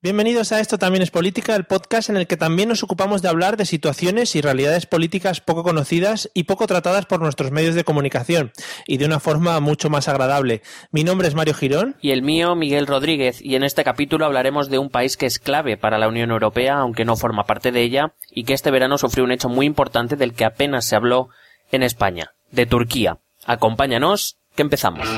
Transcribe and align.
Bienvenidos 0.00 0.52
a 0.52 0.60
Esto 0.60 0.78
también 0.78 1.02
es 1.02 1.10
política, 1.10 1.56
el 1.56 1.64
podcast 1.64 2.08
en 2.08 2.16
el 2.16 2.28
que 2.28 2.36
también 2.36 2.68
nos 2.68 2.84
ocupamos 2.84 3.20
de 3.20 3.30
hablar 3.30 3.56
de 3.56 3.66
situaciones 3.66 4.36
y 4.36 4.40
realidades 4.40 4.86
políticas 4.86 5.40
poco 5.40 5.64
conocidas 5.64 6.30
y 6.34 6.44
poco 6.44 6.68
tratadas 6.68 7.04
por 7.06 7.20
nuestros 7.20 7.50
medios 7.50 7.74
de 7.74 7.82
comunicación, 7.82 8.52
y 8.86 8.98
de 8.98 9.06
una 9.06 9.18
forma 9.18 9.58
mucho 9.58 9.90
más 9.90 10.06
agradable. 10.06 10.62
Mi 10.92 11.02
nombre 11.02 11.26
es 11.26 11.34
Mario 11.34 11.54
Girón. 11.54 11.96
Y 12.00 12.12
el 12.12 12.22
mío, 12.22 12.54
Miguel 12.54 12.86
Rodríguez, 12.86 13.42
y 13.42 13.56
en 13.56 13.64
este 13.64 13.82
capítulo 13.82 14.24
hablaremos 14.24 14.70
de 14.70 14.78
un 14.78 14.88
país 14.88 15.16
que 15.16 15.26
es 15.26 15.40
clave 15.40 15.76
para 15.76 15.98
la 15.98 16.06
Unión 16.06 16.30
Europea, 16.30 16.76
aunque 16.76 17.04
no 17.04 17.16
forma 17.16 17.42
parte 17.42 17.72
de 17.72 17.82
ella, 17.82 18.14
y 18.30 18.44
que 18.44 18.54
este 18.54 18.70
verano 18.70 18.98
sufrió 18.98 19.24
un 19.24 19.32
hecho 19.32 19.48
muy 19.48 19.66
importante 19.66 20.14
del 20.14 20.32
que 20.32 20.44
apenas 20.44 20.84
se 20.84 20.94
habló 20.94 21.30
en 21.72 21.82
España, 21.82 22.34
de 22.52 22.66
Turquía. 22.66 23.18
Acompáñanos, 23.46 24.38
que 24.54 24.62
empezamos. 24.62 25.08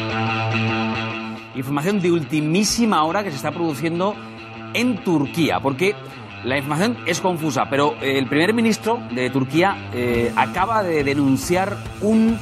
Información 1.54 2.00
de 2.00 2.12
ultimísima 2.12 3.04
hora 3.04 3.22
que 3.22 3.30
se 3.30 3.36
está 3.36 3.52
produciendo 3.52 4.16
en 4.74 5.02
Turquía, 5.04 5.60
porque 5.60 5.94
la 6.44 6.56
información 6.56 6.96
es 7.06 7.20
confusa, 7.20 7.68
pero 7.68 7.94
eh, 8.00 8.18
el 8.18 8.26
primer 8.26 8.54
ministro 8.54 9.00
de 9.14 9.30
Turquía 9.30 9.90
eh, 9.92 10.32
acaba 10.36 10.82
de 10.82 11.04
denunciar 11.04 11.76
un 12.00 12.38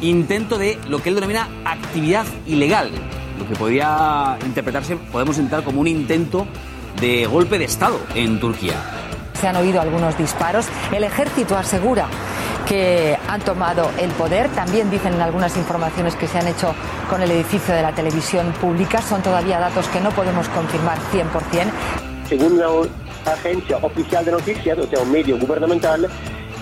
intento 0.00 0.58
de 0.58 0.78
lo 0.88 1.02
que 1.02 1.10
él 1.10 1.14
denomina 1.14 1.48
actividad 1.64 2.26
ilegal, 2.46 2.90
lo 3.38 3.46
que 3.48 3.54
podría 3.54 4.38
interpretarse, 4.44 4.96
podemos 4.96 5.38
entrar 5.38 5.62
como 5.62 5.80
un 5.80 5.86
intento 5.86 6.46
de 7.00 7.26
golpe 7.26 7.58
de 7.58 7.64
Estado 7.64 7.98
en 8.14 8.40
Turquía. 8.40 8.74
Se 9.40 9.46
han 9.46 9.56
oído 9.56 9.80
algunos 9.80 10.18
disparos. 10.18 10.66
El 10.90 11.04
ejército 11.04 11.56
asegura 11.56 12.08
que 12.68 13.16
han 13.28 13.40
tomado 13.40 13.90
el 13.98 14.10
poder. 14.10 14.48
También 14.50 14.90
dicen 14.90 15.14
en 15.14 15.20
algunas 15.20 15.56
informaciones 15.56 16.14
que 16.14 16.26
se 16.26 16.38
han 16.38 16.46
hecho 16.46 16.74
con 17.08 17.22
el 17.22 17.30
edificio 17.30 17.74
de 17.74 17.82
la 17.82 17.92
televisión 17.92 18.52
pública. 18.60 19.00
Son 19.00 19.22
todavía 19.22 19.58
datos 19.58 19.88
que 19.88 20.00
no 20.00 20.10
podemos 20.10 20.48
confirmar 20.48 20.98
100%. 21.12 21.70
Según 22.28 22.58
la 22.58 22.68
agencia 23.32 23.78
oficial 23.78 24.24
de 24.24 24.32
noticias, 24.32 24.78
o 24.78 24.86
sea, 24.86 25.00
un 25.00 25.10
medio 25.10 25.38
gubernamental, 25.38 26.08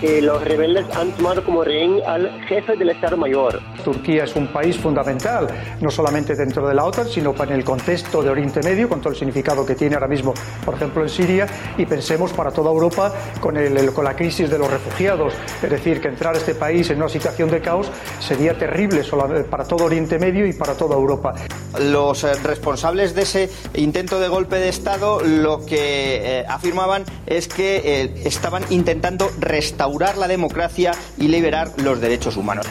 eh, 0.03 0.21
los 0.21 0.45
rebeldes 0.45 0.85
han 0.95 1.11
tomado 1.13 1.43
como 1.43 1.65
rehén 1.65 2.01
al 2.07 2.31
jefe 2.43 2.77
del 2.77 2.91
Estado 2.91 3.17
Mayor. 3.17 3.61
Turquía 3.83 4.25
es 4.25 4.37
un 4.37 4.47
país 4.49 4.77
fundamental, 4.77 5.47
no 5.81 5.91
solamente 5.91 6.35
dentro 6.35 6.69
de 6.69 6.75
la 6.75 6.85
OTAN, 6.85 7.09
sino 7.09 7.35
en 7.43 7.53
el 7.53 7.65
contexto 7.65 8.23
de 8.23 8.29
Oriente 8.29 8.61
Medio, 8.63 8.89
con 8.89 9.01
todo 9.01 9.13
el 9.13 9.19
significado 9.19 9.65
que 9.65 9.75
tiene 9.75 9.95
ahora 9.95 10.09
mismo, 10.09 10.35
por 10.65 10.75
ejemplo, 10.75 11.03
en 11.03 11.09
Siria, 11.09 11.47
y 11.79 11.87
pensemos 11.87 12.33
para 12.33 12.51
toda 12.51 12.71
Europa 12.71 13.11
con, 13.41 13.57
el, 13.57 13.93
con 13.93 14.05
la 14.05 14.15
crisis 14.15 14.51
de 14.51 14.59
los 14.59 14.71
refugiados. 14.71 15.33
Es 15.63 15.71
decir, 15.71 16.01
que 16.01 16.09
entrar 16.09 16.35
a 16.35 16.39
este 16.39 16.55
país 16.55 16.91
en 16.91 16.99
una 16.99 17.09
situación 17.09 17.51
de 17.51 17.61
caos 17.61 17.91
sería 18.21 18.59
terrible 18.59 19.03
para 19.51 19.65
todo 19.65 19.85
Oriente 19.85 20.19
Medio 20.19 20.47
y 20.47 20.53
para 20.53 20.75
toda 20.75 20.95
Europa. 20.95 21.35
Los 21.81 22.25
eh, 22.25 22.33
responsables 22.43 23.15
de 23.15 23.23
ese 23.23 23.51
intento 23.75 24.21
de 24.21 24.29
golpe 24.29 24.57
de 24.57 24.69
Estado 24.69 25.21
lo 25.21 25.65
que 25.65 26.41
eh, 26.41 26.45
afirmaban 26.49 27.05
es 27.27 27.49
que 27.49 27.77
eh, 27.85 28.23
estaban 28.25 28.63
intentando 28.71 29.31
restaurar 29.39 29.86
la 30.17 30.29
democracia 30.29 30.93
y 31.19 31.29
liberar 31.29 31.73
los 31.83 32.01
derechos 32.01 32.37
humanos. 32.37 32.67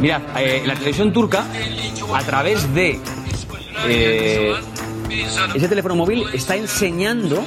Mirad, 0.00 0.22
eh, 0.38 0.62
la 0.66 0.74
televisión 0.74 1.12
turca, 1.12 1.44
a 2.12 2.22
través 2.22 2.72
de 2.74 2.98
eh, 3.86 4.54
ese 5.54 5.68
teléfono 5.68 5.94
móvil, 5.94 6.24
está 6.32 6.56
enseñando, 6.56 7.44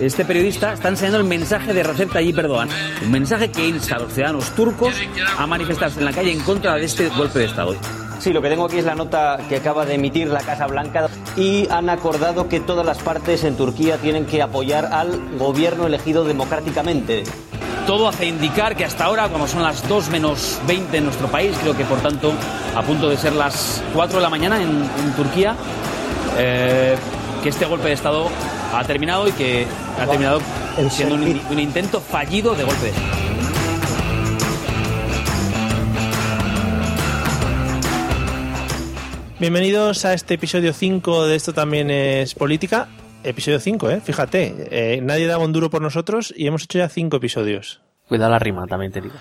este 0.00 0.24
periodista 0.24 0.72
está 0.72 0.88
enseñando 0.88 1.18
el 1.18 1.24
mensaje 1.24 1.72
de 1.72 1.82
Recep 1.82 2.12
Tayyip 2.12 2.38
Erdogan. 2.38 2.68
Un 3.04 3.10
mensaje 3.10 3.50
que 3.50 3.68
insta 3.68 3.96
a 3.96 3.98
los 4.00 4.12
ciudadanos 4.12 4.54
turcos 4.54 4.94
a 5.36 5.46
manifestarse 5.46 5.98
en 5.98 6.04
la 6.06 6.12
calle 6.12 6.32
en 6.32 6.40
contra 6.40 6.74
de 6.74 6.84
este 6.84 7.08
golpe 7.10 7.40
de 7.40 7.44
Estado. 7.46 7.76
Sí, 8.18 8.32
lo 8.32 8.42
que 8.42 8.48
tengo 8.48 8.64
aquí 8.64 8.78
es 8.78 8.84
la 8.84 8.94
nota 8.94 9.38
que 9.48 9.56
acaba 9.56 9.84
de 9.84 9.94
emitir 9.94 10.28
la 10.28 10.40
Casa 10.40 10.66
Blanca 10.66 11.08
y 11.36 11.68
han 11.70 11.90
acordado 11.90 12.48
que 12.48 12.60
todas 12.60 12.84
las 12.84 12.98
partes 12.98 13.44
en 13.44 13.56
Turquía 13.56 13.98
tienen 13.98 14.26
que 14.26 14.42
apoyar 14.42 14.86
al 14.86 15.36
gobierno 15.38 15.86
elegido 15.86 16.24
democráticamente. 16.24 17.24
Todo 17.86 18.08
hace 18.08 18.26
indicar 18.26 18.74
que 18.74 18.84
hasta 18.84 19.04
ahora, 19.04 19.28
como 19.28 19.46
son 19.46 19.62
las 19.62 19.86
2 19.88 20.08
menos 20.10 20.58
20 20.66 20.96
en 20.96 21.04
nuestro 21.04 21.28
país, 21.28 21.56
creo 21.60 21.76
que 21.76 21.84
por 21.84 22.00
tanto 22.00 22.32
a 22.74 22.82
punto 22.82 23.08
de 23.08 23.16
ser 23.16 23.32
las 23.34 23.82
4 23.94 24.16
de 24.16 24.22
la 24.22 24.30
mañana 24.30 24.60
en, 24.60 25.12
Turquía, 25.14 25.54
eh, 26.36 26.96
que 27.42 27.50
este 27.50 27.64
golpe 27.66 27.88
de 27.88 27.94
Estado 27.94 28.28
ha 28.74 28.82
terminado 28.84 29.28
y 29.28 29.32
que 29.32 29.66
ha 30.00 30.06
terminado 30.06 30.40
siendo 30.90 31.14
un, 31.14 31.40
un 31.50 31.58
intento 31.60 32.00
fallido 32.00 32.54
de 32.54 32.64
golpe 32.64 32.86
de 32.86 32.90
Estado. 32.90 33.25
Bienvenidos 39.38 40.06
a 40.06 40.14
este 40.14 40.32
episodio 40.34 40.72
5 40.72 41.26
de 41.26 41.36
Esto 41.36 41.52
también 41.52 41.90
es 41.90 42.34
política. 42.34 42.88
Episodio 43.22 43.60
5, 43.60 43.90
¿eh? 43.90 44.00
Fíjate, 44.00 44.54
eh, 44.70 45.02
nadie 45.02 45.26
daba 45.26 45.44
un 45.44 45.52
duro 45.52 45.68
por 45.68 45.82
nosotros 45.82 46.32
y 46.34 46.46
hemos 46.46 46.64
hecho 46.64 46.78
ya 46.78 46.88
5 46.88 47.18
episodios. 47.18 47.82
Cuidado 48.08 48.30
la 48.30 48.38
rima, 48.38 48.66
también 48.66 48.92
te 48.92 49.02
digo. 49.02 49.14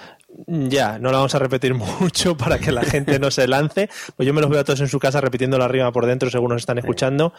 Ya, 0.47 0.99
no 0.99 1.11
la 1.11 1.17
vamos 1.17 1.35
a 1.35 1.39
repetir 1.39 1.73
mucho 1.99 2.37
para 2.37 2.59
que 2.59 2.71
la 2.71 2.83
gente 2.83 3.19
no 3.19 3.29
se 3.29 3.45
lance. 3.45 3.89
Pues 4.15 4.25
yo 4.25 4.33
me 4.33 4.39
los 4.39 4.49
veo 4.49 4.61
a 4.61 4.63
todos 4.63 4.79
en 4.79 4.87
su 4.87 4.99
casa 4.99 5.19
repitiendo 5.19 5.57
la 5.57 5.67
rima 5.67 5.91
por 5.91 6.05
dentro 6.05 6.29
según 6.29 6.51
nos 6.51 6.61
están 6.61 6.77
escuchando 6.77 7.33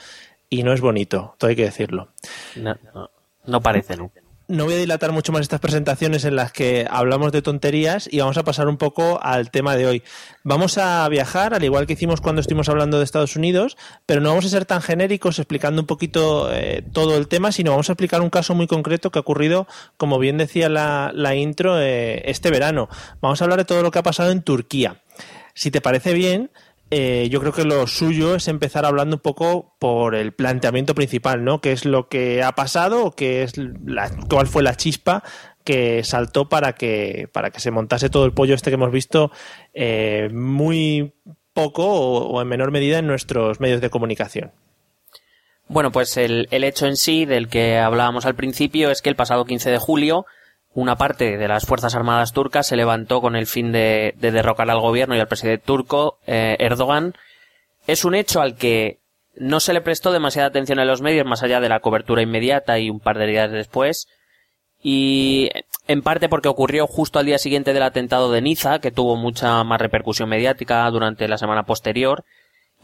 y 0.51 0.63
no 0.63 0.75
es 0.75 0.83
bonito, 0.83 1.35
todo 1.39 1.49
hay 1.49 1.57
que 1.57 1.65
decirlo. 1.65 2.09
No, 2.57 2.77
no, 2.95 3.11
no 3.47 3.61
parece, 3.63 3.97
¿no? 3.97 4.13
No 4.49 4.65
voy 4.65 4.75
a 4.75 4.79
dilatar 4.79 5.13
mucho 5.13 5.33
más 5.33 5.43
estas 5.43 5.61
presentaciones 5.61 6.25
en 6.25 6.37
las 6.37 6.53
que 6.53 6.87
hablamos 6.89 7.33
de 7.33 7.43
tonterías 7.43 8.09
y 8.11 8.21
vamos 8.21 8.39
a 8.39 8.45
pasar 8.45 8.69
un 8.69 8.77
poco 8.77 9.19
al 9.23 9.51
tema 9.51 9.75
de 9.77 9.87
hoy. 9.87 10.03
Vamos 10.45 10.79
a 10.79 11.09
viajar, 11.09 11.55
al 11.55 11.65
igual 11.65 11.87
que 11.87 11.95
hicimos 11.95 12.21
cuando 12.21 12.41
estuvimos 12.41 12.69
hablando 12.69 12.99
de 12.99 13.05
Estados 13.05 13.37
Unidos, 13.37 13.77
pero 14.07 14.21
no 14.21 14.29
vamos 14.29 14.45
a 14.45 14.49
ser 14.49 14.65
tan 14.65 14.83
genéricos 14.83 15.39
explicando 15.39 15.83
un 15.83 15.87
poquito 15.87 16.53
eh, 16.53 16.85
todo 16.93 17.17
el 17.17 17.27
tema, 17.27 17.51
sino 17.51 17.73
vamos 17.73 17.89
a 17.89 17.93
explicar 17.93 18.21
un 18.21 18.31
caso 18.31 18.55
muy 18.55 18.67
concreto 18.67 19.11
que 19.11 19.19
ha 19.19 19.21
ocurrido, 19.21 19.67
como 19.97 20.19
bien 20.19 20.39
decía 20.39 20.69
la, 20.69 21.35
intro, 21.35 21.81
eh, 21.81 22.23
este 22.31 22.51
verano. 22.51 22.89
Vamos 23.21 23.41
a 23.41 23.45
hablar 23.45 23.59
de 23.59 23.65
todo 23.65 23.83
lo 23.83 23.91
que 23.91 23.99
ha 23.99 24.05
pasado 24.05 24.31
en 24.31 24.43
Turquía. 24.43 25.03
Si 25.55 25.71
te 25.71 25.81
parece 25.81 26.13
bien, 26.13 26.51
eh, 26.91 27.29
yo 27.31 27.41
creo 27.41 27.53
que 27.53 27.65
lo 27.65 27.87
suyo 27.89 28.37
es 28.37 28.47
empezar 28.47 28.85
hablando 28.85 29.17
un 29.17 29.23
poco 29.23 29.75
por 29.81 30.15
el 30.15 30.33
planteamiento 30.33 30.95
principal, 30.95 31.43
¿no? 31.43 31.61
¿Qué 31.61 31.73
es 31.73 31.85
lo 31.85 32.09
que 32.09 32.43
ha 32.45 32.53
pasado 32.53 33.05
o 33.05 33.11
qué 33.13 33.43
es 33.43 33.55
cuál 34.31 34.47
fue 34.47 34.63
la 34.63 34.77
chispa 34.77 35.25
que 35.65 36.05
saltó 36.05 36.49
para 36.49 36.75
que, 36.75 37.29
para 37.33 37.51
que 37.51 37.59
se 37.59 37.73
montase 37.73 38.09
todo 38.09 38.25
el 38.25 38.33
pollo 38.33 38.55
este 38.55 38.71
que 38.71 38.75
hemos 38.75 38.93
visto 38.93 39.33
eh, 39.75 40.29
muy 40.33 41.15
poco 41.53 41.85
o, 41.91 42.41
en 42.41 42.47
menor 42.47 42.71
medida 42.71 42.99
en 42.99 43.09
nuestros 43.09 43.59
medios 43.59 43.81
de 43.81 43.91
comunicación? 43.91 44.53
Bueno, 45.67 45.91
pues 45.91 46.17
el, 46.17 46.47
el 46.53 46.63
hecho 46.63 46.87
en 46.87 46.97
sí 46.97 47.25
del 47.25 47.49
que 47.49 47.79
hablábamos 47.79 48.27
al 48.27 48.37
principio 48.37 48.93
es 48.93 49.03
que 49.03 49.09
el 49.09 49.17
pasado 49.17 49.45
15 49.45 49.71
de 49.71 49.79
julio 49.79 50.25
una 50.77 50.97
parte 50.97 51.39
de 51.39 51.49
las 51.49 51.65
Fuerzas 51.65 51.95
Armadas 51.95 52.35
turcas 52.35 52.67
se 52.67 52.77
levantó 52.77 53.23
con 53.23 53.35
el 53.35 53.47
fin 53.47 53.73
de, 53.73 54.15
derrocar 54.19 54.71
al 54.71 54.79
gobierno 54.79 55.17
y 55.17 55.21
al 55.21 55.27
presidente 55.27 55.65
turco, 55.65 56.19
eh, 56.27 56.57
Erdogan. 56.61 57.15
Es 57.87 58.05
un 58.05 58.15
hecho 58.15 58.43
al 58.43 58.57
que 58.57 58.99
no 59.37 59.59
se 59.59 59.73
le 59.73 59.81
prestó 59.81 60.13
demasiada 60.13 60.49
atención 60.49 60.79
en 60.79 60.87
los 60.87 61.01
medios 61.01 61.27
más 61.27 61.43
allá 61.43 61.61
de 61.61 61.71
la 61.71 61.81
cobertura 61.81 62.21
inmediata 62.21 62.79
y 62.79 62.91
un 62.91 63.01
par 63.01 63.17
de 63.17 63.27
días 63.27 63.51
después. 63.51 64.07
Y 64.83 65.49
en 65.89 66.03
parte 66.03 66.29
porque 66.29 66.49
ocurrió 66.49 66.87
justo 66.87 67.19
al 67.19 67.27
día 67.27 67.39
siguiente 67.39 67.73
del 67.73 67.83
atentado 67.83 68.31
de 68.31 68.43
Niza, 68.43 68.79
que 68.79 68.91
tuvo 68.91 69.17
mucha 69.17 69.65
más 69.65 69.81
repercusión 69.81 70.29
mediática 70.29 70.91
durante 70.91 71.27
la 71.27 71.39
semana 71.39 71.63
posterior. 71.63 72.23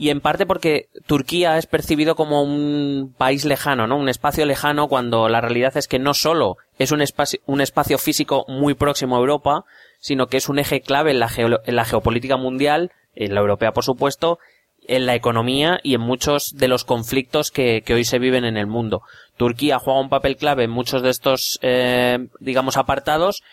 Y 0.03 0.11
en 0.11 0.21
parte 0.21 0.47
porque 0.47 0.89
Turquía 1.07 1.59
es 1.59 1.67
percibido 1.67 2.17
como 2.17 2.43
un 2.43 3.15
país 3.17 3.45
lejano, 3.45 3.87
¿no? 3.87 3.97
Un 3.97 4.09
espacio 4.09 4.45
lejano 4.45 4.89
cuando 4.89 5.29
la 5.29 5.41
realidad 5.41 5.77
es 5.77 5.87
que 5.87 6.01
no 6.01 6.13
solo 6.13 6.57
es 6.77 6.91
un 6.91 7.03
espacio, 7.03 7.39
un 7.47 7.61
espacio 7.61 7.99
físico 7.99 8.45
muy 8.49 8.75
próximo 8.75 9.15
a 9.15 9.21
Europa, 9.21 9.65
sino 10.01 10.27
que 10.27 10.39
es 10.39 10.49
un 10.49 10.59
eje 10.59 10.81
clave 10.81 11.13
en 11.13 11.21
la, 11.21 11.31
en 11.37 11.77
la 11.77 11.85
geopolítica 11.85 12.37
mundial, 12.37 12.91
en 13.15 13.33
la 13.33 13.43
europea 13.43 13.71
por 13.71 13.85
supuesto, 13.85 14.41
en 14.89 15.07
la 15.07 15.15
economía 15.15 15.79
y 15.85 15.95
en 15.95 16.01
muchos 16.01 16.57
de 16.57 16.67
los 16.67 16.83
conflictos 16.83 17.53
que, 17.53 17.83
que, 17.87 17.95
hoy 17.95 18.05
se 18.05 18.19
viven 18.19 18.45
en 18.45 18.57
el 18.57 18.67
mundo. 18.67 19.03
Turquía 19.37 19.79
juega 19.79 20.01
un 20.01 20.09
papel 20.09 20.37
clave 20.37 20.65
en 20.65 20.71
muchos 20.71 21.03
de 21.03 21.11
estos, 21.11 21.61
eh, 21.63 22.27
digamos, 22.41 22.77
apartados 22.77 23.45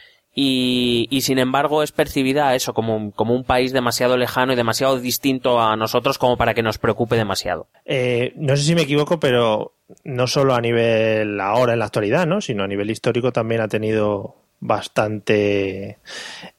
y, 0.41 1.09
y, 1.09 1.19
sin 1.19 1.37
embargo 1.37 1.83
es 1.83 1.91
percibida 1.91 2.55
eso 2.55 2.73
como, 2.73 3.11
como 3.11 3.35
un 3.35 3.43
país 3.43 3.73
demasiado 3.73 4.15
lejano 4.15 4.53
y 4.53 4.55
demasiado 4.55 4.97
distinto 4.97 5.59
a 5.59 5.75
nosotros 5.75 6.17
como 6.17 6.37
para 6.37 6.53
que 6.53 6.63
nos 6.63 6.77
preocupe 6.77 7.17
demasiado. 7.17 7.67
Eh, 7.83 8.31
no 8.37 8.55
sé 8.55 8.63
si 8.63 8.73
me 8.73 8.83
equivoco, 8.83 9.19
pero 9.19 9.73
no 10.05 10.27
solo 10.27 10.55
a 10.55 10.61
nivel 10.61 11.41
ahora 11.41 11.73
en 11.73 11.79
la 11.79 11.85
actualidad, 11.85 12.25
¿no? 12.25 12.39
sino 12.39 12.63
a 12.63 12.67
nivel 12.67 12.89
histórico 12.89 13.33
también 13.33 13.59
ha 13.59 13.67
tenido 13.67 14.37
bastante 14.61 15.97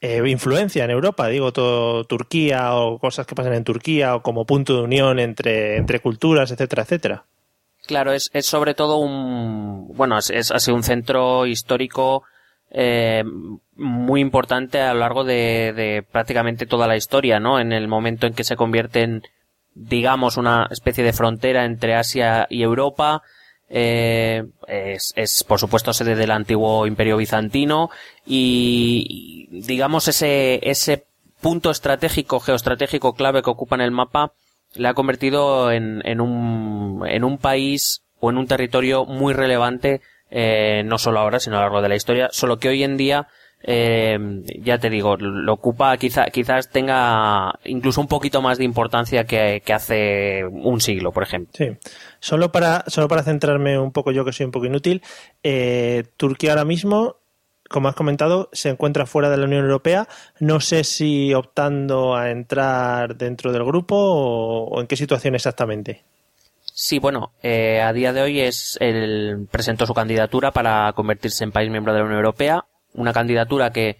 eh, 0.03 0.23
influencia 0.27 0.85
en 0.85 0.91
Europa, 0.91 1.29
digo, 1.29 1.50
todo 1.50 2.05
Turquía 2.05 2.75
o 2.75 2.99
cosas 2.99 3.27
que 3.27 3.35
pasan 3.35 3.55
en 3.55 3.65
Turquía 3.65 4.15
o 4.15 4.23
como 4.23 4.44
punto 4.44 4.75
de 4.75 4.82
unión 4.82 5.19
entre, 5.19 5.79
entre 5.79 6.00
culturas, 6.00 6.50
etcétera, 6.50 6.82
etcétera. 6.82 7.25
Claro, 7.87 8.12
es, 8.12 8.29
es 8.35 8.44
sobre 8.44 8.75
todo 8.75 8.99
un, 8.99 9.88
bueno, 9.97 10.19
es, 10.19 10.29
es, 10.29 10.50
ha 10.50 10.59
sido 10.59 10.77
un 10.77 10.82
centro 10.82 11.47
histórico 11.47 12.25
eh, 12.70 13.25
muy 13.76 14.20
importante 14.20 14.81
a 14.81 14.94
lo 14.94 15.00
largo 15.00 15.25
de, 15.25 16.05
prácticamente 16.11 16.67
toda 16.67 16.87
la 16.87 16.96
historia, 16.96 17.40
¿no? 17.40 17.58
En 17.58 17.72
el 17.72 17.88
momento 17.88 18.26
en 18.26 18.34
que 18.34 18.44
se 18.44 18.56
convierte 18.56 19.02
en, 19.02 19.22
digamos, 19.75 20.37
una 20.37 20.69
especie 20.70 21.05
de 21.05 21.12
frontera 21.12 21.64
entre 21.64 21.94
Asia 21.94 22.46
y 22.49 22.62
Europa, 22.62 23.22
eh, 23.69 24.44
es, 24.67 25.12
es, 25.17 25.44
por 25.44 25.61
supuesto 25.61 25.93
sede 25.93 26.17
del 26.17 26.32
antiguo 26.32 26.87
imperio 26.87 27.17
bizantino 27.17 27.90
y, 28.26 29.49
digamos 29.50 30.08
ese, 30.08 30.58
ese 30.69 31.05
punto 31.40 31.70
estratégico, 31.70 32.40
geoestratégico 32.40 33.14
clave 33.14 33.43
que 33.43 33.50
ocupa 33.50 33.76
en 33.76 33.82
el 33.82 33.93
mapa 33.93 34.32
le 34.75 34.88
ha 34.88 34.94
convertido 34.94 35.70
en, 35.72 36.02
en, 36.05 36.20
un, 36.20 37.05
en 37.06 37.25
un 37.25 37.38
país 37.38 38.02
o 38.20 38.31
en 38.31 38.38
un 38.38 38.46
territorio 38.46 39.05
muy 39.05 39.34
relevante 39.34 40.00
eh, 40.31 40.82
no 40.85 40.99
solo 40.99 41.21
ahora, 41.21 41.41
sino 41.41 41.56
a 41.56 41.61
lo 41.61 41.65
largo 41.67 41.82
de 41.82 41.88
la 41.88 41.97
historia, 41.97 42.29
solo 42.31 42.59
que 42.59 42.69
hoy 42.69 42.82
en 42.85 42.97
día, 42.97 43.29
eh, 43.62 44.19
ya 44.61 44.79
te 44.79 44.88
digo, 44.88 45.17
lo 45.17 45.53
ocupa, 45.53 45.97
quizá, 45.97 46.27
quizás 46.27 46.71
tenga 46.71 47.53
incluso 47.65 48.00
un 48.00 48.06
poquito 48.06 48.41
más 48.41 48.59
de 48.59 48.65
importancia 48.65 49.25
que, 49.25 49.62
hace 49.73 50.44
un 50.44 50.81
siglo, 50.81 51.12
por 51.12 51.23
ejemplo. 51.23 51.53
Sí. 51.55 51.77
Solo 52.21 52.53
para, 52.53 52.85
solo 52.87 53.09
para 53.09 53.23
centrarme 53.23 53.79
un 53.79 53.93
poco, 53.93 54.12
yo 54.12 54.25
que 54.25 54.32
soy 54.32 54.47
un 54.47 54.53
poco 54.53 54.67
inútil, 54.67 55.03
eh, 55.43 56.05
Turquía 56.17 56.53
ahora 56.53 56.65
mismo, 56.65 57.17
como 57.69 57.88
has 57.88 57.94
comentado, 57.94 58.49
se 58.53 58.69
encuentra 58.69 59.06
fuera 59.06 59.31
de 59.31 59.37
la 59.37 59.44
Unión 59.44 59.65
Europea. 59.65 60.09
No 60.41 60.59
sé 60.61 60.82
si 60.82 61.32
optando 61.35 62.17
a 62.17 62.31
entrar 62.31 63.17
dentro 63.17 63.53
del 63.53 63.65
grupo 63.65 63.97
o 63.97 64.81
en 64.81 64.88
qué 64.88 64.97
situación 64.97 65.37
exactamente. 65.37 66.03
Sí, 66.82 66.99
bueno, 66.99 67.35
eh, 67.43 67.82
a 67.82 67.93
día 67.93 68.15
de 68.15 68.23
hoy 68.23 68.41
es 68.41 68.79
el 68.81 69.47
presentó 69.50 69.85
su 69.85 69.93
candidatura 69.93 70.50
para 70.50 70.91
convertirse 70.94 71.44
en 71.44 71.53
país 71.53 71.71
miembro 71.71 71.93
de 71.93 71.99
la 71.99 72.06
Unión 72.06 72.17
Europea, 72.17 72.65
una 72.94 73.12
candidatura 73.12 73.71
que 73.71 73.99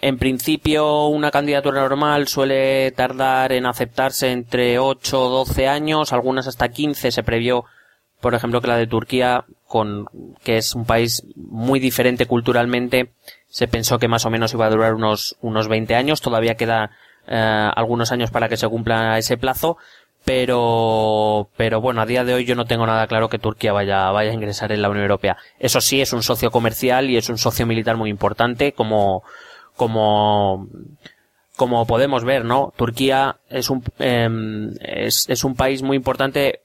en 0.00 0.18
principio 0.18 1.06
una 1.06 1.30
candidatura 1.30 1.82
normal 1.82 2.26
suele 2.26 2.90
tardar 2.90 3.52
en 3.52 3.66
aceptarse 3.66 4.32
entre 4.32 4.80
8 4.80 5.22
o 5.22 5.30
12 5.30 5.68
años, 5.68 6.12
algunas 6.12 6.48
hasta 6.48 6.70
15 6.70 7.12
se 7.12 7.22
previó, 7.22 7.66
por 8.20 8.34
ejemplo, 8.34 8.60
que 8.60 8.66
la 8.66 8.76
de 8.76 8.88
Turquía 8.88 9.44
con 9.68 10.06
que 10.42 10.56
es 10.56 10.74
un 10.74 10.86
país 10.86 11.22
muy 11.36 11.78
diferente 11.78 12.26
culturalmente, 12.26 13.12
se 13.48 13.68
pensó 13.68 14.00
que 14.00 14.08
más 14.08 14.26
o 14.26 14.30
menos 14.30 14.52
iba 14.54 14.66
a 14.66 14.70
durar 14.70 14.94
unos 14.94 15.36
unos 15.40 15.68
20 15.68 15.94
años, 15.94 16.20
todavía 16.20 16.56
queda 16.56 16.90
eh, 17.28 17.70
algunos 17.76 18.10
años 18.10 18.32
para 18.32 18.48
que 18.48 18.56
se 18.56 18.68
cumpla 18.68 19.16
ese 19.16 19.36
plazo, 19.36 19.76
pero 20.24 21.48
pero 21.56 21.80
bueno 21.80 22.02
a 22.02 22.06
día 22.06 22.24
de 22.24 22.34
hoy 22.34 22.44
yo 22.44 22.54
no 22.54 22.66
tengo 22.66 22.86
nada 22.86 23.06
claro 23.06 23.28
que 23.28 23.38
Turquía 23.38 23.72
vaya 23.72 24.10
vaya 24.10 24.30
a 24.30 24.34
ingresar 24.34 24.72
en 24.72 24.82
la 24.82 24.88
Unión 24.88 25.04
Europea. 25.04 25.36
Eso 25.58 25.80
sí 25.80 26.00
es 26.00 26.12
un 26.12 26.22
socio 26.22 26.50
comercial 26.50 27.10
y 27.10 27.16
es 27.16 27.28
un 27.28 27.38
socio 27.38 27.66
militar 27.66 27.96
muy 27.96 28.10
importante 28.10 28.72
como 28.72 29.22
como 29.76 30.68
como 31.56 31.86
podemos 31.86 32.24
ver 32.24 32.44
no 32.44 32.72
Turquía 32.76 33.38
es 33.48 33.70
un 33.70 33.82
eh, 33.98 34.28
es, 34.80 35.28
es 35.28 35.44
un 35.44 35.54
país 35.54 35.82
muy 35.82 35.96
importante 35.96 36.60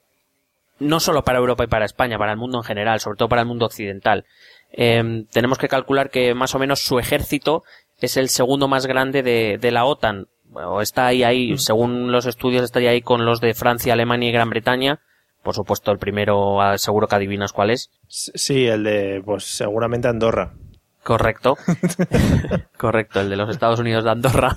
no 0.78 1.00
solo 1.00 1.24
para 1.24 1.38
Europa 1.38 1.64
y 1.64 1.68
para 1.68 1.86
España 1.86 2.18
para 2.18 2.32
el 2.32 2.38
mundo 2.38 2.58
en 2.58 2.64
general 2.64 3.00
sobre 3.00 3.16
todo 3.16 3.28
para 3.28 3.42
el 3.42 3.48
mundo 3.48 3.66
occidental. 3.66 4.26
Eh, 4.72 5.24
tenemos 5.32 5.58
que 5.58 5.68
calcular 5.68 6.10
que 6.10 6.34
más 6.34 6.54
o 6.54 6.58
menos 6.58 6.80
su 6.80 6.98
ejército 6.98 7.64
es 8.00 8.18
el 8.18 8.28
segundo 8.28 8.68
más 8.68 8.86
grande 8.86 9.22
de, 9.22 9.56
de 9.58 9.70
la 9.70 9.86
OTAN 9.86 10.26
o 10.52 10.80
está 10.80 11.06
ahí, 11.06 11.22
ahí, 11.22 11.58
según 11.58 12.12
los 12.12 12.26
estudios, 12.26 12.62
estaría 12.64 12.90
ahí 12.90 13.02
con 13.02 13.24
los 13.24 13.40
de 13.40 13.54
Francia, 13.54 13.92
Alemania 13.92 14.28
y 14.28 14.32
Gran 14.32 14.50
Bretaña. 14.50 15.00
Por 15.42 15.54
supuesto, 15.54 15.92
el 15.92 15.98
primero 15.98 16.58
seguro 16.76 17.06
que 17.06 17.14
adivinas 17.14 17.52
cuál 17.52 17.70
es. 17.70 17.90
Sí, 18.08 18.66
el 18.66 18.82
de, 18.82 19.22
pues 19.24 19.44
seguramente 19.44 20.08
Andorra. 20.08 20.54
Correcto. 21.06 21.56
Correcto, 22.76 23.20
el 23.20 23.30
de 23.30 23.36
los 23.36 23.48
Estados 23.48 23.78
Unidos 23.78 24.02
de 24.02 24.10
Andorra. 24.10 24.56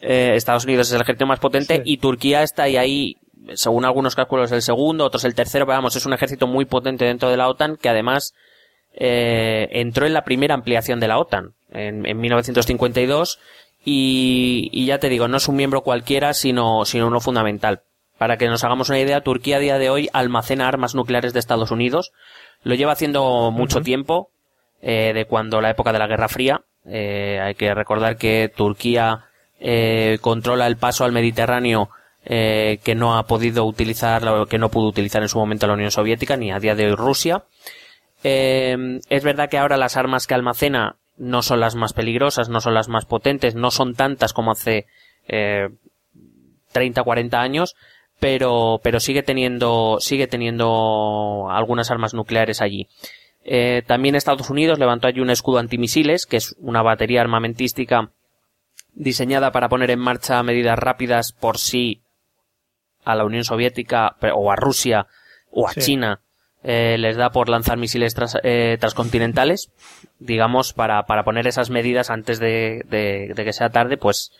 Eh, 0.00 0.32
Estados 0.34 0.64
Unidos 0.64 0.88
es 0.88 0.94
el 0.94 1.02
ejército 1.02 1.26
más 1.26 1.38
potente 1.38 1.76
sí. 1.76 1.82
y 1.84 1.98
Turquía 1.98 2.42
está 2.42 2.64
ahí, 2.64 2.76
ahí, 2.76 3.16
según 3.54 3.84
algunos 3.84 4.16
cálculos, 4.16 4.50
el 4.50 4.62
segundo, 4.62 5.04
otros 5.04 5.24
el 5.24 5.36
tercero, 5.36 5.66
pero 5.66 5.76
vamos, 5.76 5.94
es 5.94 6.04
un 6.04 6.14
ejército 6.14 6.48
muy 6.48 6.64
potente 6.64 7.04
dentro 7.04 7.30
de 7.30 7.36
la 7.36 7.48
OTAN 7.48 7.76
que 7.76 7.88
además 7.88 8.34
eh, 8.92 9.68
entró 9.70 10.04
en 10.04 10.14
la 10.14 10.24
primera 10.24 10.54
ampliación 10.54 10.98
de 10.98 11.06
la 11.06 11.18
OTAN 11.18 11.54
en, 11.70 12.06
en 12.06 12.18
1952 12.18 13.38
y, 13.84 14.68
y, 14.72 14.86
ya 14.86 14.98
te 14.98 15.08
digo, 15.08 15.28
no 15.28 15.36
es 15.36 15.48
un 15.48 15.56
miembro 15.56 15.82
cualquiera, 15.82 16.34
sino, 16.34 16.84
sino 16.84 17.06
uno 17.06 17.20
fundamental. 17.20 17.82
Para 18.18 18.36
que 18.36 18.48
nos 18.48 18.62
hagamos 18.62 18.88
una 18.88 19.00
idea, 19.00 19.22
Turquía 19.22 19.56
a 19.56 19.60
día 19.60 19.78
de 19.78 19.90
hoy 19.90 20.08
almacena 20.12 20.68
armas 20.68 20.94
nucleares 20.94 21.32
de 21.32 21.40
Estados 21.40 21.70
Unidos. 21.70 22.12
Lo 22.62 22.74
lleva 22.74 22.92
haciendo 22.92 23.50
mucho 23.50 23.78
uh 23.78 23.80
-huh. 23.80 23.84
tiempo, 23.84 24.30
eh, 24.80 25.12
de 25.14 25.24
cuando 25.24 25.60
la 25.60 25.70
época 25.70 25.92
de 25.92 25.98
la 25.98 26.06
Guerra 26.06 26.28
Fría. 26.28 26.62
Eh, 26.86 27.40
hay 27.42 27.54
que 27.54 27.74
recordar 27.74 28.16
que 28.16 28.52
Turquía 28.54 29.26
eh, 29.60 30.18
controla 30.20 30.66
el 30.66 30.76
paso 30.76 31.04
al 31.04 31.12
Mediterráneo 31.12 31.90
eh, 32.24 32.78
que 32.84 32.94
no 32.94 33.16
ha 33.16 33.26
podido 33.26 33.64
utilizar, 33.64 34.46
que 34.48 34.58
no 34.58 34.68
pudo 34.68 34.88
utilizar 34.88 35.22
en 35.22 35.28
su 35.28 35.38
momento 35.38 35.66
la 35.66 35.74
Unión 35.74 35.90
Soviética, 35.90 36.36
ni 36.36 36.52
a 36.52 36.60
día 36.60 36.74
de 36.74 36.86
hoy 36.86 36.94
Rusia. 36.94 37.44
Eh, 38.22 39.00
es 39.08 39.24
verdad 39.24 39.48
que 39.48 39.58
ahora 39.58 39.76
las 39.76 39.96
armas 39.96 40.26
que 40.26 40.34
almacena 40.34 40.96
no 41.16 41.42
son 41.42 41.60
las 41.60 41.74
más 41.74 41.92
peligrosas, 41.92 42.48
no 42.48 42.60
son 42.60 42.74
las 42.74 42.88
más 42.88 43.04
potentes, 43.04 43.54
no 43.54 43.70
son 43.70 43.94
tantas 43.94 44.32
como 44.32 44.52
hace 44.52 44.86
eh, 45.28 45.68
30, 46.72 47.02
40 47.02 47.40
años, 47.40 47.74
pero, 48.18 48.80
pero 48.82 49.00
sigue 49.00 49.22
teniendo, 49.22 49.98
sigue 50.00 50.26
teniendo 50.26 51.48
algunas 51.50 51.90
armas 51.90 52.14
nucleares 52.14 52.60
allí. 52.60 52.88
Eh, 53.44 53.82
también 53.86 54.14
Estados 54.14 54.50
Unidos 54.50 54.78
levantó 54.78 55.08
allí 55.08 55.20
un 55.20 55.30
escudo 55.30 55.58
antimisiles, 55.58 56.26
que 56.26 56.36
es 56.36 56.54
una 56.58 56.82
batería 56.82 57.20
armamentística 57.20 58.10
diseñada 58.94 59.52
para 59.52 59.68
poner 59.68 59.90
en 59.90 59.98
marcha 59.98 60.42
medidas 60.42 60.78
rápidas 60.78 61.32
por 61.32 61.58
si 61.58 62.02
a 63.04 63.14
la 63.16 63.24
Unión 63.24 63.44
Soviética 63.44 64.16
o 64.34 64.52
a 64.52 64.56
Rusia 64.56 65.06
o 65.50 65.66
a 65.66 65.72
sí. 65.72 65.80
China 65.80 66.20
eh, 66.64 66.96
les 66.98 67.16
da 67.16 67.30
por 67.30 67.48
lanzar 67.48 67.76
misiles 67.76 68.14
tras, 68.14 68.36
eh, 68.42 68.76
transcontinentales, 68.78 69.70
digamos, 70.18 70.72
para, 70.72 71.04
para 71.04 71.24
poner 71.24 71.46
esas 71.46 71.70
medidas 71.70 72.10
antes 72.10 72.38
de, 72.38 72.82
de, 72.88 73.32
de, 73.34 73.44
que 73.44 73.52
sea 73.52 73.70
tarde, 73.70 73.96
pues 73.96 74.32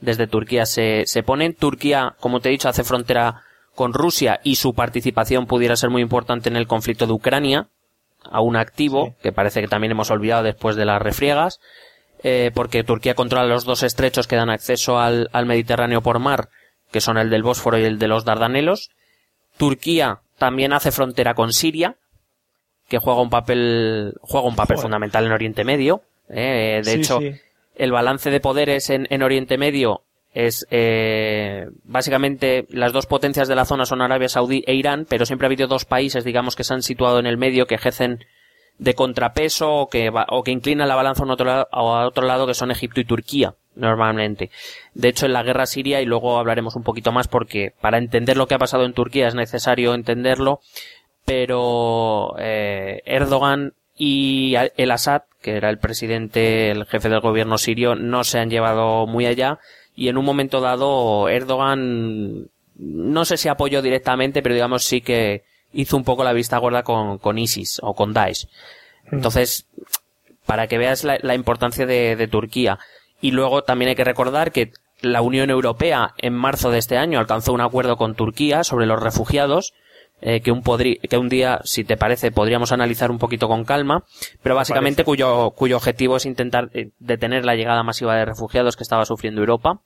desde 0.00 0.26
Turquía 0.26 0.64
se, 0.64 1.04
se 1.06 1.22
ponen. 1.22 1.54
Turquía, 1.54 2.14
como 2.20 2.40
te 2.40 2.48
he 2.48 2.52
dicho, 2.52 2.68
hace 2.68 2.84
frontera 2.84 3.42
con 3.74 3.92
Rusia 3.92 4.40
y 4.42 4.56
su 4.56 4.74
participación 4.74 5.46
pudiera 5.46 5.76
ser 5.76 5.90
muy 5.90 6.02
importante 6.02 6.48
en 6.48 6.56
el 6.56 6.66
conflicto 6.66 7.06
de 7.06 7.12
Ucrania, 7.12 7.68
aún 8.24 8.56
activo, 8.56 9.08
sí. 9.08 9.14
que 9.22 9.32
parece 9.32 9.60
que 9.60 9.68
también 9.68 9.92
hemos 9.92 10.10
olvidado 10.10 10.42
después 10.42 10.74
de 10.74 10.86
las 10.86 11.02
refriegas, 11.02 11.60
eh, 12.22 12.50
porque 12.54 12.82
Turquía 12.82 13.14
controla 13.14 13.46
los 13.46 13.64
dos 13.64 13.82
estrechos 13.82 14.26
que 14.26 14.36
dan 14.36 14.50
acceso 14.50 14.98
al, 14.98 15.28
al 15.32 15.46
Mediterráneo 15.46 16.00
por 16.00 16.18
mar, 16.18 16.48
que 16.90 17.00
son 17.00 17.18
el 17.18 17.30
del 17.30 17.42
Bósforo 17.42 17.78
y 17.78 17.84
el 17.84 17.98
de 17.98 18.08
los 18.08 18.24
Dardanelos. 18.24 18.90
Turquía 19.58 20.22
también 20.38 20.72
hace 20.72 20.92
frontera 20.92 21.34
con 21.34 21.52
Siria, 21.52 21.96
que 22.88 22.98
juega 22.98 23.20
un 23.20 23.30
papel, 23.30 24.14
juega 24.22 24.48
un 24.48 24.56
papel 24.56 24.76
Joder. 24.76 24.82
fundamental 24.82 25.26
en 25.26 25.32
Oriente 25.32 25.64
Medio. 25.64 26.02
Eh, 26.28 26.80
de 26.84 26.92
sí, 26.92 27.00
hecho, 27.00 27.18
sí. 27.20 27.32
el 27.76 27.92
balance 27.92 28.30
de 28.30 28.40
poderes 28.40 28.90
en, 28.90 29.06
en 29.10 29.22
Oriente 29.22 29.58
Medio 29.58 30.02
es 30.32 30.66
eh, 30.70 31.66
básicamente 31.84 32.66
las 32.70 32.92
dos 32.92 33.06
potencias 33.06 33.48
de 33.48 33.54
la 33.54 33.64
zona 33.64 33.86
son 33.86 34.02
Arabia 34.02 34.28
Saudí 34.28 34.62
e 34.66 34.74
Irán, 34.74 35.06
pero 35.08 35.26
siempre 35.26 35.46
ha 35.46 35.48
habido 35.48 35.66
dos 35.66 35.84
países, 35.84 36.24
digamos, 36.24 36.54
que 36.54 36.64
se 36.64 36.74
han 36.74 36.82
situado 36.82 37.18
en 37.18 37.26
el 37.26 37.38
medio, 37.38 37.66
que 37.66 37.74
ejercen 37.74 38.24
de 38.78 38.94
contrapeso 38.94 39.72
o 39.72 39.88
que, 39.88 40.10
o 40.28 40.42
que 40.42 40.50
inclinan 40.50 40.88
la 40.88 40.94
balanza 40.94 41.24
a 41.24 41.32
otro, 41.32 41.46
lado, 41.46 41.68
a 41.70 42.06
otro 42.06 42.26
lado, 42.26 42.46
que 42.46 42.54
son 42.54 42.70
Egipto 42.70 43.00
y 43.00 43.04
Turquía. 43.04 43.54
normalmente. 43.74 44.50
De 44.94 45.08
hecho, 45.08 45.26
en 45.26 45.32
la 45.32 45.42
guerra 45.42 45.66
siria, 45.66 46.00
y 46.00 46.04
luego 46.04 46.38
hablaremos 46.38 46.76
un 46.76 46.82
poquito 46.82 47.12
más 47.12 47.28
porque 47.28 47.74
para 47.80 47.98
entender 47.98 48.36
lo 48.36 48.46
que 48.46 48.54
ha 48.54 48.58
pasado 48.58 48.84
en 48.84 48.92
Turquía 48.92 49.28
es 49.28 49.34
necesario 49.34 49.94
entenderlo, 49.94 50.60
pero 51.24 52.34
eh, 52.38 53.02
Erdogan 53.04 53.74
y 53.96 54.54
el 54.76 54.90
Assad, 54.90 55.22
que 55.42 55.56
era 55.56 55.70
el 55.70 55.78
presidente, 55.78 56.70
el 56.70 56.86
jefe 56.86 57.08
del 57.08 57.20
gobierno 57.20 57.58
sirio, 57.58 57.94
no 57.96 58.24
se 58.24 58.38
han 58.38 58.50
llevado 58.50 59.06
muy 59.06 59.26
allá 59.26 59.58
y 59.94 60.08
en 60.08 60.16
un 60.16 60.24
momento 60.24 60.60
dado 60.60 61.28
Erdogan 61.28 62.48
no 62.76 63.24
sé 63.24 63.36
si 63.36 63.48
apoyó 63.48 63.82
directamente, 63.82 64.40
pero 64.40 64.54
digamos 64.54 64.84
sí 64.84 65.00
que 65.00 65.42
hizo 65.72 65.96
un 65.96 66.04
poco 66.04 66.24
la 66.24 66.32
vista 66.32 66.58
gorda 66.58 66.82
con, 66.82 67.18
con 67.18 67.38
ISIS 67.38 67.80
o 67.82 67.94
con 67.94 68.12
Daesh. 68.12 68.46
Mm. 69.10 69.16
Entonces, 69.16 69.66
para 70.46 70.66
que 70.66 70.78
veas 70.78 71.04
la, 71.04 71.34
importancia 71.34 71.84
de, 71.84 72.16
de, 72.16 72.26
Turquía. 72.28 72.78
Y 73.20 73.32
luego 73.32 73.64
también 73.64 73.90
hay 73.90 73.96
que 73.96 74.04
recordar 74.04 74.50
que 74.50 74.72
la 75.00 75.20
Unión 75.20 75.50
Europea 75.50 76.14
en 76.18 76.34
marzo 76.34 76.70
de 76.70 76.78
este 76.78 76.96
año 76.96 77.18
alcanzó 77.18 77.52
un 77.52 77.60
acuerdo 77.60 77.96
con 77.96 78.14
Turquía 78.14 78.64
sobre 78.64 78.86
los 78.86 79.02
refugiados, 79.02 79.74
eh, 80.20 80.40
que, 80.40 80.50
un 80.50 80.62
que 80.62 81.16
un 81.16 81.28
día, 81.28 81.60
si 81.64 81.84
te 81.84 81.96
parece, 81.96 82.32
podríamos 82.32 82.72
analizar 82.72 83.10
un 83.10 83.18
poquito 83.18 83.46
con 83.46 83.64
calma, 83.64 84.04
pero 84.42 84.56
básicamente 84.56 85.04
cuyo, 85.04 85.50
cuyo 85.50 85.76
objetivo 85.76 86.16
es 86.16 86.26
intentar 86.26 86.70
eh, 86.72 86.90
detener 86.98 87.44
la 87.44 87.54
llegada 87.54 87.82
masiva 87.82 88.16
de 88.16 88.24
refugiados 88.24 88.76
que 88.76 88.82
estaba 88.82 89.04
sufriendo 89.04 89.40
Europa. 89.40 89.80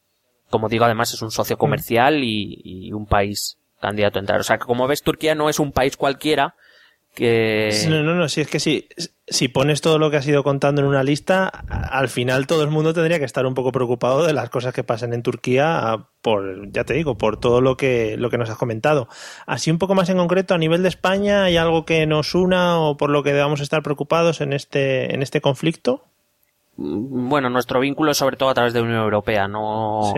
Como 0.49 0.69
digo, 0.69 0.85
además 0.85 1.13
es 1.13 1.23
un 1.23 1.31
socio 1.31 1.59
comercial 1.59 2.25
y, 2.25 2.61
y 2.65 2.93
un 2.93 3.07
país 3.07 3.59
candidato 3.83 4.19
a 4.19 4.21
entrar. 4.21 4.41
O 4.41 4.45
sea, 4.45 4.57
que 4.57 4.65
como 4.65 4.87
ves, 4.87 5.03
Turquía 5.03 5.35
no 5.35 5.51
es 5.51 5.59
un 5.59 5.73
país 5.73 5.99
cualquiera, 5.99 6.55
que... 7.15 7.71
No, 7.89 8.03
no, 8.03 8.15
no, 8.15 8.29
si 8.29 8.41
es 8.41 8.49
que 8.49 8.59
si, 8.59 8.89
si 9.27 9.49
pones 9.49 9.83
todo 9.83 9.99
lo 9.99 10.11
que 10.11 10.17
has 10.17 10.27
ido 10.27 10.43
contando 10.43 10.81
en 10.81 10.87
una 10.87 11.03
lista, 11.03 11.47
al 11.47 12.09
final 12.09 12.47
todo 12.47 12.63
el 12.63 12.71
mundo 12.71 12.95
tendría 12.95 13.19
que 13.19 13.25
estar 13.25 13.45
un 13.45 13.55
poco 13.55 13.71
preocupado 13.71 14.25
de 14.25 14.33
las 14.33 14.49
cosas 14.49 14.73
que 14.73 14.83
pasan 14.83 15.13
en 15.13 15.23
Turquía 15.23 16.07
por, 16.23 16.71
ya 16.73 16.85
te 16.85 16.95
digo, 16.95 17.19
por 17.19 17.39
todo 17.39 17.61
lo 17.61 17.77
que, 17.77 18.17
lo 18.17 18.31
que 18.31 18.39
nos 18.39 18.49
has 18.49 18.57
comentado. 18.57 19.09
Así 19.47 19.71
un 19.71 19.79
poco 19.79 19.95
más 19.95 20.09
en 20.09 20.17
concreto, 20.17 20.55
a 20.55 20.59
nivel 20.59 20.83
de 20.83 20.89
España, 20.89 21.45
¿hay 21.45 21.57
algo 21.57 21.85
que 21.85 22.07
nos 22.07 22.35
una 22.35 22.81
o 22.81 22.97
por 22.97 23.11
lo 23.11 23.23
que 23.23 23.35
debamos 23.35 23.61
estar 23.61 23.83
preocupados 23.83 24.41
en 24.41 24.53
este, 24.55 25.15
en 25.15 25.23
este 25.23 25.41
conflicto? 25.41 26.05
Bueno, 26.77 27.51
nuestro 27.51 27.81
vínculo 27.81 28.13
es 28.13 28.17
sobre 28.17 28.37
todo 28.37 28.49
a 28.49 28.55
través 28.55 28.73
de 28.73 28.81
la 28.81 28.87
Unión 28.87 29.03
Europea, 29.03 29.47
no 29.47 30.15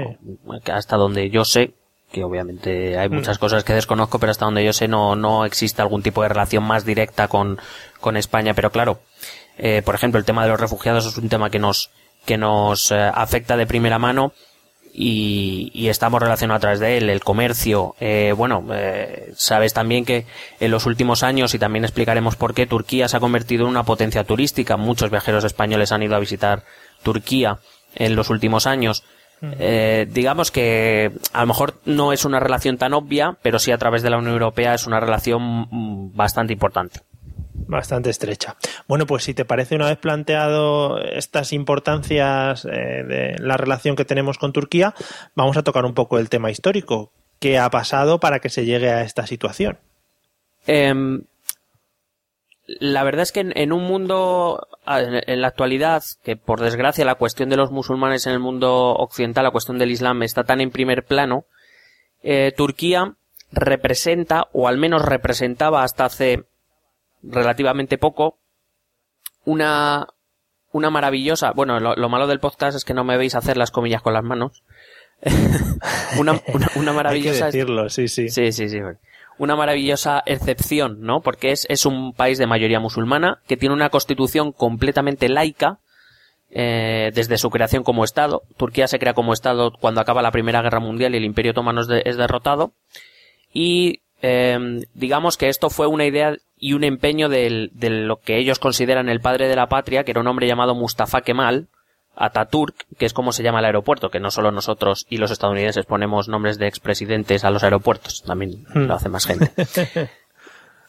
hasta 0.72 0.96
donde 0.96 1.28
yo 1.28 1.44
sé, 1.44 1.74
que 2.14 2.22
obviamente 2.22 2.96
hay 2.96 3.08
mm. 3.08 3.14
muchas 3.14 3.38
cosas 3.38 3.64
que 3.64 3.74
desconozco, 3.74 4.20
pero 4.20 4.30
hasta 4.30 4.44
donde 4.44 4.64
yo 4.64 4.72
sé 4.72 4.86
no, 4.86 5.16
no 5.16 5.44
existe 5.44 5.82
algún 5.82 6.00
tipo 6.00 6.22
de 6.22 6.28
relación 6.28 6.62
más 6.62 6.84
directa 6.84 7.26
con, 7.26 7.58
con 8.00 8.16
España. 8.16 8.54
Pero 8.54 8.70
claro, 8.70 9.00
eh, 9.58 9.82
por 9.84 9.96
ejemplo, 9.96 10.20
el 10.20 10.24
tema 10.24 10.44
de 10.44 10.50
los 10.50 10.60
refugiados 10.60 11.06
es 11.06 11.18
un 11.18 11.28
tema 11.28 11.50
que 11.50 11.58
nos, 11.58 11.90
que 12.24 12.38
nos 12.38 12.92
eh, 12.92 13.10
afecta 13.12 13.56
de 13.56 13.66
primera 13.66 13.98
mano 13.98 14.32
y, 14.92 15.72
y, 15.74 15.88
estamos 15.88 16.22
relacionados 16.22 16.58
a 16.58 16.60
través 16.60 16.78
de 16.78 16.98
él. 16.98 17.10
El 17.10 17.20
comercio, 17.20 17.96
eh, 17.98 18.32
bueno, 18.36 18.64
eh, 18.72 19.32
sabes 19.36 19.74
también 19.74 20.04
que 20.04 20.24
en 20.60 20.70
los 20.70 20.86
últimos 20.86 21.24
años, 21.24 21.52
y 21.52 21.58
también 21.58 21.84
explicaremos 21.84 22.36
por 22.36 22.54
qué, 22.54 22.68
Turquía 22.68 23.08
se 23.08 23.16
ha 23.16 23.20
convertido 23.20 23.64
en 23.64 23.70
una 23.70 23.82
potencia 23.82 24.22
turística. 24.22 24.76
Muchos 24.76 25.10
viajeros 25.10 25.42
españoles 25.42 25.90
han 25.90 26.04
ido 26.04 26.14
a 26.14 26.20
visitar 26.20 26.62
Turquía 27.02 27.58
en 27.96 28.14
los 28.14 28.30
últimos 28.30 28.68
años 28.68 29.02
eh, 29.58 30.06
digamos 30.10 30.50
que 30.50 31.12
a 31.32 31.40
lo 31.40 31.46
mejor 31.46 31.74
no 31.84 32.12
es 32.12 32.24
una 32.24 32.40
relación 32.40 32.78
tan 32.78 32.94
obvia, 32.94 33.36
pero 33.42 33.58
sí 33.58 33.72
a 33.72 33.78
través 33.78 34.02
de 34.02 34.10
la 34.10 34.18
Unión 34.18 34.34
Europea 34.34 34.74
es 34.74 34.86
una 34.86 35.00
relación 35.00 35.68
bastante 36.14 36.52
importante. 36.52 37.00
Bastante 37.66 38.10
estrecha. 38.10 38.56
Bueno, 38.88 39.06
pues 39.06 39.24
si 39.24 39.32
te 39.32 39.44
parece, 39.44 39.76
una 39.76 39.88
vez 39.88 39.98
planteado 39.98 41.00
estas 41.00 41.52
importancias 41.52 42.64
eh, 42.66 43.04
de 43.04 43.36
la 43.38 43.56
relación 43.56 43.96
que 43.96 44.04
tenemos 44.04 44.38
con 44.38 44.52
Turquía, 44.52 44.94
vamos 45.34 45.56
a 45.56 45.62
tocar 45.62 45.84
un 45.84 45.94
poco 45.94 46.18
el 46.18 46.28
tema 46.28 46.50
histórico. 46.50 47.12
¿Qué 47.38 47.58
ha 47.58 47.70
pasado 47.70 48.20
para 48.20 48.40
que 48.40 48.50
se 48.50 48.64
llegue 48.64 48.90
a 48.90 49.02
esta 49.02 49.26
situación? 49.26 49.78
Em, 50.66 51.24
la 52.66 53.04
verdad 53.04 53.22
es 53.22 53.32
que 53.32 53.40
en, 53.40 53.72
un 53.72 53.84
mundo, 53.84 54.68
en, 54.86 55.40
la 55.40 55.48
actualidad, 55.48 56.02
que 56.22 56.36
por 56.36 56.60
desgracia 56.60 57.04
la 57.04 57.16
cuestión 57.16 57.50
de 57.50 57.56
los 57.56 57.70
musulmanes 57.70 58.26
en 58.26 58.32
el 58.32 58.38
mundo 58.38 58.94
occidental, 58.94 59.44
la 59.44 59.50
cuestión 59.50 59.78
del 59.78 59.90
Islam 59.90 60.22
está 60.22 60.44
tan 60.44 60.60
en 60.60 60.70
primer 60.70 61.04
plano, 61.04 61.44
eh, 62.22 62.52
Turquía 62.56 63.16
representa, 63.52 64.48
o 64.52 64.66
al 64.66 64.78
menos 64.78 65.04
representaba 65.04 65.82
hasta 65.82 66.06
hace 66.06 66.44
relativamente 67.22 67.98
poco, 67.98 68.38
una, 69.44 70.08
una 70.72 70.88
maravillosa, 70.88 71.52
bueno, 71.52 71.80
lo, 71.80 72.08
malo 72.08 72.26
del 72.26 72.40
podcast 72.40 72.76
es 72.76 72.84
que 72.84 72.94
no 72.94 73.04
me 73.04 73.18
veis 73.18 73.34
hacer 73.34 73.58
las 73.58 73.70
comillas 73.70 74.00
con 74.00 74.14
las 74.14 74.24
manos. 74.24 74.62
una, 76.18 76.40
una, 76.76 76.92
maravillosa. 76.92 77.44
Hay 77.46 77.52
que 77.52 77.58
decirlo, 77.58 77.88
sí, 77.90 78.08
sí. 78.08 78.30
Sí, 78.30 78.52
sí, 78.52 78.68
sí 78.68 78.80
una 79.38 79.56
maravillosa 79.56 80.22
excepción, 80.26 81.00
¿no? 81.00 81.20
Porque 81.20 81.50
es, 81.50 81.66
es 81.68 81.86
un 81.86 82.12
país 82.12 82.38
de 82.38 82.46
mayoría 82.46 82.80
musulmana 82.80 83.40
que 83.46 83.56
tiene 83.56 83.74
una 83.74 83.90
constitución 83.90 84.52
completamente 84.52 85.28
laica 85.28 85.78
eh, 86.56 87.10
desde 87.14 87.36
su 87.36 87.50
creación 87.50 87.82
como 87.82 88.04
Estado. 88.04 88.42
Turquía 88.56 88.86
se 88.86 88.98
crea 88.98 89.14
como 89.14 89.32
Estado 89.32 89.72
cuando 89.72 90.00
acaba 90.00 90.22
la 90.22 90.30
Primera 90.30 90.62
Guerra 90.62 90.78
Mundial 90.78 91.14
y 91.14 91.18
el 91.18 91.24
Imperio 91.24 91.50
Otomano 91.50 91.80
es, 91.80 92.16
derrotado. 92.16 92.72
Y 93.52 94.02
eh, 94.22 94.84
digamos 94.94 95.36
que 95.36 95.48
esto 95.48 95.68
fue 95.68 95.88
una 95.88 96.06
idea 96.06 96.36
y 96.56 96.74
un 96.74 96.84
empeño 96.84 97.28
de 97.28 97.70
lo 97.70 98.20
que 98.20 98.38
ellos 98.38 98.60
consideran 98.60 99.08
el 99.08 99.20
padre 99.20 99.48
de 99.48 99.56
la 99.56 99.68
patria, 99.68 100.04
que 100.04 100.12
era 100.12 100.20
un 100.20 100.28
hombre 100.28 100.46
llamado 100.46 100.76
Mustafa 100.76 101.22
Kemal, 101.22 101.66
Ataturk, 102.16 102.86
que 102.98 103.06
es 103.06 103.12
como 103.12 103.32
se 103.32 103.42
llama 103.42 103.58
el 103.58 103.64
aeropuerto, 103.66 104.10
que 104.10 104.20
no 104.20 104.30
solo 104.30 104.50
nosotros 104.50 105.06
y 105.08 105.18
los 105.18 105.30
estadounidenses 105.30 105.86
ponemos 105.86 106.28
nombres 106.28 106.58
de 106.58 106.66
expresidentes 106.66 107.44
a 107.44 107.50
los 107.50 107.64
aeropuertos, 107.64 108.22
también 108.22 108.64
lo 108.74 108.86
hmm. 108.86 108.90
hace 108.92 109.08
más 109.08 109.26
gente. 109.26 109.52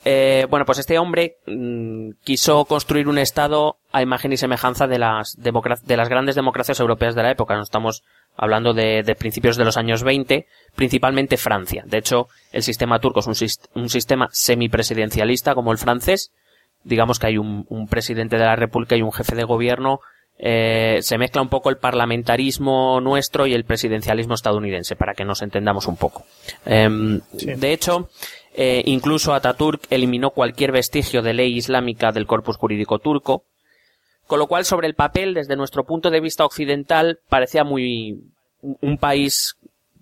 eh, 0.05 0.46
bueno, 0.50 0.65
pues 0.65 0.79
este 0.79 1.00
hombre 1.00 1.38
mm, 1.48 2.12
quiso 2.24 2.65
construir 2.65 3.08
un 3.08 3.17
estado 3.17 3.77
a 3.91 4.01
imagen 4.01 4.34
y 4.34 4.38
semejanza 4.38 4.88
de 4.88 5.00
las, 5.00 5.36
de 5.38 5.98
las 5.98 6.10
grandes 6.10 6.36
democracias 6.36 6.79
europeas 6.79 7.15
de 7.15 7.24
la 7.24 7.32
época. 7.32 7.55
Nos 7.55 7.67
estamos 7.67 8.03
hablando 8.38 8.74
de, 8.74 9.03
de, 9.03 9.15
principios 9.15 9.58
de 9.58 9.65
los 9.65 9.77
años 9.77 10.03
20, 10.03 10.46
principalmente 10.75 11.38
Francia. 11.38 11.84
De 11.88 11.98
hecho, 11.98 12.27
el 12.51 12.63
sistema 12.63 13.00
turco 13.00 13.22
es 13.22 13.27
un, 13.27 13.82
un 13.82 13.89
sistema 13.89 14.29
semipresidencialista 14.32 15.55
como 15.55 15.72
el 15.72 15.77
francés. 15.77 16.32
Digamos 16.84 17.17
que 17.17 17.27
hay 17.27 17.38
un, 17.38 17.65
un 17.70 17.88
presidente 17.88 18.38
de 18.38 18.46
la 18.46 18.55
República 18.55 18.96
y 18.96 19.01
un 19.01 19.12
jefe 19.12 19.36
de 19.36 19.44
gobierno 19.44 20.01
eh, 20.38 21.00
se 21.01 21.18
mezcla 21.18 21.42
un 21.42 21.50
poco 21.50 21.70
el 21.70 21.77
parlamentarismo 21.77 23.00
nuestro 23.00 23.48
y 23.48 23.54
el 23.54 23.63
presidencialismo 23.63 24.34
estadounidense, 24.36 24.96
para 24.96 25.13
que 25.13 25.25
nos 25.25 25.42
entendamos 25.42 25.88
un 25.88 25.96
poco. 25.96 26.25
Em, 26.65 27.22
de 27.32 27.74
hecho, 27.74 28.10
eh, 28.54 28.84
incluso 28.86 29.34
Ataturk 29.34 29.84
eliminó 29.89 30.32
cualquier 30.32 30.72
vestigio 30.72 31.22
de 31.22 31.34
ley 31.34 31.56
islámica 31.56 32.12
del 32.12 32.27
corpus 32.27 32.58
jurídico 32.58 33.00
turco, 33.00 33.44
con 34.27 34.39
lo 34.39 34.48
cual 34.48 34.65
sobre 34.65 34.88
el 34.88 34.96
papel, 34.96 35.34
desde 35.34 35.56
nuestro 35.56 35.86
punto 35.86 36.10
de 36.10 36.20
vista 36.20 36.46
occidental, 36.46 37.20
parecía 37.30 37.63
muy 37.63 38.20
un 38.62 38.98
país, 38.98 39.56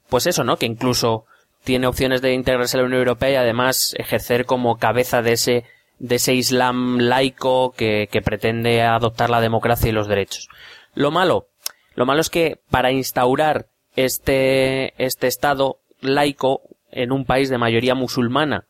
pues 0.10 0.28
eso, 0.28 0.44
¿no? 0.44 0.58
Que 0.58 0.66
incluso 0.66 1.25
tiene 1.63 1.88
opciones 1.88 2.22
de 2.22 2.34
integrarse 2.34 2.78
a 2.78 2.82
la 2.82 2.86
Unión 2.86 3.00
Europea 3.00 3.32
y 3.32 3.36
además 3.36 3.94
ejercer 3.98 4.46
como 4.46 4.78
cabeza 4.78 5.22
de 5.22 5.34
ese 5.34 5.63
de 6.00 6.15
ese 6.15 6.33
Islam 6.33 6.97
laico 7.00 7.71
que, 7.71 8.09
que 8.12 8.21
pretende 8.21 8.81
adoptar 8.81 9.29
la 9.29 9.41
democracia 9.41 9.89
y 9.89 9.93
los 9.93 10.07
derechos. 10.07 10.50
Lo 10.93 11.12
malo, 11.12 11.47
lo 11.95 12.05
malo 12.05 12.21
es 12.21 12.29
que 12.29 12.59
para 12.69 12.91
instaurar 12.91 13.67
este, 13.95 14.93
este 15.03 15.27
Estado 15.27 15.79
laico 16.01 16.62
en 16.91 17.12
un 17.12 17.25
país 17.25 17.50
de 17.50 17.57
mayoría 17.57 17.95
musulmana, 17.95 18.67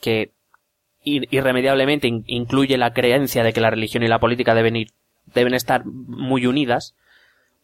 que 0.00 0.32
irremediablemente 1.02 2.08
incluye 2.26 2.76
la 2.76 2.92
creencia 2.92 3.42
de 3.42 3.52
que 3.52 3.60
la 3.60 3.70
religión 3.70 4.02
y 4.02 4.08
la 4.08 4.18
política 4.18 4.54
deben 4.54 4.76
ir, 4.76 4.88
deben 5.26 5.54
estar 5.54 5.84
muy 5.84 6.46
unidas, 6.46 6.94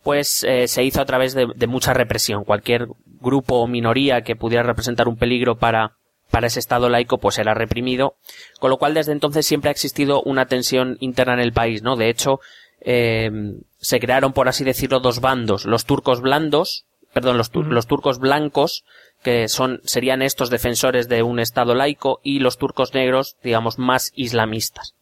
pues 0.03 0.45
eh, 0.45 0.69
se 0.69 0.85
hizo 0.85 1.01
a 1.01 1.07
través 1.07 1.35
de, 1.35 1.47
de, 1.55 1.67
mucha 1.67 1.95
represión. 1.95 2.45
Cualquier 2.45 2.89
grupo 3.07 3.57
o 3.57 3.67
minoría 3.67 4.23
que 4.23 4.37
pudiera 4.37 4.63
representar 4.63 5.09
un 5.09 5.17
peligro 5.17 5.57
para, 5.57 5.97
para 6.35 6.49
ese 6.49 6.59
Estado 6.59 6.89
laico 6.89 7.19
pues 7.19 7.39
era 7.39 7.55
reprimido, 7.55 8.17
con 8.59 8.69
lo 8.69 8.77
cual 8.77 8.93
desde 8.93 9.13
entonces 9.13 9.47
siempre 9.47 9.69
ha 9.69 9.71
existido 9.71 10.21
una 10.21 10.47
tensión 10.47 10.97
interna 10.99 11.35
en 11.35 11.39
el 11.39 11.53
país, 11.53 11.85
¿no? 11.85 11.95
De 11.95 12.09
hecho, 12.09 12.41
eh, 12.81 13.31
se 13.79 14.01
crearon, 14.01 14.33
por 14.33 14.49
así 14.49 14.65
decirlo, 14.65 14.99
dos 14.99 15.21
bandos, 15.21 15.65
los 15.65 15.85
turcos 15.85 16.21
blandos, 16.21 16.87
perdón, 17.13 17.39
los, 17.39 17.55
los 17.55 17.87
turcos 17.87 18.19
blancos, 18.19 18.85
que 19.23 19.47
son, 19.47 19.81
serían 19.85 20.23
estos 20.23 20.51
defensores 20.51 21.09
de 21.09 21.23
un 21.23 21.39
Estado 21.39 21.77
laico, 21.77 22.19
y 22.25 22.41
los 22.41 22.59
turcos 22.59 22.95
negros, 22.95 23.37
digamos, 23.45 23.79
más 23.79 24.11
islamistas. 24.17 24.97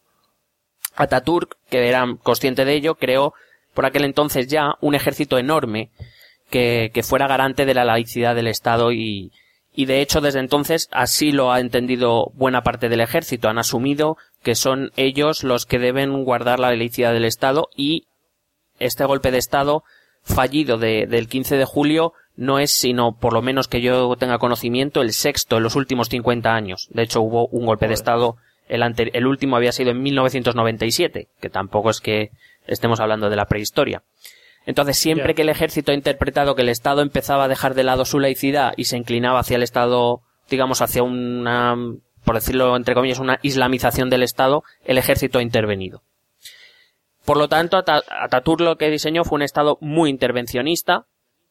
Ataturk, 0.93 1.57
que 1.71 1.89
era 1.89 2.05
consciente 2.21 2.63
de 2.63 2.75
ello, 2.75 2.93
creó 2.93 3.33
por 3.73 3.87
aquel 3.87 4.05
entonces 4.05 4.45
ya 4.45 4.75
un 4.81 4.93
ejército 4.93 5.39
enorme 5.39 5.89
que, 6.51 6.91
que 6.93 7.01
fuera 7.01 7.25
garante 7.25 7.65
de 7.65 7.73
la 7.73 7.85
laicidad 7.85 8.35
del 8.35 8.49
Estado 8.49 8.91
y, 8.91 9.31
y 9.73 9.85
de 9.85 10.01
hecho 10.01 10.21
desde 10.21 10.39
entonces 10.39 10.87
así 10.91 11.31
lo 11.31 11.51
ha 11.51 11.59
entendido 11.59 12.31
buena 12.35 12.61
parte 12.63 12.89
del 12.89 13.01
ejército. 13.01 13.49
Han 13.49 13.57
asumido 13.57 14.17
que 14.43 14.55
son 14.55 14.91
ellos 14.95 15.43
los 15.43 15.65
que 15.65 15.79
deben 15.79 16.23
guardar 16.23 16.59
la 16.59 16.73
laicidad 16.75 17.13
del 17.13 17.25
Estado 17.25 17.69
y 17.75 18.07
este 18.79 19.05
golpe 19.05 19.31
de 19.31 19.37
Estado 19.37 19.83
fallido 20.23 20.77
de, 20.77 21.05
del 21.07 21.27
15 21.27 21.57
de 21.57 21.65
julio 21.65 22.13
no 22.35 22.59
es 22.59 22.71
sino, 22.71 23.17
por 23.17 23.33
lo 23.33 23.41
menos 23.41 23.67
que 23.67 23.81
yo 23.81 24.15
tenga 24.17 24.39
conocimiento, 24.39 25.01
el 25.01 25.13
sexto 25.13 25.57
en 25.57 25.63
los 25.63 25.75
últimos 25.75 26.09
50 26.09 26.53
años. 26.53 26.87
De 26.91 27.03
hecho, 27.03 27.21
hubo 27.21 27.47
un 27.47 27.65
golpe 27.65 27.87
de 27.87 27.93
Estado, 27.93 28.37
el, 28.67 28.81
el 29.13 29.27
último 29.27 29.55
había 29.55 29.71
sido 29.71 29.91
en 29.91 30.01
1997, 30.01 31.27
que 31.39 31.49
tampoco 31.49 31.89
es 31.91 32.01
que 32.01 32.31
estemos 32.65 32.99
hablando 32.99 33.29
de 33.29 33.35
la 33.35 33.45
prehistoria. 33.45 34.01
Entonces, 34.65 34.97
siempre 34.97 35.35
que 35.35 35.41
el 35.41 35.49
ejército 35.49 35.91
ha 35.91 35.95
interpretado 35.95 36.55
que 36.55 36.61
el 36.61 36.69
Estado 36.69 37.01
empezaba 37.01 37.45
a 37.45 37.47
dejar 37.47 37.73
de 37.73 37.83
lado 37.83 38.05
su 38.05 38.19
laicidad 38.19 38.73
y 38.77 38.85
se 38.85 38.97
inclinaba 38.97 39.39
hacia 39.39 39.57
el 39.57 39.63
Estado, 39.63 40.21
digamos, 40.49 40.81
hacia 40.81 41.03
una, 41.03 41.75
por 42.23 42.35
decirlo 42.35 42.75
entre 42.75 42.95
comillas, 42.95 43.19
una 43.19 43.39
islamización 43.41 44.09
del 44.09 44.23
Estado, 44.23 44.63
el 44.85 44.97
ejército 44.97 45.39
ha 45.39 45.41
intervenido. 45.43 46.01
Por 47.25 47.37
lo 47.37 47.47
tanto, 47.47 47.77
Ataturk 47.77 48.61
lo 48.61 48.77
que 48.77 48.89
diseñó 48.89 49.23
fue 49.23 49.37
un 49.37 49.43
Estado 49.43 49.77
muy 49.81 50.09
intervencionista, 50.09 51.05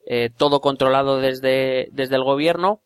eh, 0.06 0.30
todo 0.36 0.60
controlado 0.60 1.18
desde, 1.18 1.88
desde 1.92 2.16
el 2.16 2.24
gobierno, 2.24 2.80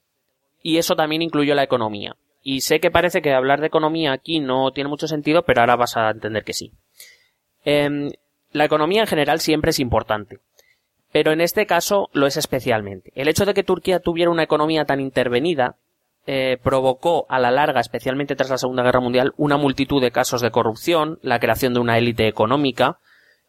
y 0.62 0.78
eso 0.78 0.96
también 0.96 1.22
incluyó 1.22 1.54
la 1.54 1.62
economía. 1.62 2.16
Y 2.42 2.60
sé 2.60 2.78
que 2.78 2.90
parece 2.90 3.22
que 3.22 3.32
hablar 3.32 3.60
de 3.60 3.66
economía 3.66 4.12
aquí 4.12 4.38
no 4.38 4.70
tiene 4.70 4.90
mucho 4.90 5.08
sentido, 5.08 5.42
pero 5.42 5.60
ahora 5.60 5.76
vas 5.76 5.96
a 5.96 6.10
entender 6.10 6.44
que 6.44 6.52
sí. 6.52 6.72
Em, 7.64 8.12
la 8.56 8.64
economía 8.64 9.02
en 9.02 9.06
general 9.06 9.40
siempre 9.40 9.70
es 9.70 9.78
importante, 9.78 10.38
pero 11.12 11.32
en 11.32 11.40
este 11.40 11.66
caso 11.66 12.08
lo 12.12 12.26
es 12.26 12.36
especialmente. 12.36 13.12
El 13.14 13.28
hecho 13.28 13.44
de 13.44 13.54
que 13.54 13.62
Turquía 13.62 14.00
tuviera 14.00 14.30
una 14.30 14.42
economía 14.42 14.84
tan 14.84 15.00
intervenida 15.00 15.76
eh, 16.26 16.58
provocó 16.62 17.26
a 17.28 17.38
la 17.38 17.50
larga, 17.50 17.80
especialmente 17.80 18.34
tras 18.34 18.50
la 18.50 18.58
Segunda 18.58 18.82
Guerra 18.82 19.00
Mundial, 19.00 19.32
una 19.36 19.56
multitud 19.56 20.00
de 20.00 20.10
casos 20.10 20.40
de 20.40 20.50
corrupción, 20.50 21.18
la 21.22 21.38
creación 21.38 21.74
de 21.74 21.80
una 21.80 21.98
élite 21.98 22.26
económica, 22.26 22.98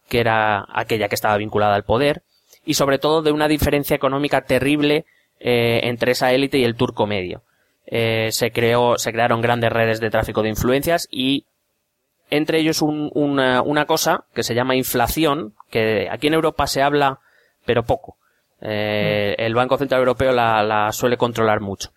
que 0.10 0.20
era 0.20 0.66
aquella 0.70 1.08
que 1.08 1.16
estaba 1.16 1.38
vinculada 1.38 1.76
al 1.76 1.86
poder, 1.86 2.24
y 2.66 2.76
sobre 2.76 3.00
todo 3.00 3.22
de 3.22 3.32
una 3.32 3.48
diferencia 3.48 3.96
económica 3.96 4.42
terrible 4.42 5.06
eh, 5.40 5.80
entre 5.84 6.12
esa 6.12 6.34
élite 6.34 6.60
y 6.60 6.66
el 6.66 6.76
turco 6.76 7.08
medio. 7.08 7.44
Eh, 7.86 8.28
se 8.32 8.52
creó, 8.52 8.98
se 8.98 9.14
crearon 9.14 9.42
grandes 9.42 9.72
redes 9.72 10.00
de 10.02 10.10
tráfico 10.10 10.44
de 10.44 10.50
influencias 10.50 11.08
y 11.10 11.46
entre 12.29 12.60
ellos 12.60 12.81
una, 12.81 13.62
una, 13.62 13.86
cosa 13.86 14.25
que 14.34 14.43
se 14.43 14.55
llama 14.55 14.75
inflación, 14.75 15.53
que 15.69 16.07
aquí 16.12 16.27
en 16.27 16.34
Europa 16.34 16.67
se 16.67 16.81
habla, 16.81 17.19
pero 17.65 17.84
poco. 17.84 18.17
Eh, 18.62 19.36
el 19.38 19.53
Banco 19.53 19.77
Central 19.77 20.00
Europeo 20.00 20.31
la, 20.31 20.63
la, 20.63 20.91
suele 20.91 21.17
controlar 21.17 21.62
mucho. 21.62 21.91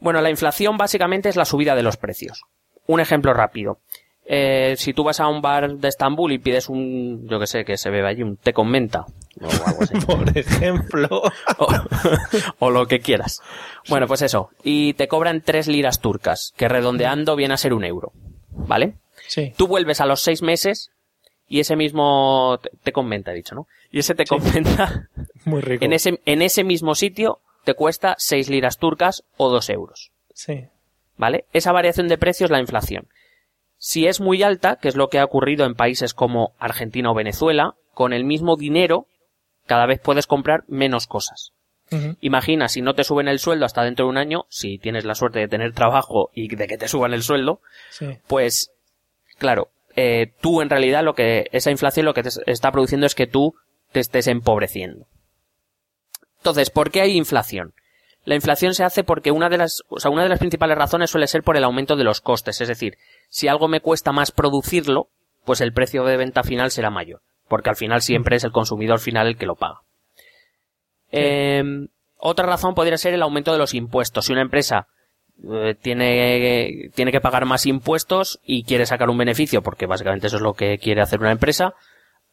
Bueno, 0.00 0.20
la 0.20 0.30
inflación 0.30 0.76
básicamente 0.76 1.28
es 1.28 1.36
la 1.36 1.44
subida 1.44 1.74
de 1.74 1.82
los 1.82 1.96
precios. 1.96 2.44
Un 2.86 3.00
ejemplo 3.00 3.34
rápido. 3.34 3.78
Eh, 4.30 4.74
si 4.76 4.92
tú 4.92 5.04
vas 5.04 5.20
a 5.20 5.28
un 5.28 5.40
bar 5.40 5.76
de 5.78 5.88
Estambul 5.88 6.32
y 6.32 6.38
pides 6.38 6.68
un, 6.68 7.26
yo 7.26 7.40
que 7.40 7.46
sé, 7.46 7.64
que 7.64 7.78
se 7.78 7.88
bebe 7.88 8.08
allí, 8.08 8.22
un 8.22 8.36
té 8.36 8.52
con 8.52 8.68
menta, 8.68 9.06
o 9.40 9.66
algo 9.66 9.82
así. 9.82 9.94
Por 10.06 10.36
ejemplo. 10.36 11.22
o, 12.58 12.70
lo 12.70 12.86
que 12.86 13.00
quieras. 13.00 13.40
Bueno, 13.88 14.06
pues 14.06 14.20
eso. 14.20 14.50
Y 14.62 14.92
te 14.92 15.08
cobran 15.08 15.40
tres 15.40 15.66
liras 15.66 16.00
turcas, 16.00 16.52
que 16.58 16.68
redondeando 16.68 17.36
viene 17.36 17.54
a 17.54 17.56
ser 17.56 17.72
un 17.72 17.84
euro. 17.84 18.12
¿Vale? 18.50 18.96
Sí. 19.28 19.52
Tú 19.56 19.68
vuelves 19.68 20.00
a 20.00 20.06
los 20.06 20.20
seis 20.20 20.42
meses 20.42 20.90
y 21.46 21.60
ese 21.60 21.76
mismo 21.76 22.58
te 22.82 22.92
conventa, 22.92 23.30
he 23.30 23.36
dicho, 23.36 23.54
¿no? 23.54 23.66
Y 23.90 24.00
ese 24.00 24.14
te 24.14 24.26
conventa. 24.26 25.08
Muy 25.44 25.60
rico. 25.60 25.84
En 25.84 25.92
ese, 25.92 26.20
en 26.24 26.42
ese 26.42 26.64
mismo 26.64 26.94
sitio 26.94 27.40
te 27.64 27.74
cuesta 27.74 28.16
seis 28.18 28.50
liras 28.50 28.78
turcas 28.78 29.24
o 29.36 29.48
dos 29.48 29.70
euros. 29.70 30.10
Sí. 30.34 30.66
¿Vale? 31.16 31.46
Esa 31.52 31.72
variación 31.72 32.08
de 32.08 32.18
precio 32.18 32.44
es 32.44 32.50
la 32.50 32.60
inflación. 32.60 33.08
Si 33.78 34.06
es 34.06 34.20
muy 34.20 34.42
alta, 34.42 34.76
que 34.76 34.88
es 34.88 34.96
lo 34.96 35.08
que 35.08 35.18
ha 35.18 35.24
ocurrido 35.24 35.64
en 35.64 35.74
países 35.74 36.12
como 36.12 36.52
Argentina 36.58 37.10
o 37.10 37.14
Venezuela, 37.14 37.76
con 37.94 38.12
el 38.12 38.24
mismo 38.24 38.56
dinero 38.56 39.06
cada 39.66 39.86
vez 39.86 40.00
puedes 40.00 40.26
comprar 40.26 40.64
menos 40.66 41.06
cosas. 41.06 41.52
Imagina, 42.20 42.68
si 42.68 42.82
no 42.82 42.94
te 42.94 43.02
suben 43.02 43.28
el 43.28 43.38
sueldo 43.38 43.64
hasta 43.64 43.82
dentro 43.82 44.04
de 44.04 44.10
un 44.10 44.18
año, 44.18 44.44
si 44.50 44.78
tienes 44.78 45.06
la 45.06 45.14
suerte 45.14 45.38
de 45.38 45.48
tener 45.48 45.72
trabajo 45.72 46.30
y 46.34 46.54
de 46.54 46.66
que 46.66 46.76
te 46.76 46.86
suban 46.86 47.14
el 47.14 47.22
sueldo, 47.22 47.62
pues 48.26 48.72
claro, 49.38 49.70
eh, 49.96 50.32
tú 50.40 50.62
en 50.62 50.70
realidad 50.70 51.02
lo 51.02 51.14
que, 51.14 51.48
esa 51.52 51.70
inflación 51.70 52.06
lo 52.06 52.14
que 52.14 52.22
te 52.22 52.30
está 52.46 52.70
produciendo 52.70 53.06
es 53.06 53.14
que 53.14 53.26
tú 53.26 53.54
te 53.92 54.00
estés 54.00 54.26
empobreciendo. 54.26 55.06
Entonces, 56.38 56.70
¿por 56.70 56.90
qué 56.90 57.00
hay 57.00 57.16
inflación? 57.16 57.74
La 58.24 58.34
inflación 58.34 58.74
se 58.74 58.84
hace 58.84 59.04
porque 59.04 59.30
una 59.30 59.48
de 59.48 59.58
las, 59.58 59.82
o 59.88 59.98
sea, 59.98 60.10
una 60.10 60.22
de 60.22 60.28
las 60.28 60.38
principales 60.38 60.76
razones 60.76 61.10
suele 61.10 61.26
ser 61.26 61.42
por 61.42 61.56
el 61.56 61.64
aumento 61.64 61.96
de 61.96 62.04
los 62.04 62.20
costes. 62.20 62.60
Es 62.60 62.68
decir, 62.68 62.98
si 63.28 63.48
algo 63.48 63.68
me 63.68 63.80
cuesta 63.80 64.12
más 64.12 64.32
producirlo, 64.32 65.08
pues 65.44 65.60
el 65.62 65.72
precio 65.72 66.04
de 66.04 66.16
venta 66.16 66.42
final 66.42 66.70
será 66.70 66.90
mayor. 66.90 67.22
Porque 67.48 67.70
al 67.70 67.76
final 67.76 68.02
siempre 68.02 68.36
es 68.36 68.44
el 68.44 68.52
consumidor 68.52 69.00
final 69.00 69.26
el 69.26 69.38
que 69.38 69.46
lo 69.46 69.56
paga. 69.56 69.80
Em, 71.10 71.88
otra 72.18 72.46
razón 72.46 72.74
podría 72.74 72.98
ser 72.98 73.14
el 73.14 73.22
aumento 73.22 73.52
de 73.52 73.58
los 73.58 73.72
impuestos. 73.72 74.26
Si 74.26 74.32
una 74.32 74.42
empresa 74.42 74.88
eh, 75.44 75.74
tiene, 75.80 76.90
tiene 76.94 77.12
que 77.12 77.20
pagar 77.20 77.44
más 77.44 77.66
impuestos 77.66 78.40
y 78.44 78.64
quiere 78.64 78.86
sacar 78.86 79.10
un 79.10 79.18
beneficio, 79.18 79.62
porque 79.62 79.86
básicamente 79.86 80.26
eso 80.26 80.36
es 80.36 80.42
lo 80.42 80.54
que 80.54 80.78
quiere 80.78 81.00
hacer 81.00 81.20
una 81.20 81.32
empresa, 81.32 81.74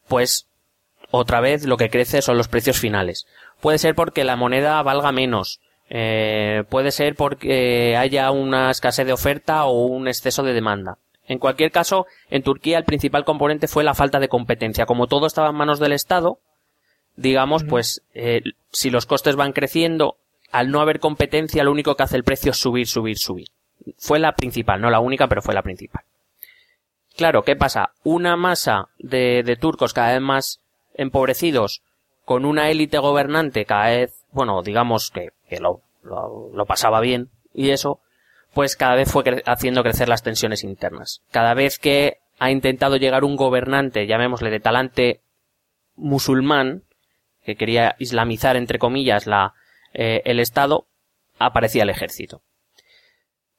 pues 0.08 0.48
otra 1.10 1.40
vez 1.40 1.64
lo 1.64 1.76
que 1.76 1.90
crece 1.90 2.22
son 2.22 2.36
los 2.36 2.48
precios 2.48 2.78
finales. 2.78 3.26
Puede 3.60 3.78
ser 3.78 3.94
porque 3.94 4.24
la 4.24 4.36
moneda 4.36 4.82
valga 4.82 5.12
menos, 5.12 5.60
eh, 5.88 6.64
puede 6.68 6.90
ser 6.90 7.14
porque 7.14 7.96
haya 7.96 8.30
una 8.30 8.70
escasez 8.70 9.06
de 9.06 9.12
oferta 9.12 9.64
o 9.66 9.86
un 9.86 10.08
exceso 10.08 10.42
de 10.42 10.52
demanda. 10.52 10.98
En 11.28 11.38
cualquier 11.38 11.70
caso, 11.70 12.06
en 12.30 12.42
Turquía 12.42 12.78
el 12.78 12.84
principal 12.84 13.24
componente 13.24 13.68
fue 13.68 13.84
la 13.84 13.94
falta 13.94 14.20
de 14.20 14.28
competencia. 14.28 14.86
Como 14.86 15.06
todo 15.06 15.26
estaba 15.26 15.50
en 15.50 15.56
manos 15.56 15.80
del 15.80 15.92
Estado, 15.92 16.38
digamos, 17.16 17.64
pues 17.64 18.02
eh, 18.14 18.42
si 18.70 18.90
los 18.90 19.06
costes 19.06 19.36
van 19.36 19.52
creciendo, 19.52 20.16
al 20.52 20.70
no 20.70 20.80
haber 20.80 21.00
competencia, 21.00 21.64
lo 21.64 21.72
único 21.72 21.96
que 21.96 22.02
hace 22.02 22.16
el 22.16 22.24
precio 22.24 22.50
es 22.52 22.58
subir, 22.58 22.86
subir, 22.86 23.18
subir. 23.18 23.48
Fue 23.98 24.18
la 24.18 24.34
principal, 24.34 24.80
no 24.80 24.90
la 24.90 25.00
única, 25.00 25.28
pero 25.28 25.42
fue 25.42 25.54
la 25.54 25.62
principal. 25.62 26.02
Claro, 27.16 27.42
¿qué 27.42 27.56
pasa? 27.56 27.92
Una 28.04 28.36
masa 28.36 28.88
de, 28.98 29.56
turcos 29.60 29.94
cada 29.94 30.12
vez 30.12 30.20
más 30.20 30.60
empobrecidos, 30.94 31.82
con 32.24 32.44
una 32.44 32.70
élite 32.70 32.98
gobernante 32.98 33.64
cada 33.64 33.86
vez, 33.86 34.24
bueno, 34.32 34.62
digamos 34.62 35.10
que, 35.10 35.32
lo 35.60 36.66
pasaba 36.66 37.00
bien, 37.00 37.30
y 37.54 37.70
eso, 37.70 38.00
pues 38.52 38.76
cada 38.76 38.94
vez 38.94 39.10
fue 39.10 39.42
haciendo 39.46 39.82
crecer 39.82 40.08
las 40.08 40.22
tensiones 40.22 40.64
internas. 40.64 41.22
Cada 41.30 41.54
vez 41.54 41.78
que 41.78 42.18
ha 42.38 42.50
intentado 42.50 42.96
llegar 42.96 43.24
un 43.24 43.36
gobernante, 43.36 44.06
llamémosle 44.06 44.50
de 44.50 44.60
talante 44.60 45.20
musulmán, 45.94 46.82
que 47.44 47.56
quería 47.56 47.96
islamizar 47.98 48.56
entre 48.56 48.78
comillas 48.78 49.26
la, 49.26 49.54
eh, 49.94 50.22
el 50.24 50.40
Estado, 50.40 50.86
aparecía 51.38 51.82
el 51.82 51.90
ejército. 51.90 52.42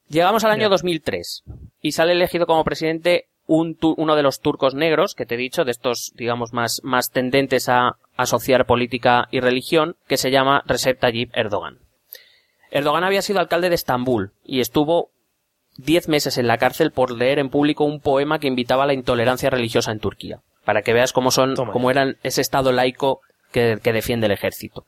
Llegamos 0.10 0.44
al 0.44 0.52
año 0.52 0.70
2003 0.70 1.44
y 1.82 1.92
sale 1.92 2.14
elegido 2.14 2.46
como 2.46 2.64
presidente 2.64 3.28
un 3.46 3.78
uno 3.82 4.16
de 4.16 4.24
los 4.24 4.42
turcos 4.42 4.76
negros 4.76 5.16
que 5.16 5.26
te 5.26 5.36
he 5.36 5.38
dicho, 5.38 5.64
de 5.64 5.72
estos, 5.72 6.12
digamos, 6.16 6.54
más, 6.54 6.82
más 6.84 7.12
tendentes 7.12 7.70
a 7.70 7.98
asociar 8.16 8.66
política 8.66 9.28
y 9.32 9.40
religión, 9.40 9.96
que 10.08 10.18
se 10.18 10.32
llama 10.32 10.64
Recep 10.66 11.00
Tayyip 11.00 11.32
Erdogan. 11.34 11.80
Erdogan 12.72 13.06
había 13.06 13.22
sido 13.22 13.40
alcalde 13.40 13.70
de 13.70 13.76
Estambul 13.76 14.34
y 14.44 14.60
estuvo 14.60 15.12
diez 15.78 16.10
meses 16.10 16.38
en 16.38 16.48
la 16.48 16.58
cárcel 16.58 16.92
por 16.92 17.12
leer 17.12 17.40
en 17.40 17.50
público 17.50 17.86
un 17.86 18.02
poema 18.02 18.40
que 18.40 18.48
invitaba 18.48 18.84
a 18.84 18.88
la 18.88 18.94
intolerancia 18.94 19.50
religiosa 19.50 19.92
en 19.92 20.00
Turquía, 20.00 20.42
para 20.66 20.82
que 20.82 20.94
veas 20.94 21.14
cómo 21.14 21.32
son, 21.32 21.56
cómo 21.56 21.90
eran 21.90 22.18
ese 22.24 22.42
estado 22.42 22.72
laico 22.72 23.22
que, 23.52 23.80
que 23.82 23.94
defiende 23.94 24.26
el 24.26 24.34
ejército. 24.34 24.86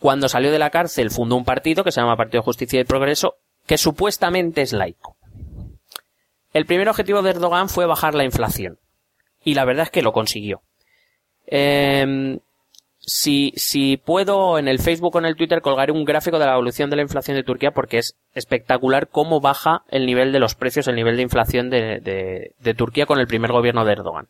Cuando 0.00 0.28
salió 0.28 0.52
de 0.52 0.58
la 0.58 0.70
cárcel 0.70 1.10
fundó 1.10 1.36
un 1.36 1.44
partido 1.44 1.84
que 1.84 1.92
se 1.92 2.00
llama 2.00 2.16
Partido 2.16 2.42
de 2.42 2.44
Justicia 2.44 2.80
y 2.80 2.84
Progreso, 2.84 3.36
que 3.66 3.78
supuestamente 3.78 4.62
es 4.62 4.72
laico. 4.72 5.16
El 6.52 6.66
primer 6.66 6.88
objetivo 6.88 7.22
de 7.22 7.30
Erdogan 7.30 7.68
fue 7.68 7.86
bajar 7.86 8.14
la 8.14 8.24
inflación. 8.24 8.78
Y 9.44 9.54
la 9.54 9.64
verdad 9.64 9.84
es 9.84 9.90
que 9.90 10.02
lo 10.02 10.12
consiguió. 10.12 10.62
Eh, 11.46 12.38
si, 13.08 13.52
si 13.54 13.98
puedo, 13.98 14.58
en 14.58 14.66
el 14.66 14.80
Facebook 14.80 15.14
o 15.14 15.18
en 15.20 15.26
el 15.26 15.36
Twitter 15.36 15.62
colgaré 15.62 15.92
un 15.92 16.04
gráfico 16.04 16.40
de 16.40 16.46
la 16.46 16.54
evolución 16.54 16.90
de 16.90 16.96
la 16.96 17.02
inflación 17.02 17.36
de 17.36 17.44
Turquía 17.44 17.70
porque 17.70 17.98
es 17.98 18.16
espectacular 18.34 19.08
cómo 19.08 19.40
baja 19.40 19.84
el 19.88 20.06
nivel 20.06 20.32
de 20.32 20.40
los 20.40 20.56
precios, 20.56 20.88
el 20.88 20.96
nivel 20.96 21.16
de 21.16 21.22
inflación 21.22 21.70
de, 21.70 22.00
de, 22.00 22.52
de 22.58 22.74
Turquía 22.74 23.06
con 23.06 23.20
el 23.20 23.28
primer 23.28 23.52
gobierno 23.52 23.84
de 23.84 23.92
Erdogan. 23.92 24.26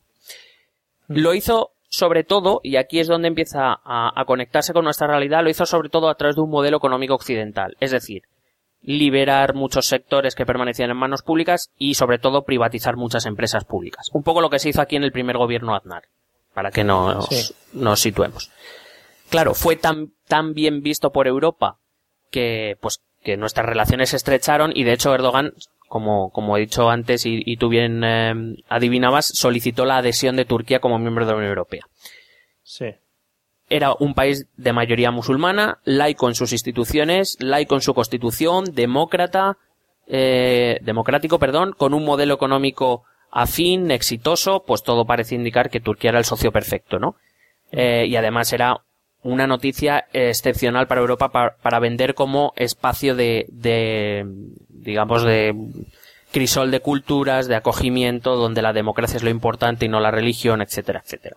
Mm. 1.07 1.17
Lo 1.17 1.33
hizo 1.33 1.71
sobre 1.89 2.23
todo, 2.23 2.59
y 2.63 2.75
aquí 2.75 2.99
es 2.99 3.07
donde 3.07 3.27
empieza 3.27 3.79
a, 3.83 4.11
a, 4.19 4.25
conectarse 4.25 4.73
con 4.73 4.83
nuestra 4.83 5.07
realidad, 5.07 5.43
lo 5.43 5.49
hizo 5.49 5.65
sobre 5.65 5.89
todo 5.89 6.09
a 6.09 6.15
través 6.15 6.35
de 6.35 6.41
un 6.41 6.49
modelo 6.49 6.77
económico 6.77 7.15
occidental. 7.15 7.75
Es 7.79 7.91
decir, 7.91 8.23
liberar 8.81 9.53
muchos 9.53 9.87
sectores 9.87 10.35
que 10.35 10.45
permanecían 10.45 10.89
en 10.89 10.97
manos 10.97 11.21
públicas 11.21 11.71
y 11.77 11.95
sobre 11.95 12.19
todo 12.19 12.43
privatizar 12.43 12.95
muchas 12.95 13.25
empresas 13.25 13.65
públicas. 13.65 14.09
Un 14.13 14.23
poco 14.23 14.41
lo 14.41 14.49
que 14.49 14.59
se 14.59 14.69
hizo 14.69 14.81
aquí 14.81 14.95
en 14.95 15.03
el 15.03 15.11
primer 15.11 15.37
gobierno 15.37 15.75
Aznar 15.75 16.03
para 16.53 16.71
que 16.71 16.83
nos, 16.83 17.27
sí. 17.27 17.53
nos 17.73 17.99
situemos. 17.99 18.49
Claro, 19.29 19.53
fue 19.53 19.75
tan, 19.75 20.13
tan 20.27 20.53
bien 20.53 20.81
visto 20.81 21.11
por 21.11 21.27
Europa 21.27 21.77
que, 22.31 22.77
pues, 22.81 23.03
que 23.23 23.37
nuestras 23.37 23.65
relaciones 23.65 24.09
se 24.09 24.15
estrecharon 24.15 24.71
y 24.73 24.83
de 24.83 24.93
hecho 24.93 25.13
Erdogan, 25.13 25.53
como, 25.87 26.29
como 26.31 26.57
he 26.57 26.61
dicho 26.61 26.89
antes 26.89 27.25
y, 27.25 27.41
y 27.45 27.57
tú 27.57 27.69
bien 27.69 28.03
eh, 28.03 28.33
adivinabas, 28.69 29.25
solicitó 29.25 29.85
la 29.85 29.97
adhesión 29.97 30.35
de 30.35 30.45
Turquía 30.45 30.79
como 30.79 30.99
miembro 30.99 31.25
de 31.25 31.31
la 31.31 31.37
Unión 31.37 31.49
Europea. 31.49 31.83
Sí. 32.63 32.87
era 33.69 33.93
un 33.99 34.13
país 34.13 34.47
de 34.55 34.73
mayoría 34.73 35.11
musulmana, 35.11 35.79
laico 35.83 36.27
en 36.27 36.35
sus 36.35 36.51
instituciones, 36.51 37.37
laico 37.39 37.75
en 37.75 37.81
su 37.81 37.93
constitución, 37.93 38.65
demócrata, 38.73 39.57
eh, 40.07 40.79
democrático, 40.81 41.37
perdón, 41.37 41.73
con 41.77 41.93
un 41.93 42.05
modelo 42.05 42.33
económico 42.33 43.03
afín, 43.29 43.91
exitoso, 43.91 44.63
pues 44.65 44.83
todo 44.83 45.05
parece 45.05 45.35
indicar 45.35 45.69
que 45.69 45.81
Turquía 45.81 46.11
era 46.11 46.19
el 46.19 46.25
socio 46.25 46.51
perfecto, 46.51 46.97
¿no? 46.99 47.15
Eh, 47.71 48.05
y 48.07 48.15
además 48.15 48.53
era 48.53 48.77
una 49.27 49.45
noticia 49.45 50.07
excepcional 50.13 50.87
para 50.87 51.01
Europa 51.01 51.29
para, 51.29 51.79
vender 51.79 52.15
como 52.15 52.53
espacio 52.55 53.13
de, 53.13 53.45
de, 53.49 54.25
digamos, 54.69 55.23
de 55.23 55.53
crisol 56.31 56.71
de 56.71 56.79
culturas, 56.79 57.47
de 57.47 57.55
acogimiento, 57.55 58.37
donde 58.37 58.61
la 58.61 58.71
democracia 58.71 59.17
es 59.17 59.23
lo 59.23 59.29
importante 59.29 59.85
y 59.85 59.89
no 59.89 59.99
la 59.99 60.11
religión, 60.11 60.61
etcétera, 60.61 61.01
etcétera. 61.03 61.35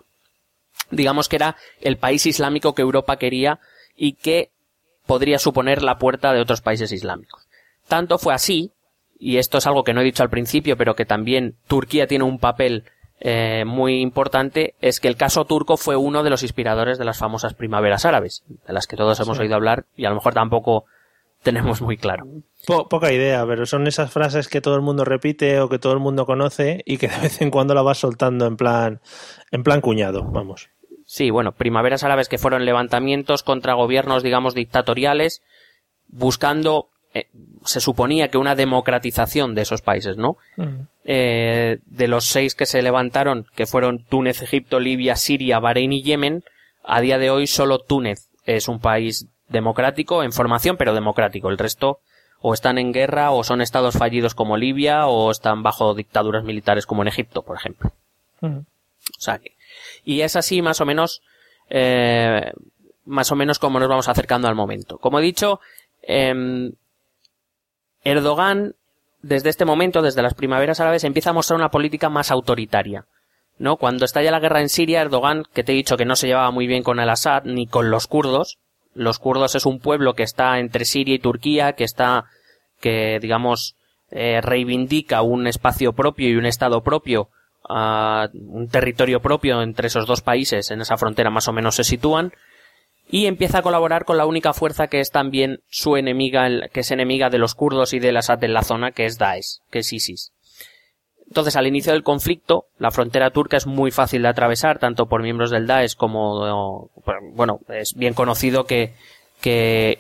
Digamos 0.93 1.29
que 1.29 1.37
era 1.37 1.57
el 1.81 1.97
país 1.97 2.27
islámico 2.27 2.75
que 2.75 2.83
Europa 2.83 3.17
quería 3.17 3.59
y 3.97 4.13
que 4.13 4.51
podría 5.07 5.41
suponer 5.41 5.83
la 5.83 5.99
puerta 5.99 6.33
de 6.33 6.41
otros 6.41 6.61
países 6.61 6.93
islámicos. 6.93 7.49
Tanto 7.89 8.19
fue 8.19 8.35
así, 8.35 8.71
y 9.19 9.39
esto 9.39 9.59
es 9.59 9.67
algo 9.67 9.83
que 9.83 9.95
no 9.95 10.01
he 10.01 10.05
dicho 10.05 10.23
al 10.23 10.31
principio, 10.31 10.77
pero 10.77 10.95
que 10.95 11.07
también 11.07 11.57
Turquía 11.67 12.07
tiene 12.07 12.25
un 12.25 12.39
papel 12.39 12.85
eh, 13.21 13.65
muy 13.67 14.01
importante, 14.01 14.75
es 14.81 14.99
que 14.99 15.09
el 15.09 15.17
caso 15.17 15.45
turco 15.45 15.77
fue 15.77 15.97
uno 15.97 16.23
de 16.23 16.31
los 16.31 16.43
inspiradores 16.43 16.99
de 16.99 17.05
las 17.05 17.19
famosas 17.19 17.55
primaveras 17.55 18.05
árabes, 18.07 18.45
de 18.49 18.73
las 18.73 18.87
que 18.87 18.97
todos 18.97 19.21
hemos 19.21 19.39
oído 19.39 19.55
hablar 19.55 19.85
y 19.95 20.07
a 20.07 20.09
lo 20.09 20.17
mejor 20.17 20.33
tampoco 20.33 20.87
tenemos 21.43 21.81
muy 21.83 21.97
claro. 21.97 22.27
poca 22.67 23.13
idea, 23.13 23.47
pero 23.47 23.67
son 23.67 23.87
esas 23.87 24.11
frases 24.11 24.49
que 24.49 24.61
todo 24.61 24.75
el 24.75 24.83
mundo 24.83 25.05
repite 25.05 25.61
o 25.61 25.69
que 25.69 25.79
todo 25.79 25.93
el 25.93 25.99
mundo 25.99 26.27
conoce 26.27 26.83
y 26.85 26.99
que 26.99 27.09
de 27.09 27.19
vez 27.19 27.41
en 27.43 27.51
cuando 27.51 27.75
la 27.75 27.83
vas 27.83 27.99
soltando 27.99 28.47
en 28.47 28.57
plan, 28.57 29.01
en 29.51 29.63
plan 29.63 29.81
cuñado, 29.81 30.25
vamos. 30.25 30.71
Sí, 31.07 31.31
bueno, 31.31 31.53
primaveras 31.53 32.05
árabes 32.05 32.29
que 32.29 32.39
fueron 32.39 32.65
levantamientos 32.65 33.43
contra 33.43 33.75
gobiernos, 33.75 34.23
digamos, 34.23 34.55
dictatoriales, 34.55 35.43
buscando 36.07 36.90
eh, 37.13 37.29
se 37.65 37.81
suponía 37.81 38.29
que 38.29 38.39
una 38.39 38.55
democratización 38.55 39.55
de 39.55 39.63
esos 39.63 39.83
países, 39.83 40.17
¿no? 40.17 40.37
Eh, 41.05 41.79
de 41.87 42.09
los 42.09 42.27
seis 42.27 42.55
que 42.55 42.67
se 42.67 42.83
levantaron, 42.83 43.47
que 43.57 43.67
fueron 43.67 44.05
Túnez, 44.05 44.43
Egipto, 44.43 44.79
Libia, 44.79 45.17
Siria, 45.17 45.59
Bahrein 45.59 45.93
y 45.93 46.03
Yemen, 46.03 46.45
a 46.85 47.01
día 47.01 47.19
de 47.19 47.31
hoy 47.31 47.47
solo 47.47 47.79
Túnez 47.79 48.29
es 48.45 48.69
un 48.69 48.81
país 48.81 49.27
democrático, 49.49 50.23
en 50.23 50.33
formación, 50.33 50.77
pero 50.77 50.95
democrático. 50.95 51.51
El 51.51 51.59
resto 51.59 51.99
o 52.41 52.55
están 52.55 52.79
en 52.79 52.93
guerra, 52.93 53.33
o 53.33 53.45
son 53.45 53.61
estados 53.61 53.97
fallidos 53.97 54.35
como 54.35 54.57
Libia, 54.57 55.07
o 55.07 55.31
están 55.31 55.63
bajo 55.63 55.95
dictaduras 55.95 56.45
militares 56.45 56.87
como 56.87 57.03
en 57.03 57.09
Egipto, 57.09 57.43
por 57.43 57.57
ejemplo. 57.57 57.93
O 58.41 59.21
sea 59.21 59.39
que, 59.39 59.57
y 60.05 60.23
es 60.23 60.37
así 60.37 60.63
más 60.63 60.81
o 60.81 60.87
menos, 60.87 61.23
eh, 61.69 62.53
más 63.05 63.31
o 63.33 63.37
menos 63.37 63.59
como 63.59 63.79
nos 63.79 63.89
vamos 63.89 64.09
acercando 64.09 64.49
al 64.49 64.55
momento. 64.55 64.97
Como 64.99 65.19
he 65.19 65.23
dicho, 65.23 65.61
eh, 66.03 66.71
Erdogan, 68.05 68.75
desde 69.23 69.51
este 69.51 69.65
momento, 69.65 70.03
desde 70.03 70.23
las 70.23 70.35
primaveras 70.35 70.81
árabes, 70.81 71.05
empieza 71.05 71.31
a 71.31 71.35
mostrar 71.35 71.59
una 71.59 71.71
política 71.71 72.09
más 72.09 72.31
autoritaria. 72.31 73.07
¿No? 73.59 73.77
Cuando 73.77 74.07
estalla 74.07 74.31
la 74.31 74.41
guerra 74.41 74.63
en 74.63 74.71
Siria, 74.71 75.03
Erdogan, 75.03 75.45
que 75.53 75.63
te 75.63 75.73
he 75.73 75.75
dicho 75.75 75.99
que 75.99 76.07
no 76.07 76.17
se 76.17 76.27
llevaba 76.27 76.51
muy 76.51 76.67
bien 76.67 76.83
con 76.83 76.99
el 76.99 77.11
Assad 77.11 77.45
ni 77.45 77.67
con 77.67 77.91
los 77.91 78.07
kurdos, 78.07 78.59
los 78.95 79.19
kurdos 79.19 79.55
es 79.55 79.67
un 79.67 79.81
pueblo 79.81 80.15
que 80.15 80.23
está 80.23 80.59
entre 80.59 80.85
Siria 80.85 81.15
y 81.15 81.19
Turquía, 81.19 81.75
que 81.75 81.85
está, 81.85 82.25
que 82.81 83.19
digamos, 83.21 83.77
eh, 84.11 84.41
reivindica 84.41 85.23
un 85.23 85.47
espacio 85.47 85.93
propio 85.93 86.29
y 86.29 86.37
un 86.37 86.47
estado 86.47 86.83
propio, 86.83 87.29
uh, 87.69 88.27
un 88.33 88.69
territorio 88.69 89.21
propio 89.21 89.63
entre 89.63 89.87
esos 89.87 90.07
dos 90.07 90.21
países, 90.21 90.71
en 90.71 90.81
esa 90.81 90.97
frontera 90.97 91.31
más 91.31 91.47
o 91.49 91.53
menos 91.53 91.77
se 91.77 91.85
sitúan, 91.85 92.33
y 93.11 93.27
empieza 93.27 93.59
a 93.59 93.63
colaborar 93.63 94.05
con 94.05 94.17
la 94.17 94.27
única 94.27 94.53
fuerza 94.53 94.87
que 94.87 95.01
es 95.01 95.11
también 95.11 95.61
su 95.69 95.97
enemiga, 95.97 96.69
que 96.73 96.81
es 96.81 96.91
enemiga 96.91 97.29
de 97.29 97.39
los 97.39 97.55
kurdos 97.55 97.93
y 97.93 97.99
de 97.99 98.13
las 98.13 98.29
de 98.29 98.49
la 98.49 98.63
zona, 98.63 98.93
que 98.93 99.07
es 99.07 99.19
Daesh, 99.19 99.59
que 99.71 99.81
es 99.81 99.93
ISIS. 99.93 100.33
Entonces, 101.27 101.57
al 101.57 101.67
inicio 101.67 101.93
del 101.93 102.03
conflicto, 102.03 102.67
la 102.79 102.91
frontera 102.91 103.31
turca 103.31 103.57
es 103.57 103.67
muy 103.67 103.91
fácil 103.91 104.23
de 104.23 104.29
atravesar, 104.29 104.79
tanto 104.79 105.07
por 105.07 105.23
miembros 105.23 105.51
del 105.51 105.67
Daesh 105.67 105.95
como, 105.97 106.91
bueno, 107.35 107.61
es 107.69 107.95
bien 107.95 108.15
conocido 108.15 108.65
que, 108.65 108.95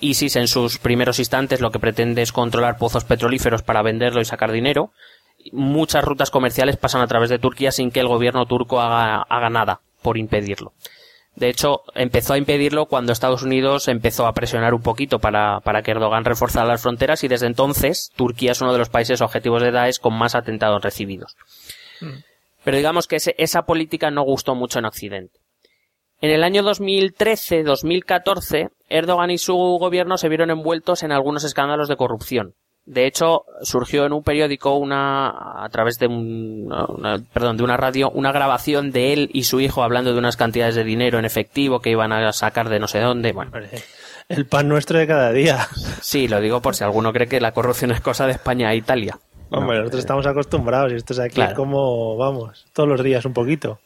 ISIS 0.00 0.36
en 0.36 0.48
sus 0.48 0.78
primeros 0.78 1.18
instantes 1.18 1.60
lo 1.60 1.70
que 1.70 1.78
pretende 1.78 2.22
es 2.22 2.32
controlar 2.32 2.78
pozos 2.78 3.04
petrolíferos 3.04 3.62
para 3.62 3.82
venderlo 3.82 4.20
y 4.20 4.24
sacar 4.24 4.52
dinero. 4.52 4.92
Muchas 5.52 6.04
rutas 6.04 6.30
comerciales 6.30 6.76
pasan 6.76 7.00
a 7.00 7.06
través 7.06 7.30
de 7.30 7.38
Turquía 7.38 7.72
sin 7.72 7.90
que 7.90 8.00
el 8.00 8.08
gobierno 8.08 8.46
turco 8.46 8.80
haga 8.80 9.50
nada 9.50 9.80
por 10.02 10.18
impedirlo. 10.18 10.74
De 11.36 11.48
hecho, 11.48 11.82
empezó 11.94 12.34
a 12.34 12.38
impedirlo 12.38 12.86
cuando 12.86 13.12
Estados 13.12 13.42
Unidos 13.42 13.88
empezó 13.88 14.26
a 14.26 14.34
presionar 14.34 14.74
un 14.74 14.82
poquito 14.82 15.20
para, 15.20 15.60
para 15.60 15.82
que 15.82 15.92
Erdogan 15.92 16.24
reforzara 16.24 16.66
las 16.66 16.82
fronteras 16.82 17.24
y 17.24 17.28
desde 17.28 17.46
entonces 17.46 18.10
Turquía 18.16 18.52
es 18.52 18.60
uno 18.60 18.72
de 18.72 18.78
los 18.78 18.90
países 18.90 19.20
objetivos 19.20 19.62
de 19.62 19.70
Daesh 19.70 20.00
con 20.00 20.14
más 20.14 20.34
atentados 20.34 20.82
recibidos. 20.82 21.36
Mm. 22.00 22.18
Pero 22.64 22.76
digamos 22.76 23.06
que 23.06 23.16
esa 23.16 23.62
política 23.62 24.10
no 24.10 24.22
gustó 24.22 24.54
mucho 24.54 24.80
en 24.80 24.84
Occidente. 24.84 25.40
En 26.20 26.30
el 26.30 26.44
año 26.44 26.62
2013-2014, 26.62 28.70
Erdogan 28.88 29.30
y 29.30 29.38
su 29.38 29.54
gobierno 29.54 30.18
se 30.18 30.28
vieron 30.28 30.50
envueltos 30.50 31.02
en 31.02 31.12
algunos 31.12 31.44
escándalos 31.44 31.88
de 31.88 31.96
corrupción. 31.96 32.52
De 32.86 33.06
hecho, 33.06 33.44
surgió 33.62 34.04
en 34.04 34.12
un 34.12 34.22
periódico 34.22 34.74
una, 34.74 35.64
a 35.64 35.68
través 35.70 35.98
de 35.98 36.06
un, 36.08 36.68
perdón, 37.32 37.56
de 37.56 37.62
una 37.62 37.76
radio, 37.76 38.10
una 38.10 38.32
grabación 38.32 38.90
de 38.90 39.12
él 39.12 39.30
y 39.32 39.44
su 39.44 39.60
hijo 39.60 39.82
hablando 39.82 40.12
de 40.12 40.18
unas 40.18 40.36
cantidades 40.36 40.74
de 40.74 40.84
dinero 40.84 41.18
en 41.18 41.24
efectivo 41.24 41.80
que 41.80 41.90
iban 41.90 42.12
a 42.12 42.32
sacar 42.32 42.68
de 42.68 42.80
no 42.80 42.88
sé 42.88 42.98
dónde, 42.98 43.32
bueno. 43.32 43.52
El 44.28 44.46
pan 44.46 44.68
nuestro 44.68 44.98
de 44.98 45.06
cada 45.06 45.32
día. 45.32 45.68
Sí, 46.00 46.26
lo 46.26 46.40
digo 46.40 46.62
por 46.62 46.74
si 46.74 46.84
alguno 46.84 47.12
cree 47.12 47.28
que 47.28 47.40
la 47.40 47.52
corrupción 47.52 47.90
es 47.90 48.00
cosa 48.00 48.26
de 48.26 48.32
España 48.32 48.72
e 48.72 48.76
Italia. 48.76 49.18
Hombre, 49.50 49.78
nosotros 49.78 50.00
estamos 50.00 50.26
acostumbrados 50.26 50.92
y 50.92 50.96
esto 50.96 51.12
es 51.12 51.18
aquí 51.18 51.42
como, 51.56 52.16
vamos, 52.16 52.66
todos 52.72 52.88
los 52.88 53.02
días 53.02 53.24
un 53.24 53.32
poquito. 53.32 53.80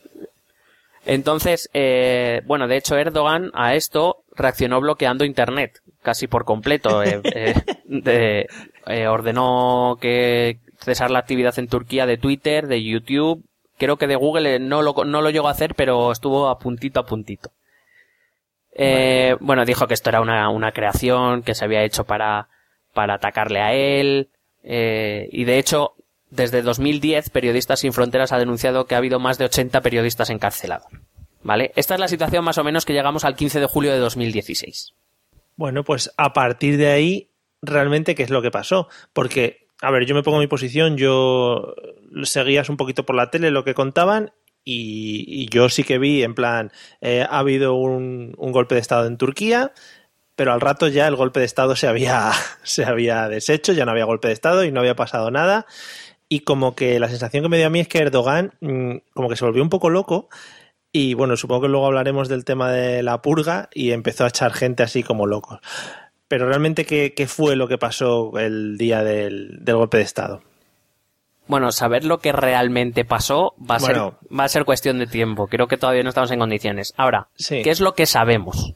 Entonces, 1.07 1.68
eh, 1.74 2.42
bueno, 2.46 2.66
de 2.66 2.76
hecho 2.76 2.96
Erdogan 2.96 3.50
a 3.54 3.74
esto 3.74 4.24
reaccionó 4.37 4.81
bloqueando 4.81 5.25
Internet, 5.25 5.81
casi 6.03 6.27
por 6.27 6.44
completo. 6.44 7.03
Eh, 7.03 7.20
eh, 7.35 7.55
de, 7.85 8.47
eh, 8.87 9.07
ordenó 9.07 9.99
que 10.01 10.59
cesar 10.79 11.11
la 11.11 11.20
actividad 11.20 11.59
en 11.59 11.68
Turquía 11.68 12.07
de 12.07 12.18
Twitter, 12.18 12.66
de 12.66 12.83
YouTube, 12.83 13.44
creo 13.79 13.97
que 13.97 14.07
de 14.07 14.16
Google 14.16 14.59
no 14.59 14.83
lo, 14.83 14.94
no 15.05 15.23
lo 15.23 15.31
llegó 15.31 15.49
a 15.49 15.53
hacer, 15.53 15.75
pero 15.75 16.12
estuvo 16.12 16.49
a 16.49 16.59
puntito 16.59 17.01
a 17.01 17.07
puntito. 17.07 17.51
Eh, 18.77 19.37
bueno. 19.40 19.64
dijo 19.64 19.87
que 19.87 19.94
esto 19.94 20.11
era 20.11 20.20
una, 20.20 20.49
una, 20.49 20.73
creación 20.73 21.42
que 21.42 21.55
se 21.55 21.64
había 21.64 21.85
hecho 21.85 22.05
para, 22.05 22.49
para 22.92 23.14
atacarle 23.14 23.61
a 23.61 23.73
él, 23.73 24.31
y 24.64 25.44
de 25.44 25.59
hecho, 25.59 25.94
desde 26.31 26.62
2010, 26.62 27.31
Periodistas 27.31 27.81
Sin 27.81 27.92
Fronteras 27.92 28.33
ha 28.33 28.38
denunciado 28.38 28.87
que 28.87 28.94
ha 28.94 28.99
habido 28.99 29.20
más 29.20 29.38
de 29.38 29.44
80 29.44 29.81
periodistas 29.83 30.31
encarcelados. 30.31 30.88
¿Vale? 31.44 31.72
Esta 31.76 31.94
es 31.94 32.00
la 32.00 32.09
situación 32.09 32.42
más 32.42 32.59
o 32.59 32.64
menos 32.64 32.85
que 32.85 32.94
llegamos 32.94 33.24
al 33.24 33.37
15 33.37 33.61
de 33.61 33.66
julio 33.66 33.92
de 33.92 33.98
2016. 33.98 34.94
Bueno, 35.57 35.85
pues 35.85 36.12
a 36.16 36.33
partir 36.33 36.78
de 36.78 36.88
ahí 36.88 37.30
realmente 37.62 38.14
qué 38.14 38.22
es 38.22 38.30
lo 38.30 38.42
que 38.42 38.50
pasó. 38.50 38.88
Porque, 39.12 39.68
a 39.80 39.90
ver, 39.90 40.07
yo 40.07 40.14
me 40.14 40.22
pongo 40.22 40.38
en 40.38 40.44
mi 40.44 40.46
posición, 40.46 40.96
yo 40.96 41.74
seguías 42.24 42.68
un 42.68 42.76
poquito 42.76 43.04
por 43.04 43.14
la 43.14 43.30
tele 43.30 43.50
lo 43.50 43.62
que 43.62 43.74
contaban 43.74 44.33
y, 44.64 45.48
yo 45.50 45.68
sí 45.68 45.85
que 45.85 45.98
vi, 45.98 46.22
en 46.22 46.35
plan, 46.35 46.72
eh, 47.02 47.26
ha 47.28 47.38
habido 47.38 47.74
un, 47.74 48.35
un, 48.38 48.52
golpe 48.52 48.74
de 48.74 48.80
Estado 48.80 49.07
en 49.07 49.18
Turquía, 49.18 49.72
pero 50.37 50.54
al 50.54 50.62
rato 50.62 50.88
ya 50.88 51.07
el 51.07 51.16
golpe 51.16 51.40
de 51.40 51.46
Estado 51.46 51.76
se 51.76 51.87
había, 51.87 52.33
se 52.62 52.85
había 52.85 53.28
deshecho, 53.28 53.74
ya 53.74 53.85
no 53.85 53.90
había 53.90 54.07
golpe 54.07 54.28
de 54.28 54.35
Estado 54.35 54.64
y 54.64 54.72
no 54.72 54.80
había 54.80 54.96
pasado 54.96 55.30
nada. 55.30 55.66
Y 56.30 56.40
como 56.40 56.74
que 56.74 56.98
la 56.98 57.11
sensación 57.11 57.42
que 57.42 57.50
me 57.50 57.59
dio 57.59 57.66
a 57.66 57.70
mí 57.70 57.80
es 57.80 57.88
que 57.88 57.98
Erdogan 57.98 58.54
mm, 58.61 58.96
como 59.12 59.28
que 59.28 59.37
se 59.37 59.44
volvió 59.44 59.62
un 59.62 59.68
poco 59.68 59.90
loco 59.90 60.30
y 60.94 61.12
bueno, 61.12 61.37
supongo 61.37 61.62
que 61.62 61.68
luego 61.68 61.87
hablaremos 61.87 62.28
del 62.28 62.46
tema 62.46 62.70
de 62.70 63.02
la 63.02 63.20
purga 63.20 63.68
y 63.74 63.90
empezó 63.90 64.24
a 64.24 64.28
echar 64.28 64.54
gente 64.54 64.83
así 64.83 65.02
como 65.02 65.26
locos 65.26 65.61
pero 66.28 66.48
realmente, 66.48 66.85
¿qué, 66.85 67.26
fue 67.28 67.54
lo 67.54 67.68
que 67.68 67.78
pasó 67.78 68.38
el 68.38 68.76
día 68.78 69.04
del, 69.04 69.62
golpe 69.64 69.98
de 69.98 70.02
Estado? 70.02 70.42
Bueno, 71.46 71.70
saber 71.72 72.04
lo 72.04 72.18
que 72.18 72.33
realmente 72.33 73.04
pasó 73.04 73.54
va 73.59 73.76
a, 73.76 73.78
ser, 73.78 73.96
va 73.98 74.44
a 74.44 74.48
ser 74.48 74.64
cuestión 74.64 74.98
de 74.98 75.07
tiempo. 75.07 75.46
Creo 75.46 75.68
que 75.68 75.76
todavía 75.76 76.02
no 76.02 76.09
estamos 76.09 76.30
en 76.30 76.38
condiciones. 76.38 76.94
Ahora, 76.96 77.28
¿qué 77.37 77.70
es 77.70 77.80
lo 77.80 77.94
que 77.94 78.07
sabemos? 78.07 78.72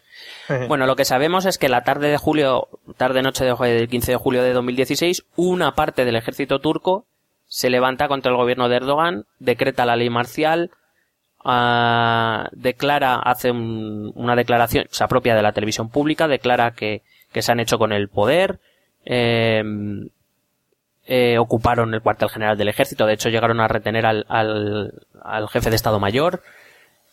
bueno, 0.68 0.86
lo 0.86 0.94
que 0.94 1.06
sabemos 1.06 1.46
es 1.46 1.56
que 1.56 1.70
la 1.70 1.82
tarde 1.82 2.08
de 2.08 2.18
julio, 2.18 2.68
tarde-noche 2.98 3.44
del 3.44 3.88
15 3.88 4.12
de 4.12 4.18
julio 4.18 4.42
de 4.42 4.52
2016, 4.52 5.24
una 5.34 5.74
parte 5.74 6.04
del 6.04 6.14
ejército 6.14 6.60
turco 6.60 7.06
se 7.46 7.70
levanta 7.70 8.06
contra 8.06 8.30
el 8.30 8.36
gobierno 8.36 8.68
de 8.68 8.76
Erdogan, 8.76 9.24
decreta 9.38 9.84
la 9.86 9.96
ley 9.96 10.10
marcial, 10.10 10.70
uh, 11.44 12.48
declara, 12.52 13.16
hace 13.16 13.50
una 13.50 14.36
declaración, 14.36 14.86
se 14.90 15.04
apropia 15.04 15.34
de 15.34 15.42
la 15.42 15.52
televisión 15.52 15.88
pública, 15.90 16.28
declara 16.28 16.72
que 16.72 17.02
que 17.32 17.42
se 17.42 17.52
han 17.52 17.60
hecho 17.60 17.78
con 17.78 17.92
el 17.92 18.08
poder. 18.08 18.58
Eh, 19.04 19.62
eh, 21.06 21.38
ocuparon 21.38 21.92
el 21.94 22.00
cuartel 22.00 22.30
general 22.30 22.56
del 22.56 22.68
ejército, 22.68 23.04
de 23.04 23.14
hecho 23.14 23.28
llegaron 23.28 23.60
a 23.60 23.68
retener 23.68 24.06
al, 24.06 24.24
al, 24.28 24.92
al 25.22 25.48
jefe 25.48 25.68
de 25.70 25.76
Estado 25.76 26.00
Mayor. 26.00 26.42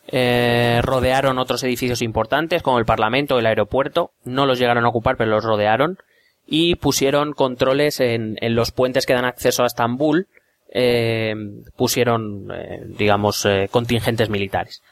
eh, 0.08 0.82
rodearon 0.84 1.40
otros 1.40 1.64
edificios 1.64 2.02
importantes 2.02 2.62
como 2.62 2.80
el 2.80 2.86
Parlamento, 2.86 3.40
el 3.40 3.46
aeropuerto, 3.46 4.12
no 4.24 4.46
los 4.46 4.60
llegaron 4.60 4.86
a 4.86 4.90
ocupar 4.90 5.18
pero 5.18 5.32
los 5.32 5.44
rodearon 5.44 5.98
y 6.46 6.76
pusieron 6.76 7.34
controles 7.34 8.00
en, 8.00 8.38
en 8.42 8.56
los 8.56 8.72
puentes 8.72 9.06
que 9.06 9.14
dan 9.14 9.26
acceso 9.26 9.64
a 9.64 9.68
Estambul, 9.68 10.28
eh, 10.78 11.34
pusieron, 11.78 12.50
eh, 12.54 12.82
digamos, 12.86 13.46
eh, 13.46 13.70
contingentes 13.72 14.30
militares. 14.30 14.84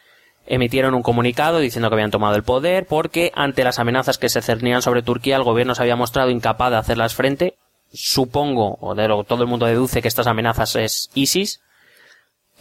Emitieron 0.48 0.94
un 0.94 1.04
comunicado 1.04 1.60
diciendo 1.60 1.90
que 1.90 1.96
habían 1.96 2.10
tomado 2.10 2.38
el 2.38 2.44
poder 2.44 2.86
porque 2.86 3.34
ante 3.36 3.66
las 3.66 3.80
amenazas 3.80 4.18
que 4.18 4.30
se 4.30 4.42
cernían 4.42 4.82
sobre 4.82 5.04
Turquía 5.04 5.36
el 5.36 5.44
gobierno 5.44 5.76
se 5.76 5.82
había 5.82 5.98
mostrado 5.98 6.30
incapaz 6.30 6.72
de 6.72 6.78
hacerlas 6.78 7.16
frente. 7.16 7.56
Supongo, 7.92 8.78
o 8.80 8.96
de 8.96 9.10
todo 9.28 9.44
el 9.44 9.50
mundo 9.50 9.66
deduce 9.66 10.02
que 10.02 10.08
estas 10.08 10.28
amenazas 10.28 10.78
es 10.78 11.10
ISIS, 11.16 11.62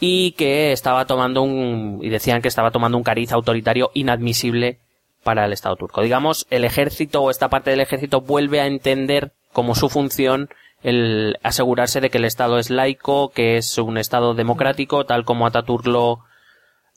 y 0.01 0.33
que 0.33 0.73
estaba 0.73 1.05
tomando 1.05 1.43
un, 1.43 1.99
y 2.03 2.09
decían 2.09 2.41
que 2.41 2.49
estaba 2.49 2.71
tomando 2.71 2.97
un 2.97 3.03
cariz 3.05 3.31
autoritario 3.31 3.89
inadmisible 3.93 4.79
para 5.23 5.45
el 5.45 5.53
Estado 5.53 5.77
turco. 5.77 6.01
Digamos, 6.01 6.45
el 6.49 6.65
ejército 6.65 7.21
o 7.21 7.31
esta 7.31 7.49
parte 7.49 7.69
del 7.69 7.79
ejército 7.79 8.19
vuelve 8.19 8.59
a 8.59 8.67
entender 8.67 9.31
como 9.53 9.75
su 9.75 9.87
función 9.87 10.49
el 10.83 11.37
asegurarse 11.43 12.01
de 12.01 12.09
que 12.09 12.17
el 12.17 12.25
Estado 12.25 12.59
es 12.59 12.69
laico, 12.69 13.29
que 13.29 13.57
es 13.57 13.77
un 13.77 13.97
Estado 13.97 14.33
democrático, 14.33 15.05
tal 15.05 15.25
como 15.25 15.47
Ataturk 15.47 15.87
lo, 15.87 16.19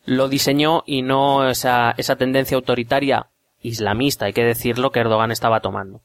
lo 0.04 0.28
diseñó 0.28 0.82
y 0.86 1.02
no 1.02 1.48
esa, 1.48 1.94
esa 1.96 2.16
tendencia 2.16 2.56
autoritaria 2.56 3.28
islamista, 3.62 4.26
hay 4.26 4.32
que 4.32 4.44
decirlo, 4.44 4.90
que 4.90 5.00
Erdogan 5.00 5.30
estaba 5.30 5.60
tomando. 5.60 6.02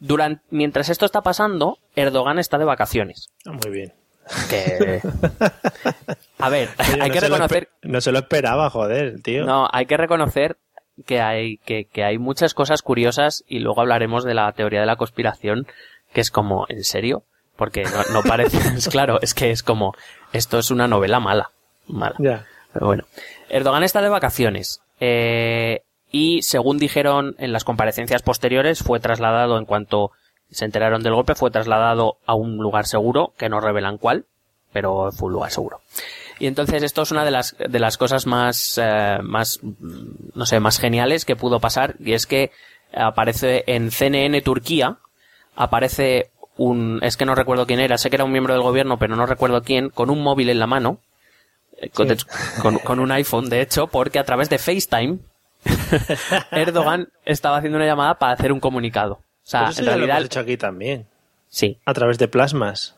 Durante, 0.00 0.42
mientras 0.50 0.88
esto 0.88 1.06
está 1.06 1.22
pasando, 1.22 1.78
Erdogan 1.94 2.38
está 2.38 2.58
de 2.58 2.64
vacaciones. 2.64 3.30
Ah, 3.46 3.52
Muy 3.52 3.70
bien. 3.70 3.92
Que... 4.48 5.00
A 6.38 6.48
ver, 6.48 6.68
Oye, 6.78 7.02
hay 7.02 7.08
no 7.08 7.14
que 7.14 7.20
reconocer, 7.20 7.68
no 7.82 8.00
se 8.00 8.12
lo 8.12 8.18
esperaba, 8.18 8.70
joder, 8.70 9.20
tío. 9.20 9.44
no, 9.44 9.68
hay 9.72 9.86
que 9.86 9.96
reconocer 9.96 10.58
que 11.06 11.20
hay, 11.20 11.56
que, 11.58 11.86
que 11.86 12.04
hay 12.04 12.18
muchas 12.18 12.54
cosas 12.54 12.82
curiosas 12.82 13.44
y 13.48 13.60
luego 13.60 13.80
hablaremos 13.80 14.24
de 14.24 14.34
la 14.34 14.52
teoría 14.52 14.80
de 14.80 14.86
la 14.86 14.96
conspiración, 14.96 15.66
que 16.12 16.20
es 16.20 16.30
como, 16.30 16.66
¿en 16.68 16.84
serio? 16.84 17.24
Porque 17.56 17.84
no, 17.84 18.02
no 18.12 18.22
parece, 18.22 18.56
es 18.76 18.88
claro, 18.88 19.20
es 19.20 19.34
que 19.34 19.50
es 19.50 19.62
como, 19.62 19.94
esto 20.32 20.58
es 20.58 20.70
una 20.70 20.88
novela 20.88 21.20
mala, 21.20 21.50
mala. 21.86 22.16
Ya. 22.18 22.46
Pero 22.72 22.86
bueno, 22.86 23.04
Erdogan 23.48 23.82
está 23.82 24.00
de 24.00 24.08
vacaciones. 24.08 24.80
eh, 25.00 25.82
y 26.14 26.42
según 26.42 26.76
dijeron 26.76 27.34
en 27.38 27.52
las 27.52 27.64
comparecencias 27.64 28.20
posteriores, 28.22 28.82
fue 28.82 29.00
trasladado 29.00 29.56
en 29.56 29.64
cuanto 29.64 30.12
se 30.50 30.66
enteraron 30.66 31.02
del 31.02 31.14
golpe, 31.14 31.34
fue 31.34 31.50
trasladado 31.50 32.18
a 32.26 32.34
un 32.34 32.58
lugar 32.58 32.86
seguro, 32.86 33.32
que 33.38 33.48
no 33.48 33.60
revelan 33.60 33.96
cuál, 33.96 34.26
pero 34.74 35.10
fue 35.10 35.28
un 35.28 35.32
lugar 35.32 35.50
seguro. 35.50 35.80
Y 36.38 36.46
entonces 36.46 36.82
esto 36.82 37.02
es 37.02 37.10
una 37.10 37.24
de 37.24 37.30
las, 37.30 37.56
de 37.58 37.78
las 37.78 37.96
cosas 37.96 38.26
más, 38.26 38.78
eh, 38.82 39.18
más, 39.22 39.60
no 39.62 40.44
sé, 40.44 40.60
más 40.60 40.78
geniales 40.78 41.24
que 41.24 41.34
pudo 41.36 41.60
pasar, 41.60 41.94
y 41.98 42.12
es 42.12 42.26
que 42.26 42.50
aparece 42.94 43.64
en 43.66 43.90
CNN 43.90 44.42
Turquía, 44.42 44.98
aparece 45.54 46.30
un, 46.56 47.00
es 47.02 47.16
que 47.16 47.24
no 47.24 47.34
recuerdo 47.34 47.66
quién 47.66 47.80
era, 47.80 47.98
sé 47.98 48.10
que 48.10 48.16
era 48.16 48.24
un 48.24 48.32
miembro 48.32 48.52
del 48.54 48.62
gobierno, 48.62 48.98
pero 48.98 49.16
no 49.16 49.26
recuerdo 49.26 49.62
quién, 49.62 49.88
con 49.90 50.10
un 50.10 50.22
móvil 50.22 50.50
en 50.50 50.58
la 50.58 50.66
mano, 50.66 50.98
eh, 51.78 51.88
con, 51.90 52.08
de- 52.08 52.18
con- 52.60 52.78
con 52.78 52.98
un 53.00 53.10
iPhone, 53.12 53.48
de 53.48 53.60
hecho, 53.62 53.86
porque 53.86 54.18
a 54.18 54.24
través 54.24 54.48
de 54.50 54.58
FaceTime, 54.58 55.18
Erdogan 56.50 57.08
estaba 57.24 57.56
haciendo 57.58 57.76
una 57.78 57.86
llamada 57.86 58.18
para 58.18 58.32
hacer 58.32 58.52
un 58.52 58.60
comunicado. 58.60 59.14
O 59.14 59.22
sea, 59.44 59.70
eso 59.70 59.80
en 59.80 59.86
ya 59.86 59.92
lo 59.92 59.96
realidad, 59.96 60.16
hemos 60.18 60.26
hecho 60.26 60.40
aquí 60.40 60.56
también. 60.56 61.06
sí. 61.48 61.78
A 61.84 61.94
través 61.94 62.18
de 62.18 62.28
plasmas. 62.28 62.96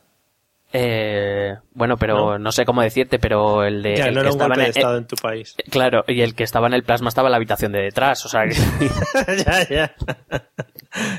Eh, 0.77 1.55
bueno, 1.73 1.97
pero 1.97 2.37
¿No? 2.37 2.51
sé 2.51 2.65
cómo 2.65 2.83
decirte, 2.83 3.21
pero 3.21 3.63
el 3.63 3.81
de. 3.81 3.97
ya, 3.97 4.07
el 4.07 4.15
no 4.15 4.23
que 4.23 4.27
era 4.27 4.31
un 4.31 4.33
estaba 4.35 4.49
golpe 4.49 4.61
de 4.61 4.67
en 4.67 4.71
el- 4.73 4.77
estado 4.77 4.99
en 4.99 5.07
tu 5.07 5.15
país. 5.17 5.55
eh, 5.57 5.71
claro, 5.71 6.05
y 6.09 6.21
el 6.21 6.35
que 6.35 6.43
estaba 6.43 6.67
en 6.67 6.75
el 6.75 6.83
plasma 6.83 7.09
estaba 7.11 7.29
en 7.29 7.31
la 7.31 7.37
habitación 7.37 7.71
de 7.71 7.81
detrás, 7.83 8.27
o 8.27 8.29
sea 8.29 8.43
que. 8.47 8.55
ya, 9.45 9.69
ya. 9.69 9.95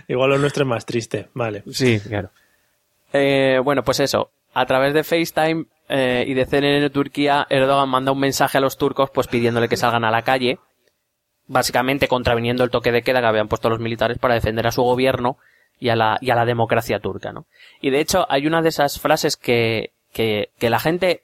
Igual 0.10 0.32
lo 0.32 0.38
nuestro 0.40 0.64
es 0.64 0.68
más 0.68 0.86
triste. 0.86 1.30
Vale. 1.34 1.64
Sí, 1.72 2.02
claro. 2.02 2.32
Eh, 3.14 3.62
bueno, 3.64 3.82
pues 3.84 4.02
eso. 4.02 4.30
A 4.54 4.66
través 4.66 4.94
de 4.94 5.04
FaceTime 5.06 5.66
eh, 5.88 6.26
y 6.28 6.34
de 6.34 6.46
CNN 6.46 6.90
Turquía, 6.90 7.48
Erdogan 7.50 7.88
manda 7.88 8.12
un 8.12 8.20
mensaje 8.20 8.58
a 8.58 8.62
los 8.62 8.78
turcos 8.78 9.10
pues 9.10 9.28
pidiéndole 9.28 9.70
que 9.70 9.78
salgan 9.78 10.04
a 10.04 10.12
la 10.12 10.22
calle, 10.24 10.60
básicamente 11.48 12.10
contraviniendo 12.10 12.64
el 12.66 12.70
toque 12.72 12.92
de 12.92 13.04
queda 13.04 13.22
que 13.22 13.28
habían 13.28 13.48
puesto 13.48 13.70
los 13.70 13.80
militares 13.80 14.18
para 14.18 14.34
defender 14.34 14.68
a 14.68 14.72
su 14.72 14.82
gobierno 14.82 15.38
y 15.80 15.90
a 15.90 15.96
la, 15.96 16.18
y 16.22 16.30
a 16.30 16.36
la 16.36 16.46
democracia 16.46 17.00
turca, 17.00 17.32
¿no? 17.32 17.46
Y 17.82 17.90
de 17.90 18.00
hecho 18.00 18.26
hay 18.30 18.48
una 18.48 18.62
de 18.62 18.70
esas 18.70 19.00
frases 19.00 19.38
que, 19.38 19.94
que, 20.14 20.50
que 20.58 20.70
la 20.70 20.80
gente, 20.80 21.24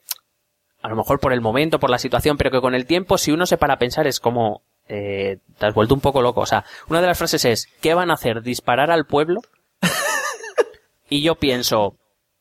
a 0.82 0.90
lo 0.90 0.96
mejor 0.96 1.20
por 1.20 1.34
el 1.34 1.42
momento, 1.42 1.80
por 1.80 1.90
la 1.90 2.00
situación, 2.00 2.38
pero 2.38 2.52
que 2.52 2.62
con 2.62 2.76
el 2.76 2.86
tiempo, 2.86 3.18
si 3.18 3.32
uno 3.32 3.46
se 3.46 3.58
para 3.58 3.76
a 3.76 3.80
pensar, 3.80 4.08
es 4.08 4.20
como, 4.20 4.62
eh, 4.88 5.38
te 5.58 5.66
has 5.66 5.74
vuelto 5.74 5.94
un 5.94 6.02
poco 6.02 6.22
loco. 6.22 6.42
O 6.42 6.46
sea, 6.46 6.66
una 6.90 7.02
de 7.02 7.08
las 7.08 7.18
frases 7.18 7.46
es, 7.46 7.68
¿qué 7.82 7.94
van 7.94 8.12
a 8.12 8.16
hacer? 8.16 8.42
¿Disparar 8.42 8.92
al 8.92 9.06
pueblo? 9.06 9.42
y 11.10 11.22
yo 11.22 11.36
pienso, 11.36 11.96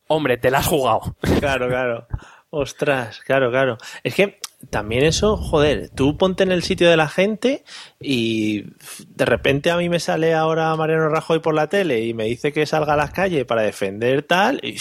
hombre, 0.08 0.36
te 0.36 0.50
la 0.50 0.58
has 0.58 0.66
jugado. 0.66 1.16
Claro, 1.38 1.68
claro. 1.68 2.06
Ostras, 2.50 3.20
claro, 3.20 3.50
claro. 3.50 3.78
Es 4.02 4.14
que 4.16 4.40
también 4.68 5.04
eso, 5.04 5.36
joder, 5.38 5.88
tú 5.88 6.16
ponte 6.18 6.42
en 6.42 6.52
el 6.52 6.62
sitio 6.62 6.90
de 6.90 6.96
la 6.96 7.08
gente 7.08 7.64
y 7.98 8.64
de 9.08 9.24
repente 9.24 9.70
a 9.70 9.76
mí 9.76 9.88
me 9.88 9.98
sale 10.00 10.34
ahora 10.34 10.76
Mariano 10.76 11.08
Rajoy 11.08 11.38
por 11.40 11.54
la 11.54 11.68
tele 11.68 12.04
y 12.04 12.12
me 12.14 12.24
dice 12.24 12.52
que 12.52 12.66
salga 12.66 12.92
a 12.92 12.96
las 12.96 13.10
calles 13.12 13.44
para 13.46 13.62
defender 13.62 14.22
tal 14.22 14.60
y, 14.62 14.76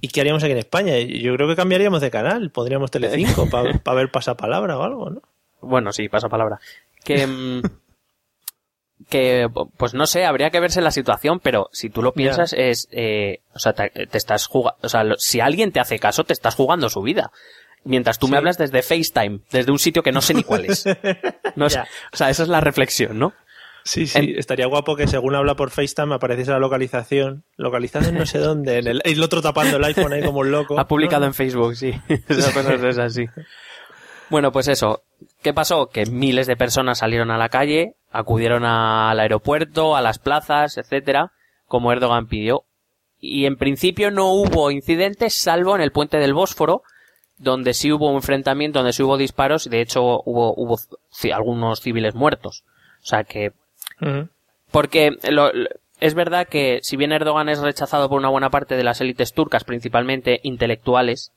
¿y 0.00 0.08
qué 0.08 0.20
haríamos 0.20 0.42
aquí 0.44 0.52
en 0.52 0.58
España? 0.58 0.96
Yo 1.00 1.34
creo 1.34 1.48
que 1.48 1.56
cambiaríamos 1.56 2.00
de 2.00 2.10
canal, 2.10 2.50
pondríamos 2.50 2.90
Telecinco 2.90 3.48
para 3.82 3.94
ver 3.96 4.10
pasapalabra 4.10 4.78
o 4.78 4.82
algo, 4.84 5.10
¿no? 5.10 5.22
Bueno, 5.60 5.92
sí, 5.92 6.08
pasa 6.08 6.28
palabra. 6.28 6.60
Que, 7.04 7.26
mm, 7.26 7.62
que, 9.08 9.48
pues 9.76 9.92
no 9.92 10.06
sé, 10.06 10.24
habría 10.24 10.50
que 10.50 10.60
verse 10.60 10.80
la 10.80 10.90
situación, 10.90 11.40
pero 11.40 11.68
si 11.72 11.90
tú 11.90 12.00
lo 12.00 12.12
piensas 12.12 12.52
es, 12.56 12.88
eh, 12.92 13.40
o 13.52 13.58
sea, 13.58 13.72
te, 13.72 13.90
te 13.90 14.16
estás 14.18 14.46
jugando, 14.46 14.78
o 14.82 14.88
sea, 14.88 15.04
lo- 15.04 15.18
si 15.18 15.40
alguien 15.40 15.72
te 15.72 15.80
hace 15.80 15.98
caso, 15.98 16.24
te 16.24 16.32
estás 16.32 16.54
jugando 16.54 16.88
su 16.88 17.02
vida. 17.02 17.30
Mientras 17.84 18.18
tú 18.18 18.28
me 18.28 18.36
hablas 18.38 18.56
desde 18.58 18.82
FaceTime, 18.82 19.40
desde 19.50 19.70
un 19.70 19.78
sitio 19.78 20.02
que 20.02 20.10
no 20.12 20.20
sé 20.22 20.34
ni 20.34 20.42
cuál 20.42 20.64
es. 20.66 20.84
No 21.56 21.68
sé, 21.68 21.76
Ya. 21.76 21.86
o 22.12 22.16
sea, 22.16 22.30
esa 22.30 22.42
es 22.42 22.48
la 22.48 22.60
reflexión, 22.60 23.18
¿no? 23.18 23.32
Sí, 23.84 24.06
sí, 24.06 24.18
En- 24.18 24.38
estaría 24.38 24.66
guapo 24.66 24.96
que 24.96 25.06
según 25.06 25.34
habla 25.34 25.54
por 25.56 25.70
FaceTime 25.70 26.14
apareciese 26.14 26.50
la 26.52 26.58
localización, 26.58 27.44
localizado 27.56 28.08
en 28.08 28.16
no 28.16 28.24
sé 28.24 28.38
dónde, 28.38 28.78
en 28.78 28.86
el, 29.04 29.22
otro 29.22 29.42
tapando 29.42 29.76
el 29.76 29.84
iPhone 29.84 30.12
ahí 30.14 30.22
como 30.22 30.40
un 30.40 30.50
loco. 30.50 30.76
Ha 30.80 30.88
publicado 30.88 31.26
en 31.26 31.34
Facebook, 31.34 31.76
sí. 31.76 31.92
Es 32.08 32.98
así. 32.98 33.26
Bueno, 34.30 34.50
pues 34.52 34.68
eso. 34.68 35.02
¿Qué 35.42 35.52
pasó? 35.52 35.88
Que 35.90 36.06
miles 36.06 36.46
de 36.46 36.56
personas 36.56 36.98
salieron 36.98 37.30
a 37.30 37.36
la 37.36 37.50
calle, 37.50 37.94
acudieron 38.10 38.64
al 38.64 39.20
aeropuerto, 39.20 39.94
a 39.96 40.00
las 40.00 40.18
plazas, 40.18 40.78
etcétera, 40.78 41.32
como 41.66 41.92
Erdogan 41.92 42.26
pidió. 42.26 42.64
Y 43.20 43.44
en 43.44 43.56
principio 43.56 44.10
no 44.10 44.30
hubo 44.32 44.70
incidentes, 44.70 45.34
salvo 45.34 45.76
en 45.76 45.82
el 45.82 45.92
puente 45.92 46.16
del 46.18 46.32
Bósforo, 46.34 46.82
donde 47.38 47.74
sí 47.74 47.90
hubo 47.92 48.08
un 48.08 48.16
enfrentamiento, 48.16 48.78
donde 48.78 48.92
sí 48.92 49.02
hubo 49.02 49.16
disparos, 49.16 49.66
y 49.66 49.70
de 49.70 49.80
hecho 49.80 50.22
hubo, 50.24 50.54
hubo 50.56 50.78
algunos 51.32 51.80
civiles 51.80 52.14
muertos. 52.14 52.64
O 53.02 53.06
sea 53.06 53.24
que 53.24 53.52
porque 54.70 55.12
lo- 55.30 55.50
es 56.00 56.14
verdad 56.14 56.48
que 56.48 56.80
si 56.82 56.96
bien 56.96 57.12
Erdogan 57.12 57.48
es 57.48 57.60
rechazado 57.60 58.08
por 58.08 58.18
una 58.18 58.28
buena 58.28 58.50
parte 58.50 58.76
de 58.76 58.84
las 58.84 59.00
élites 59.00 59.32
turcas, 59.32 59.64
principalmente 59.64 60.40
intelectuales, 60.42 61.32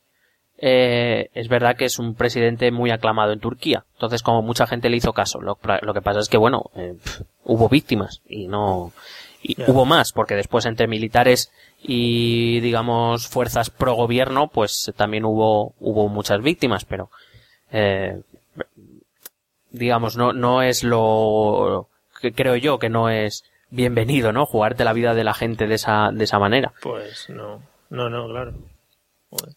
eh, 0.60 1.30
es 1.34 1.48
verdad 1.48 1.76
que 1.76 1.84
es 1.84 1.98
un 2.00 2.14
presidente 2.16 2.70
muy 2.72 2.90
aclamado 2.90 3.32
en 3.32 3.38
Turquía. 3.38 3.84
Entonces, 3.94 4.22
como 4.24 4.42
mucha 4.42 4.66
gente 4.66 4.90
le 4.90 4.96
hizo 4.96 5.12
caso, 5.12 5.40
lo, 5.40 5.56
lo 5.82 5.94
que 5.94 6.02
pasa 6.02 6.18
es 6.18 6.28
que, 6.28 6.36
bueno, 6.36 6.64
eh, 6.74 6.96
hubo 7.44 7.68
víctimas 7.68 8.22
y 8.28 8.48
no... 8.48 8.92
Y 9.48 9.56
hubo 9.66 9.86
más, 9.86 10.12
porque 10.12 10.34
después 10.34 10.66
entre 10.66 10.86
militares 10.86 11.50
y, 11.82 12.60
digamos, 12.60 13.28
fuerzas 13.28 13.70
pro 13.70 13.94
gobierno, 13.94 14.48
pues 14.48 14.92
también 14.94 15.24
hubo, 15.24 15.74
hubo 15.80 16.08
muchas 16.08 16.42
víctimas, 16.42 16.84
pero, 16.84 17.10
eh, 17.72 18.20
digamos, 19.70 20.18
no, 20.18 20.34
no 20.34 20.60
es 20.60 20.84
lo 20.84 21.88
que 22.20 22.32
creo 22.32 22.56
yo 22.56 22.78
que 22.78 22.90
no 22.90 23.08
es 23.08 23.44
bienvenido, 23.70 24.32
¿no? 24.32 24.44
Jugarte 24.44 24.84
la 24.84 24.92
vida 24.92 25.14
de 25.14 25.24
la 25.24 25.32
gente 25.32 25.66
de 25.66 25.76
esa, 25.76 26.10
de 26.12 26.24
esa 26.24 26.38
manera. 26.38 26.74
Pues 26.82 27.30
no, 27.30 27.62
no, 27.88 28.10
no, 28.10 28.28
claro. 28.28 28.52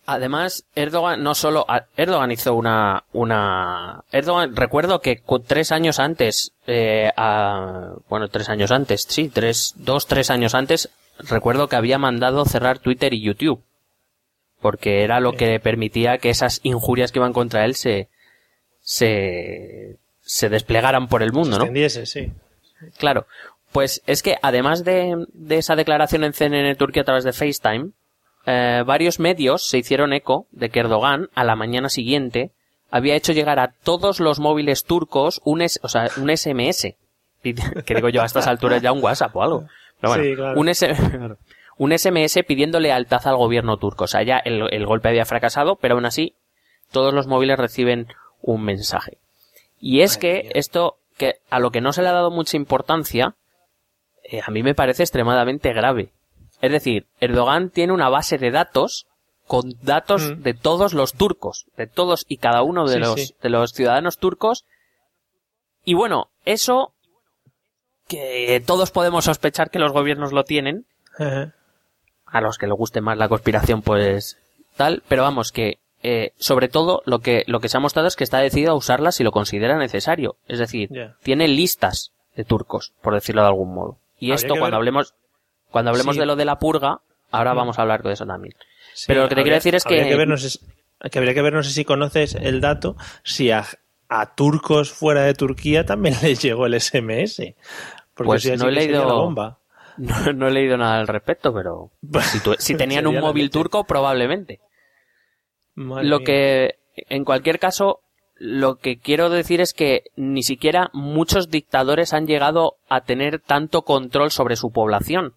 Además, 0.06 0.66
Erdogan 0.76 1.24
no 1.24 1.34
solo, 1.34 1.66
Erdogan 1.96 2.32
hizo 2.32 2.54
una, 2.56 3.06
una, 3.14 4.04
Erdogan, 4.12 4.56
recuerdo 4.56 5.00
que 5.00 5.22
tres 5.48 5.72
años 5.72 6.00
antes, 6.00 6.52
eh, 6.68 7.10
a- 7.16 7.94
bueno, 8.10 8.28
tres 8.28 8.50
años 8.50 8.72
antes, 8.72 9.06
sí, 9.08 9.30
tres, 9.30 9.74
dos, 9.78 10.08
tres 10.08 10.30
años 10.30 10.56
antes, 10.56 10.90
recuerdo 11.20 11.70
que 11.70 11.78
había 11.78 11.98
mandado 11.98 12.44
cerrar 12.46 12.80
Twitter 12.80 13.14
y 13.14 13.22
YouTube. 13.22 13.64
Porque 14.60 15.04
era 15.04 15.20
lo 15.20 15.34
que 15.34 15.60
permitía 15.60 16.18
que 16.20 16.30
esas 16.30 16.60
injurias 16.64 17.12
que 17.12 17.20
iban 17.20 17.34
contra 17.34 17.66
él 17.66 17.74
se, 17.76 18.10
se, 18.82 19.98
se 20.22 20.50
desplegaran 20.50 21.08
por 21.08 21.24
el 21.24 21.32
mundo, 21.32 21.58
¿no? 21.58 21.64
Extendiese, 21.64 22.06
sí. 22.06 22.32
Claro. 22.98 23.26
Pues 23.72 24.02
es 24.06 24.22
que 24.22 24.38
además 24.42 24.84
de, 24.84 25.26
de 25.34 25.58
esa 25.58 25.76
declaración 25.76 26.24
en 26.26 26.34
CNN 26.34 26.76
Turquía 26.76 27.04
a 27.04 27.06
través 27.06 27.24
de 27.24 27.32
FaceTime, 27.34 27.92
eh, 28.46 28.84
varios 28.86 29.20
medios 29.20 29.68
se 29.68 29.78
hicieron 29.78 30.14
eco 30.14 30.48
de 30.52 30.70
que 30.70 30.80
Erdogan 30.80 31.30
a 31.36 31.44
la 31.44 31.56
mañana 31.56 31.90
siguiente 31.90 32.52
había 32.90 33.16
hecho 33.16 33.34
llegar 33.34 33.60
a 33.60 33.74
todos 33.84 34.20
los 34.20 34.40
móviles 34.40 34.84
turcos 34.84 35.42
un, 35.44 35.62
o 35.62 35.90
sea, 35.90 36.10
un 36.18 36.36
SMS. 36.36 36.96
Que 37.86 37.96
digo 37.96 38.10
yo, 38.10 38.22
a 38.22 38.26
estas 38.26 38.46
alturas 38.46 38.84
ya 38.84 38.92
un 38.92 39.04
WhatsApp 39.04 39.36
o 39.36 39.42
algo. 39.42 39.66
un, 40.56 40.72
un 41.78 41.98
SMS 41.98 42.40
pidiendo 42.48 42.80
lealtad 42.80 43.26
al 43.26 43.36
gobierno 43.36 43.78
turco. 43.78 44.04
O 44.04 44.08
sea, 44.08 44.22
ya 44.22 44.38
el, 44.38 44.72
el 44.72 44.86
golpe 44.86 45.10
había 45.10 45.26
fracasado, 45.26 45.76
pero 45.78 45.96
aún 45.96 46.06
así 46.06 46.36
todos 46.92 47.14
los 47.14 47.26
móviles 47.26 47.58
reciben 47.58 48.08
un 48.42 48.64
mensaje. 48.64 49.18
Y 49.80 50.02
es 50.02 50.18
que 50.18 50.52
esto, 50.54 50.98
que 51.18 51.38
a 51.50 51.60
lo 51.60 51.72
que 51.72 51.82
no 51.82 51.94
se 51.94 52.04
le 52.04 52.10
ha 52.10 52.14
dado 52.14 52.30
mucha 52.30 52.58
importancia, 52.58 53.34
eh, 54.24 54.42
a 54.46 54.52
mí 54.52 54.62
me 54.62 54.76
parece 54.76 55.04
extremadamente 55.04 55.74
grave. 55.74 56.12
Es 56.62 56.72
decir, 56.72 57.08
Erdogan 57.20 57.70
tiene 57.70 57.94
una 57.94 58.10
base 58.10 58.38
de 58.38 58.52
datos 58.52 59.08
con 59.48 59.74
datos 59.82 60.32
mm. 60.32 60.44
de 60.44 60.54
todos 60.54 60.94
los 60.94 61.14
turcos, 61.14 61.66
de 61.76 61.88
todos 61.88 62.26
y 62.28 62.38
cada 62.38 62.62
uno 62.62 62.88
de 62.88 63.00
los 63.00 63.34
de 63.42 63.50
los 63.50 63.74
ciudadanos 63.74 64.18
turcos. 64.18 64.66
Y 65.84 65.96
bueno, 65.96 66.30
eso 66.46 66.94
que 68.08 68.62
todos 68.66 68.92
podemos 68.92 69.26
sospechar 69.26 69.70
que 69.70 69.80
los 69.80 69.92
gobiernos 69.92 70.32
lo 70.34 70.44
tienen. 70.44 70.86
A 72.26 72.42
los 72.42 72.58
que 72.58 72.68
les 72.68 72.76
guste 72.76 73.02
más 73.02 73.18
la 73.18 73.30
conspiración, 73.30 73.82
pues 73.82 74.38
tal, 74.76 75.04
pero 75.08 75.24
vamos 75.24 75.52
que 75.52 75.80
eh, 76.04 76.32
sobre 76.38 76.68
todo 76.68 77.04
lo 77.06 77.20
que, 77.20 77.44
lo 77.48 77.60
que 77.60 77.70
se 77.70 77.78
ha 77.78 77.80
mostrado 77.80 78.08
es 78.08 78.16
que 78.16 78.24
está 78.24 78.40
decidido 78.40 78.72
a 78.72 78.76
usarla 78.76 79.12
si 79.12 79.24
lo 79.24 79.32
considera 79.32 79.78
necesario. 79.78 80.36
Es 80.48 80.60
decir, 80.60 80.90
tiene 81.24 81.48
listas 81.48 82.12
de 82.36 82.44
turcos, 82.44 82.94
por 83.02 83.14
decirlo 83.14 83.42
de 83.42 83.48
algún 83.48 83.74
modo. 83.74 83.98
Y 84.20 84.32
esto 84.32 84.56
cuando 84.58 84.78
hablemos, 84.78 85.14
cuando 85.72 85.92
hablemos 85.92 86.16
de 86.16 86.26
lo 86.26 86.36
de 86.36 86.46
la 86.46 86.60
purga, 86.60 87.02
ahora 87.32 87.54
mm. 87.54 87.58
vamos 87.58 87.80
a 87.80 87.82
hablar 87.82 88.04
de 88.04 88.14
eso 88.14 88.26
también. 88.26 88.54
Pero 89.08 89.24
lo 89.24 89.30
que 89.30 89.36
te 89.36 89.42
quiero 89.42 89.56
decir 89.56 89.76
es 89.76 89.84
que... 89.84 89.96
que, 89.96 90.02
no 90.04 90.36
habría 91.16 91.34
que 91.34 91.42
ver, 91.42 91.54
no 91.54 91.64
sé 91.64 91.72
si 91.72 91.86
conoces 91.86 92.36
el 92.36 92.62
dato, 92.62 92.96
si 93.24 93.52
a, 93.52 93.66
turcos 94.36 94.92
fuera 94.92 95.24
de 95.24 95.34
Turquía 95.34 95.86
también 95.86 96.16
les 96.22 96.42
llegó 96.42 96.66
el 96.66 96.80
SMS. 96.80 97.42
Porque 98.14 98.28
pues 98.28 98.60
no 98.60 98.70
he 98.70 98.72
leído... 98.72 99.34
No, 99.98 100.48
he 100.48 100.52
leído 100.52 100.78
nada 100.78 101.00
al 101.00 101.08
respecto, 101.08 101.54
pero 101.54 101.92
si, 102.22 102.40
si 102.60 102.76
tenían 102.78 103.08
un 103.08 103.20
móvil 103.20 103.52
turco, 103.52 103.84
probablemente 103.84 104.62
lo 105.76 106.20
que, 106.22 106.76
en 106.96 107.24
cualquier 107.26 107.60
caso, 107.60 108.02
lo 108.36 108.76
que 108.76 109.00
quiero 109.00 109.30
decir 109.30 109.62
es 109.62 109.74
que 109.74 110.06
ni 110.16 110.44
siquiera 110.44 110.90
muchos 110.94 111.50
dictadores 111.50 112.14
han 112.14 112.28
llegado 112.28 112.78
a 112.90 113.02
tener 113.02 113.40
tanto 113.40 113.84
control 113.84 114.32
sobre 114.32 114.56
su 114.56 114.72
población. 114.72 115.36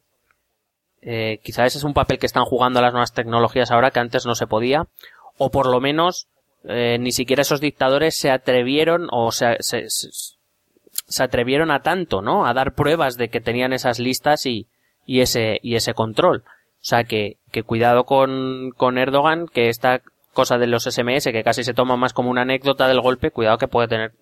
Eh, 1.06 1.40
quizás 1.42 1.66
ese 1.66 1.78
es 1.78 1.84
un 1.84 1.92
papel 1.92 2.18
que 2.18 2.26
están 2.26 2.44
jugando 2.44 2.80
las 2.80 2.92
nuevas 2.92 3.12
tecnologías 3.12 3.70
ahora 3.70 3.90
que 3.90 4.00
antes 4.00 4.24
no 4.24 4.34
se 4.34 4.46
podía, 4.46 4.86
o 5.36 5.50
por 5.50 5.66
lo 5.66 5.80
menos 5.80 6.28
eh, 6.64 6.96
ni 6.98 7.12
siquiera 7.12 7.42
esos 7.42 7.60
dictadores 7.60 8.16
se 8.16 8.30
atrevieron 8.30 9.08
o 9.10 9.30
se, 9.30 9.56
se, 9.60 9.90
se, 9.90 11.22
atrevieron 11.22 11.70
a 11.70 11.82
tanto, 11.82 12.22
¿no? 12.22 12.46
A 12.46 12.54
dar 12.54 12.74
pruebas 12.74 13.18
de 13.18 13.28
que 13.28 13.42
tenían 13.42 13.74
esas 13.74 13.98
listas 13.98 14.46
y, 14.46 14.66
y 15.04 15.20
ese, 15.20 15.60
y 15.62 15.74
ese 15.74 15.92
control. 15.92 16.42
O 16.46 16.86
sea 16.86 17.04
que, 17.04 17.36
que 17.50 17.62
cuidado 17.62 18.04
con, 18.04 18.70
con 18.74 18.96
Erdogan, 18.96 19.46
que 19.46 19.68
está 19.68 20.00
cosa 20.32 20.58
de 20.58 20.66
los 20.66 20.84
SMS 20.84 21.24
que 21.24 21.44
casi 21.44 21.64
se 21.64 21.74
toma 21.74 21.96
más 21.96 22.12
como 22.12 22.30
una 22.30 22.42
anécdota 22.42 22.88
del 22.88 23.00
golpe, 23.00 23.30
cuidado 23.30 23.58
que 23.58 23.68
puede 23.68 23.88
tener 23.88 24.12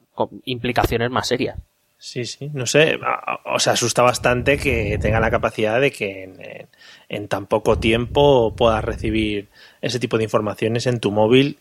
implicaciones 0.44 1.10
más 1.10 1.28
serias. 1.28 1.58
Sí, 2.04 2.24
sí, 2.24 2.50
no 2.52 2.66
sé, 2.66 2.98
o 3.44 3.60
sea, 3.60 3.74
asusta 3.74 4.02
bastante 4.02 4.58
que 4.58 4.98
tenga 5.00 5.20
la 5.20 5.30
capacidad 5.30 5.80
de 5.80 5.92
que 5.92 6.66
en, 7.08 7.28
tan 7.28 7.46
poco 7.46 7.78
tiempo 7.78 8.56
puedas 8.56 8.84
recibir 8.84 9.50
ese 9.80 10.00
tipo 10.00 10.18
de 10.18 10.24
informaciones 10.24 10.88
en 10.88 10.98
tu 10.98 11.12
móvil 11.12 11.58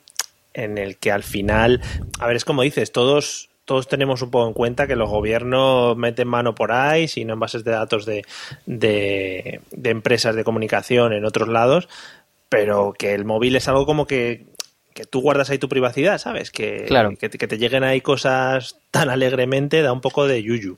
en 0.55 0.79
el 0.79 0.97
que 0.97 1.11
al 1.11 1.21
final, 1.21 1.79
a 2.19 2.25
ver, 2.25 2.37
es 2.37 2.43
como 2.43 2.63
dices, 2.63 2.91
todos 2.91 3.49
todos 3.65 3.87
tenemos 3.87 4.23
un 4.23 4.31
poco 4.31 4.47
en 4.47 4.53
cuenta 4.53 4.87
que 4.87 4.95
los 4.95 5.11
gobiernos 5.11 5.95
meten 5.95 6.27
mano 6.27 6.55
por 6.55 6.71
ahí, 6.71 7.07
sino 7.07 7.33
en 7.33 7.39
bases 7.39 7.63
de 7.63 7.71
datos 7.71 8.07
de, 8.07 8.25
de, 8.65 9.61
de 9.69 9.89
empresas 9.91 10.35
de 10.35 10.43
comunicación 10.43 11.13
en 11.13 11.23
otros 11.23 11.49
lados, 11.49 11.87
pero 12.49 12.93
que 12.97 13.13
el 13.13 13.25
móvil 13.25 13.57
es 13.57 13.67
algo 13.67 13.85
como 13.85 14.07
que, 14.07 14.47
que 14.93 15.05
tú 15.05 15.21
guardas 15.21 15.49
ahí 15.49 15.57
tu 15.57 15.69
privacidad, 15.69 16.17
¿sabes? 16.17 16.51
Que, 16.51 16.87
que, 17.19 17.29
te 17.29 17.57
lleguen 17.57 17.83
ahí 17.83 18.01
cosas 18.01 18.77
tan 18.91 19.09
alegremente 19.09 19.81
da 19.81 19.93
un 19.93 20.01
poco 20.01 20.27
de 20.27 20.43
yuyu. 20.43 20.77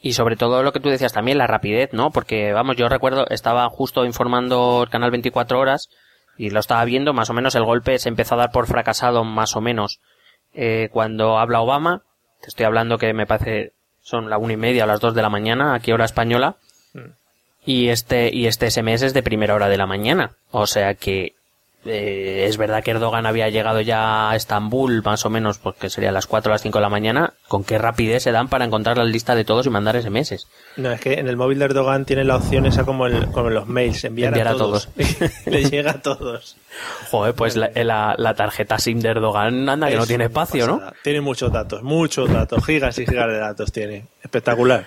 Y 0.00 0.14
sobre 0.14 0.36
todo 0.36 0.62
lo 0.62 0.72
que 0.72 0.80
tú 0.80 0.88
decías 0.88 1.12
también, 1.12 1.38
la 1.38 1.46
rapidez, 1.46 1.92
¿no? 1.92 2.10
Porque, 2.10 2.52
vamos, 2.52 2.76
yo 2.76 2.88
recuerdo, 2.88 3.26
estaba 3.28 3.68
justo 3.68 4.04
informando 4.04 4.82
el 4.84 4.88
canal 4.88 5.10
24 5.10 5.58
horas 5.58 5.90
y 6.38 6.50
lo 6.50 6.60
estaba 6.60 6.84
viendo, 6.84 7.12
más 7.12 7.28
o 7.28 7.34
menos 7.34 7.54
el 7.54 7.64
golpe 7.64 7.98
se 7.98 8.08
empezó 8.08 8.34
a 8.34 8.38
dar 8.38 8.52
por 8.52 8.66
fracasado, 8.66 9.24
más 9.24 9.56
o 9.56 9.60
menos, 9.60 10.00
eh, 10.54 10.88
cuando 10.90 11.38
habla 11.38 11.60
Obama. 11.60 12.02
Te 12.40 12.48
estoy 12.48 12.64
hablando 12.64 12.96
que 12.96 13.12
me 13.12 13.26
parece 13.26 13.72
son 14.00 14.30
la 14.30 14.38
una 14.38 14.54
y 14.54 14.56
media 14.56 14.84
o 14.84 14.86
las 14.86 15.00
dos 15.00 15.14
de 15.14 15.22
la 15.22 15.28
mañana, 15.28 15.74
aquí 15.74 15.92
hora 15.92 16.06
española. 16.06 16.56
Mm 16.94 17.20
y 17.64 17.88
este, 17.88 18.34
y 18.34 18.46
este 18.46 18.70
SMS 18.70 19.02
es 19.02 19.14
de 19.14 19.22
primera 19.22 19.54
hora 19.54 19.68
de 19.68 19.76
la 19.76 19.86
mañana. 19.86 20.36
O 20.50 20.66
sea 20.66 20.94
que 20.94 21.34
eh, 21.86 22.44
es 22.46 22.58
verdad 22.58 22.82
que 22.82 22.90
Erdogan 22.90 23.24
había 23.24 23.48
llegado 23.48 23.80
ya 23.80 24.30
a 24.30 24.36
Estambul 24.36 25.02
más 25.02 25.24
o 25.24 25.30
menos 25.30 25.58
porque 25.58 25.88
sería 25.88 26.10
a 26.10 26.12
las 26.12 26.26
4 26.26 26.50
o 26.50 26.52
las 26.52 26.62
5 26.62 26.78
de 26.78 26.82
la 26.82 26.88
mañana. 26.90 27.32
¿Con 27.48 27.64
qué 27.64 27.78
rapidez 27.78 28.22
se 28.22 28.32
dan 28.32 28.48
para 28.48 28.66
encontrar 28.66 28.98
la 28.98 29.04
lista 29.04 29.34
de 29.34 29.44
todos 29.44 29.66
y 29.66 29.70
mandar 29.70 30.00
SMS? 30.00 30.46
No, 30.76 30.92
es 30.92 31.00
que 31.00 31.14
en 31.14 31.28
el 31.28 31.36
móvil 31.36 31.58
de 31.58 31.64
Erdogan 31.66 32.04
tiene 32.04 32.24
la 32.24 32.36
opción 32.36 32.66
esa 32.66 32.84
como, 32.84 33.06
el, 33.06 33.30
como 33.30 33.48
los 33.48 33.66
mails, 33.66 34.04
enviar, 34.04 34.36
a 34.46 34.54
todos. 34.54 34.88
Le 35.46 35.64
llega 35.70 35.92
a 35.92 36.02
todos. 36.02 36.56
Joder, 37.10 37.34
pues 37.34 37.56
la, 37.56 37.70
la, 38.16 38.34
tarjeta 38.34 38.78
SIM 38.78 39.00
de 39.00 39.08
Erdogan 39.08 39.68
anda 39.68 39.88
que 39.88 39.96
no 39.96 40.06
tiene 40.06 40.24
espacio, 40.24 40.66
¿no? 40.66 40.82
Tiene 41.02 41.20
muchos 41.20 41.50
datos, 41.50 41.82
muchos 41.82 42.30
datos, 42.30 42.64
gigas 42.64 42.98
y 42.98 43.06
gigas 43.06 43.28
de 43.28 43.38
datos 43.38 43.72
tiene. 43.72 44.04
Espectacular. 44.22 44.86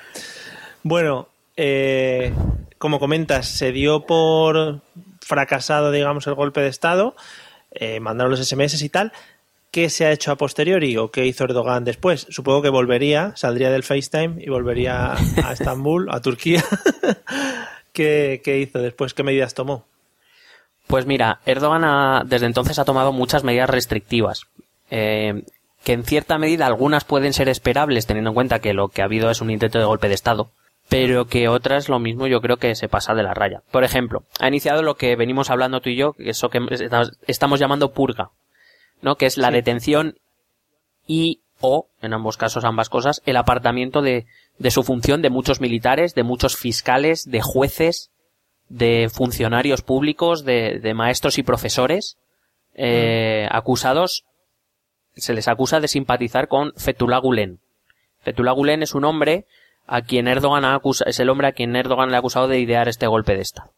Bueno, 0.83 1.27
eh, 1.57 2.33
como 2.77 2.99
comentas, 2.99 3.47
se 3.47 3.71
dio 3.71 4.05
por 4.05 4.81
fracasado, 5.23 5.91
digamos, 5.91 6.27
el 6.27 6.35
golpe 6.35 6.61
de 6.61 6.67
Estado, 6.67 7.15
eh, 7.71 7.99
mandaron 7.99 8.31
los 8.31 8.47
SMS 8.47 8.81
y 8.81 8.89
tal. 8.89 9.11
¿Qué 9.71 9.89
se 9.89 10.05
ha 10.05 10.11
hecho 10.11 10.31
a 10.31 10.35
posteriori 10.35 10.97
o 10.97 11.09
qué 11.09 11.25
hizo 11.25 11.45
Erdogan 11.45 11.83
después? 11.83 12.27
Supongo 12.29 12.61
que 12.61 12.69
volvería, 12.69 13.33
saldría 13.35 13.71
del 13.71 13.81
FaceTime 13.81 14.35
y 14.37 14.49
volvería 14.49 15.13
a 15.13 15.51
Estambul, 15.51 16.09
a 16.11 16.21
Turquía. 16.21 16.63
¿Qué, 17.91 18.41
hizo 18.45 18.79
después? 18.79 19.15
¿Qué 19.15 19.23
medidas 19.23 19.55
tomó? 19.55 19.85
Pues 20.85 21.07
mira, 21.07 21.39
Erdogan 21.45 22.27
desde 22.27 22.45
entonces 22.45 22.77
ha 22.77 22.85
tomado 22.85 23.11
muchas 23.11 23.43
medidas 23.43 23.69
restrictivas. 23.69 24.45
Eh, 24.91 25.43
que 25.83 25.93
en 25.93 26.03
cierta 26.03 26.37
medida 26.37 26.67
algunas 26.67 27.03
pueden 27.03 27.33
ser 27.33 27.49
esperables 27.49 28.05
teniendo 28.05 28.29
en 28.29 28.35
cuenta 28.35 28.59
que 28.59 28.73
lo 28.73 28.89
que 28.89 29.01
ha 29.01 29.05
habido 29.05 29.31
es 29.31 29.41
un 29.41 29.49
intento 29.49 29.79
de 29.79 29.85
golpe 29.85 30.07
de 30.07 30.13
Estado 30.13 30.51
pero 30.89 31.25
que 31.25 31.47
otras 31.47 31.89
lo 31.89 31.99
mismo 31.99 32.27
yo 32.27 32.41
creo 32.41 32.57
que 32.57 32.75
se 32.75 32.89
pasa 32.89 33.13
de 33.13 33.23
la 33.23 33.33
raya. 33.33 33.63
Por 33.71 33.83
ejemplo, 33.83 34.23
ha 34.39 34.47
iniciado 34.47 34.83
lo 34.83 34.95
que 34.95 35.15
venimos 35.15 35.49
hablando 35.49 35.81
tú 35.81 35.89
y 35.89 35.95
yo, 35.95 36.15
eso 36.19 36.49
que 36.49 36.59
estamos 37.27 37.59
llamando 37.59 37.93
purga, 37.93 38.31
¿no? 39.01 39.15
Que 39.15 39.25
es 39.25 39.37
la 39.37 39.51
detención 39.51 40.17
y 41.07 41.41
o, 41.59 41.87
en 42.01 42.13
ambos 42.13 42.35
casos 42.35 42.65
ambas 42.65 42.89
cosas, 42.89 43.21
el 43.25 43.37
apartamiento 43.37 44.01
de, 44.01 44.25
de 44.57 44.71
su 44.71 44.83
función 44.83 45.21
de 45.21 45.29
muchos 45.29 45.61
militares, 45.61 46.13
de 46.13 46.23
muchos 46.23 46.57
fiscales, 46.57 47.23
de 47.29 47.41
jueces, 47.41 48.11
de 48.67 49.09
funcionarios 49.09 49.81
públicos, 49.81 50.43
de, 50.43 50.79
de 50.79 50.93
maestros 50.93 51.37
y 51.37 51.43
profesores, 51.43 52.17
eh, 52.75 53.47
mm. 53.49 53.55
acusados, 53.55 54.25
se 55.15 55.33
les 55.33 55.47
acusa 55.47 55.79
de 55.79 55.87
simpatizar 55.87 56.47
con 56.47 56.73
Fethullah 56.75 57.19
Gulen. 57.19 57.59
Fethullah 58.21 58.51
Gulen 58.51 58.83
es 58.83 58.95
un 58.95 59.05
hombre 59.05 59.45
a 59.85 60.01
quien 60.01 60.27
Erdogan 60.27 60.65
ha 60.65 60.75
acusado, 60.75 61.09
es 61.09 61.19
el 61.19 61.29
hombre 61.29 61.47
a 61.47 61.51
quien 61.51 61.75
Erdogan 61.75 62.09
le 62.09 62.15
ha 62.15 62.19
acusado 62.19 62.47
de 62.47 62.59
idear 62.59 62.87
este 62.87 63.07
golpe 63.07 63.35
de 63.35 63.41
Estado. 63.41 63.71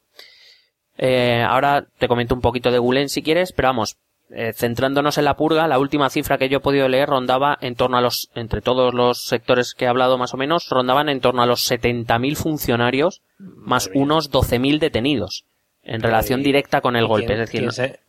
Eh, 0.97 1.43
ahora 1.47 1.85
te 1.97 2.07
comento 2.07 2.35
un 2.35 2.41
poquito 2.41 2.71
de 2.71 2.79
Gulen 2.79 3.09
si 3.09 3.21
quieres, 3.21 3.51
pero 3.51 3.69
vamos, 3.69 3.97
eh, 4.31 4.53
centrándonos 4.53 5.17
en 5.17 5.25
la 5.25 5.35
purga, 5.35 5.67
la 5.67 5.77
última 5.77 6.09
cifra 6.09 6.37
que 6.37 6.49
yo 6.49 6.57
he 6.57 6.61
podido 6.61 6.87
leer 6.87 7.09
rondaba 7.09 7.57
en 7.61 7.75
torno 7.75 7.97
a 7.97 8.01
los, 8.01 8.29
entre 8.33 8.61
todos 8.61 8.93
los 8.93 9.25
sectores 9.25 9.73
que 9.73 9.85
he 9.85 9.87
hablado 9.87 10.17
más 10.17 10.33
o 10.33 10.37
menos, 10.37 10.69
rondaban 10.69 11.09
en 11.09 11.19
torno 11.19 11.43
a 11.43 11.45
los 11.45 11.69
70.000 11.69 12.35
funcionarios 12.35 13.21
más 13.37 13.89
unos 13.93 14.31
12.000 14.31 14.79
detenidos 14.79 15.45
en 15.83 16.01
relación 16.01 16.41
directa 16.41 16.81
con 16.81 16.95
el 16.95 17.05
golpe. 17.05 17.33
es 17.33 17.39
decir, 17.39 17.61
¿quién 17.61 17.71
se, 17.71 17.99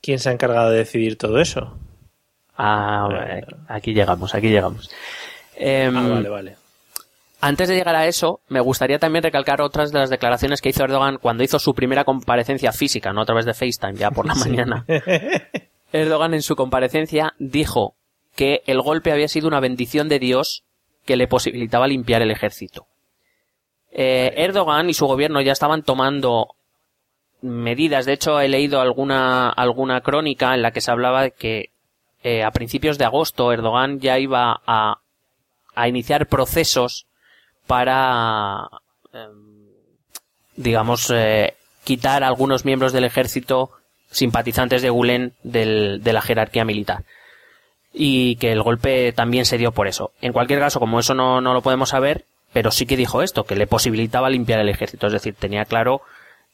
¿quién 0.00 0.18
se, 0.18 0.30
ha 0.30 0.32
encargado 0.32 0.70
de 0.70 0.78
decidir 0.78 1.18
todo 1.18 1.38
eso? 1.38 1.76
Ah, 2.56 3.08
aquí 3.68 3.92
llegamos, 3.92 4.34
aquí 4.34 4.48
llegamos. 4.48 4.90
Em, 5.56 5.94
ah, 5.96 6.08
vale, 6.08 6.28
vale. 6.28 6.61
Antes 7.44 7.68
de 7.68 7.74
llegar 7.74 7.96
a 7.96 8.06
eso, 8.06 8.40
me 8.46 8.60
gustaría 8.60 9.00
también 9.00 9.24
recalcar 9.24 9.62
otras 9.62 9.90
de 9.90 9.98
las 9.98 10.10
declaraciones 10.10 10.60
que 10.60 10.68
hizo 10.68 10.84
Erdogan 10.84 11.18
cuando 11.20 11.42
hizo 11.42 11.58
su 11.58 11.74
primera 11.74 12.04
comparecencia 12.04 12.70
física, 12.70 13.12
no 13.12 13.22
a 13.22 13.24
través 13.24 13.44
de 13.46 13.52
FaceTime, 13.52 13.96
ya 13.96 14.12
por 14.12 14.26
la 14.26 14.34
mañana. 14.36 14.86
Erdogan 15.92 16.34
en 16.34 16.42
su 16.42 16.54
comparecencia 16.54 17.34
dijo 17.40 17.96
que 18.36 18.62
el 18.66 18.80
golpe 18.80 19.10
había 19.10 19.26
sido 19.26 19.48
una 19.48 19.58
bendición 19.58 20.08
de 20.08 20.20
Dios 20.20 20.62
que 21.04 21.16
le 21.16 21.26
posibilitaba 21.26 21.88
limpiar 21.88 22.22
el 22.22 22.30
ejército. 22.30 22.86
Eh, 23.90 24.34
Erdogan 24.36 24.88
y 24.88 24.94
su 24.94 25.08
gobierno 25.08 25.40
ya 25.40 25.50
estaban 25.50 25.82
tomando 25.82 26.54
medidas. 27.40 28.06
De 28.06 28.12
hecho, 28.12 28.38
he 28.38 28.48
leído 28.48 28.80
alguna, 28.80 29.50
alguna 29.50 30.00
crónica 30.00 30.54
en 30.54 30.62
la 30.62 30.70
que 30.70 30.80
se 30.80 30.92
hablaba 30.92 31.22
de 31.22 31.32
que 31.32 31.70
eh, 32.22 32.44
a 32.44 32.52
principios 32.52 32.98
de 32.98 33.04
agosto 33.04 33.52
Erdogan 33.52 33.98
ya 33.98 34.20
iba 34.20 34.62
a, 34.64 35.00
a 35.74 35.88
iniciar 35.88 36.28
procesos 36.28 37.08
para, 37.66 38.68
em, 39.12 39.66
digamos, 40.56 41.10
eh, 41.14 41.54
quitar 41.84 42.22
a 42.22 42.28
algunos 42.28 42.64
miembros 42.64 42.92
del 42.92 43.04
ejército 43.04 43.70
simpatizantes 44.10 44.82
de 44.82 44.90
Gulen 44.90 45.32
del- 45.42 46.02
de 46.02 46.12
la 46.12 46.20
jerarquía 46.22 46.64
militar. 46.64 47.04
Y 47.94 48.36
que 48.36 48.52
el 48.52 48.62
golpe 48.62 49.12
también 49.12 49.44
se 49.44 49.58
dio 49.58 49.72
por 49.72 49.86
eso. 49.88 50.12
En 50.20 50.32
cualquier 50.32 50.60
caso, 50.60 50.80
como 50.80 51.00
eso 51.00 51.14
no, 51.14 51.40
no 51.40 51.52
lo 51.54 51.62
podemos 51.62 51.90
saber, 51.90 52.24
pero 52.52 52.70
sí 52.70 52.86
que 52.86 52.96
dijo 52.96 53.22
esto, 53.22 53.44
que 53.44 53.56
le 53.56 53.66
posibilitaba 53.66 54.30
limpiar 54.30 54.60
el 54.60 54.68
ejército. 54.68 55.06
Es 55.06 55.12
decir, 55.14 55.34
tenía 55.34 55.64
claro 55.64 56.02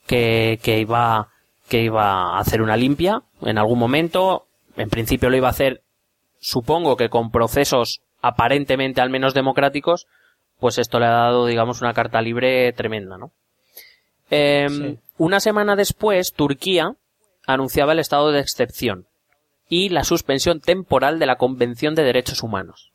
que, 0.07 0.59
que 0.63 0.79
iba, 0.79 1.29
que 1.69 1.83
iba 1.83 2.37
a 2.37 2.39
hacer 2.41 2.63
una 2.63 2.77
limpia 2.77 3.23
en 3.43 3.59
algún 3.59 3.79
momento. 3.79 4.47
En 4.77 4.89
principio 4.91 5.29
lo 5.31 5.37
iba 5.37 5.49
a 5.49 5.51
hacer, 5.51 5.83
supongo 6.41 6.97
que 6.97 7.09
con 7.09 7.31
procesos 7.31 8.01
aparentemente 8.23 9.01
al 9.01 9.11
menos 9.11 9.35
democráticos, 9.35 10.07
pues 10.59 10.79
esto 10.79 10.99
le 10.99 11.07
ha 11.07 11.11
dado, 11.11 11.47
digamos, 11.47 11.81
una 11.81 11.95
carta 11.95 12.21
libre 12.21 12.73
tremenda, 12.73 13.19
¿no? 13.19 13.33
Em, 14.31 14.99
Una 15.17 15.41
semana 15.41 15.75
después, 15.75 16.33
Turquía 16.33 16.95
anunciaba 17.47 17.93
el 17.93 17.99
estado 17.99 18.31
de 18.31 18.41
excepción 18.41 19.07
y 19.69 19.89
la 19.89 20.05
suspensión 20.05 20.61
temporal 20.61 21.19
de 21.19 21.27
la 21.27 21.37
Convención 21.37 21.95
de 21.95 22.05
Derechos 22.05 22.43
Humanos, 22.43 22.93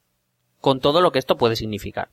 con 0.61 0.80
todo 0.80 1.01
lo 1.01 1.11
que 1.11 1.20
esto 1.20 1.38
puede 1.38 1.55
significar. 1.55 2.09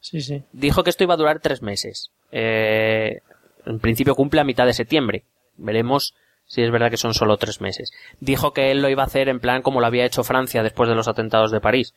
Sí, 0.00 0.20
sí. 0.20 0.42
Dijo 0.52 0.82
que 0.82 0.90
esto 0.90 1.04
iba 1.04 1.14
a 1.14 1.18
durar 1.18 1.40
tres 1.40 1.62
meses. 1.62 2.10
Eh, 2.32 3.20
en 3.64 3.78
principio 3.78 4.14
cumple 4.14 4.40
a 4.40 4.44
mitad 4.44 4.66
de 4.66 4.72
septiembre. 4.72 5.24
Veremos 5.56 6.14
si 6.46 6.62
es 6.62 6.70
verdad 6.70 6.90
que 6.90 6.96
son 6.96 7.14
solo 7.14 7.36
tres 7.36 7.60
meses. 7.60 7.92
Dijo 8.20 8.52
que 8.52 8.70
él 8.70 8.82
lo 8.82 8.88
iba 8.88 9.02
a 9.02 9.06
hacer 9.06 9.28
en 9.28 9.40
plan 9.40 9.62
como 9.62 9.80
lo 9.80 9.86
había 9.86 10.04
hecho 10.04 10.24
Francia 10.24 10.62
después 10.62 10.88
de 10.88 10.94
los 10.94 11.08
atentados 11.08 11.50
de 11.50 11.60
París. 11.60 11.94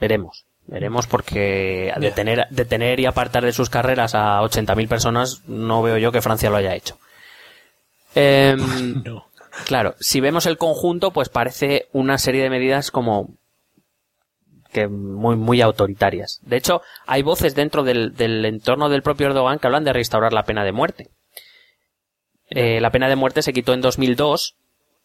Veremos. 0.00 0.44
Veremos 0.66 1.06
porque 1.06 1.92
detener, 1.98 2.46
detener 2.50 3.00
y 3.00 3.06
apartar 3.06 3.44
de 3.44 3.52
sus 3.52 3.68
carreras 3.68 4.14
a 4.14 4.40
80.000 4.40 4.88
personas 4.88 5.42
no 5.46 5.82
veo 5.82 5.98
yo 5.98 6.10
que 6.10 6.22
Francia 6.22 6.50
lo 6.50 6.56
haya 6.56 6.74
hecho. 6.74 6.98
Em, 8.14 9.02
Claro, 9.66 9.94
si 9.98 10.20
vemos 10.20 10.46
el 10.46 10.58
conjunto, 10.58 11.12
pues 11.12 11.28
parece 11.28 11.88
una 11.92 12.18
serie 12.18 12.42
de 12.42 12.50
medidas 12.50 12.90
como 12.90 13.36
que 14.72 14.88
muy, 14.88 15.36
muy 15.36 15.60
autoritarias. 15.60 16.40
De 16.42 16.56
hecho, 16.56 16.82
hay 17.06 17.22
voces 17.22 17.54
dentro 17.54 17.84
del, 17.84 18.14
del 18.14 18.44
entorno 18.44 18.88
del 18.88 19.02
propio 19.02 19.28
Erdogan 19.28 19.58
que 19.58 19.68
hablan 19.68 19.84
de 19.84 19.92
restaurar 19.92 20.32
la 20.32 20.42
pena 20.42 20.64
de 20.64 20.72
muerte. 20.72 21.10
Eh, 22.50 22.80
la 22.80 22.90
pena 22.90 23.08
de 23.08 23.16
muerte 23.16 23.42
se 23.42 23.52
quitó 23.52 23.72
en 23.72 23.80
2002 23.80 24.56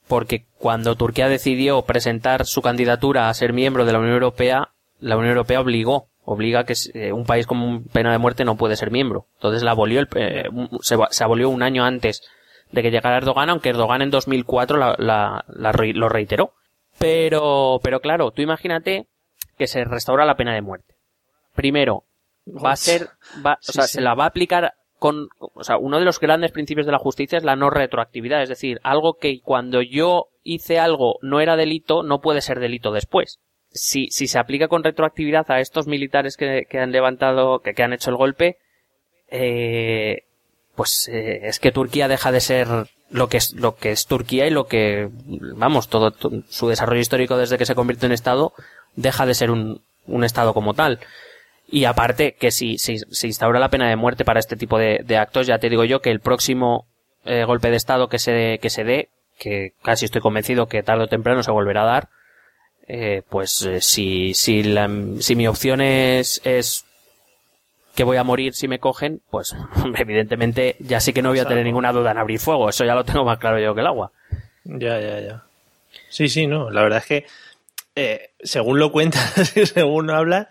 porque 0.08 0.46
cuando 0.58 0.96
Turquía 0.96 1.30
decidió 1.30 1.84
presentar 1.84 2.46
su 2.46 2.62
candidatura 2.62 3.30
a 3.30 3.34
ser 3.34 3.54
miembro 3.54 3.86
de 3.86 3.94
la 3.94 4.00
Unión 4.00 4.16
Europea, 4.16 4.72
la 5.00 5.16
Unión 5.18 5.32
Europea 5.32 5.62
obligó, 5.62 6.08
obliga 6.26 6.64
que 6.64 6.74
eh, 6.94 7.12
un 7.12 7.26
país 7.26 7.48
con 7.48 7.84
pena 7.86 8.12
de 8.12 8.18
muerte 8.18 8.46
no 8.46 8.56
puede 8.58 8.76
ser 8.76 8.92
miembro. 8.92 9.26
Entonces 9.36 9.64
la 9.64 9.72
abolió, 9.72 10.00
el- 10.00 10.08
eh, 10.16 10.50
se, 10.82 10.98
se 11.10 11.24
abolió 11.24 11.50
un 11.50 11.64
año 11.64 11.84
antes 11.84 12.22
de 12.72 12.82
que 12.84 12.92
llegara 12.92 13.18
Erdogan, 13.18 13.50
aunque 13.50 13.70
Erdogan 13.70 14.02
en 14.02 14.12
2004 14.12 14.78
la, 14.78 14.96
la- 15.00 15.44
la 15.48 15.72
lo 15.72 16.10
reiteró. 16.10 16.54
Pero, 17.00 17.80
pero 17.82 18.00
claro, 18.02 18.32
tú 18.32 18.42
imagínate 18.42 19.08
que 19.58 19.68
se 19.68 19.84
restaura 19.86 20.26
la 20.26 20.36
pena 20.36 20.54
de 20.54 20.62
muerte. 20.62 20.96
Primero, 21.56 22.04
va 22.48 22.72
a 22.72 22.76
ser, 22.76 23.10
va, 23.46 23.54
o 23.54 23.58
Sí, 23.62 23.72
sea, 23.74 23.84
sí. 23.84 23.94
se 23.94 24.02
la 24.02 24.14
va 24.16 24.26
a 24.26 24.28
aplicar 24.28 24.74
con, 25.00 25.30
o 25.40 25.64
sea, 25.64 25.78
uno 25.78 25.98
de 25.98 26.06
los 26.06 26.20
grandes 26.20 26.52
principios 26.52 26.86
de 26.86 26.92
la 26.92 26.98
justicia 27.00 27.38
es 27.38 27.44
la 27.44 27.56
no 27.56 27.70
retroactividad, 27.70 28.42
es 28.44 28.50
decir, 28.50 28.80
algo 28.84 29.14
que 29.16 29.40
cuando 29.42 29.82
yo 29.82 30.28
hice 30.44 30.78
algo 30.78 31.16
no 31.22 31.40
era 31.40 31.56
delito, 31.56 32.04
no 32.04 32.20
puede 32.20 32.42
ser 32.42 32.60
delito 32.60 32.92
después. 32.92 33.40
Si, 33.72 34.08
si 34.10 34.28
se 34.28 34.40
aplica 34.40 34.68
con 34.68 34.84
retroactividad 34.84 35.50
a 35.52 35.60
estos 35.60 35.86
militares 35.88 36.38
que, 36.38 36.66
han 36.80 36.92
levantado, 36.92 37.60
que, 37.60 37.84
han 37.84 37.94
hecho 37.94 38.10
el 38.10 38.16
golpe, 38.18 38.58
eh, 39.30 40.24
pues 40.76 41.08
eh, 41.12 41.42
es 41.44 41.60
que 41.60 41.72
Turquía 41.72 42.08
deja 42.08 42.32
de 42.32 42.40
ser 42.40 42.68
lo 43.12 43.28
que 43.28 43.38
es 43.38 43.54
lo 43.54 43.76
que 43.76 43.92
es 43.92 44.06
Turquía 44.06 44.48
y 44.48 44.50
lo 44.52 44.68
que 44.68 45.10
vamos 45.56 45.90
todo, 45.90 46.12
to- 46.12 46.44
su 46.50 46.68
desarrollo 46.68 47.02
histórico 47.02 47.38
desde 47.38 47.58
que 47.58 47.66
se 47.66 47.76
convierte 47.76 48.06
en 48.06 48.12
estado 48.12 48.54
deja 48.96 49.26
de 49.26 49.34
ser 49.34 49.52
un, 49.52 49.82
estado 50.24 50.54
como 50.54 50.74
tal. 50.74 51.00
Y 51.68 51.86
aparte 51.86 52.34
que 52.34 52.50
si 52.52 52.78
si 52.78 52.98
se 53.00 53.28
instaura 53.28 53.60
la 53.60 53.70
pena 53.70 53.90
de 53.90 53.96
muerte 53.96 54.26
para 54.26 54.40
este 54.40 54.56
tipo 54.56 54.78
de, 54.80 55.02
de 55.06 55.18
actos 55.18 55.46
ya 55.48 55.60
te 55.60 55.70
digo 55.70 55.84
yo 55.84 56.02
que 56.02 56.10
el 56.12 56.20
próximo 56.20 56.88
eh, 57.26 57.44
golpe 57.44 57.70
de 57.70 57.78
estado 57.78 58.08
que 58.10 58.18
se 58.20 58.58
que 58.60 58.70
se 58.70 58.84
dé 58.84 59.10
que 59.38 59.74
casi 59.84 60.06
estoy 60.06 60.22
convencido 60.22 60.68
que 60.68 60.82
tarde 60.82 61.04
o 61.04 61.08
temprano 61.08 61.44
se 61.44 61.52
volverá 61.52 61.84
a 61.84 61.86
dar 61.86 62.10
eh, 62.92 63.22
pues 63.30 63.62
eh, 63.62 63.82
si 63.82 64.34
si 64.34 64.64
la, 64.64 64.90
si 65.20 65.36
mi 65.36 65.48
opción 65.48 65.80
es 65.80 66.42
es 66.44 66.86
que 67.94 68.04
voy 68.04 68.18
a 68.18 68.24
morir 68.24 68.56
si 68.56 68.68
me 68.68 68.80
cogen, 68.80 69.22
pues 69.30 69.56
evidentemente 69.96 70.76
ya 70.80 71.00
sí 71.00 71.14
que 71.14 71.22
no 71.22 71.30
voy 71.30 71.40
a 71.40 71.46
tener 71.46 71.64
ninguna 71.64 71.92
duda 71.92 72.12
en 72.12 72.18
abrir 72.18 72.40
fuego. 72.40 72.68
Eso 72.68 72.86
ya 72.86 72.96
lo 72.96 73.06
tengo 73.06 73.24
más 73.24 73.38
claro 73.38 73.60
yo 73.60 73.76
que 73.76 73.82
el 73.82 73.88
agua. 73.88 74.12
Ya, 74.64 75.00
ya, 75.00 75.20
ya. 75.20 75.44
Sí, 76.10 76.30
sí, 76.30 76.48
no. 76.48 76.72
La 76.72 76.82
verdad 76.82 77.00
es 77.00 77.06
que, 77.06 77.26
eh, 77.96 78.32
según 78.42 78.80
lo 78.80 78.92
cuentas 78.92 79.56
y 79.56 79.66
según 79.68 80.08
lo 80.08 80.16
hablas, 80.16 80.48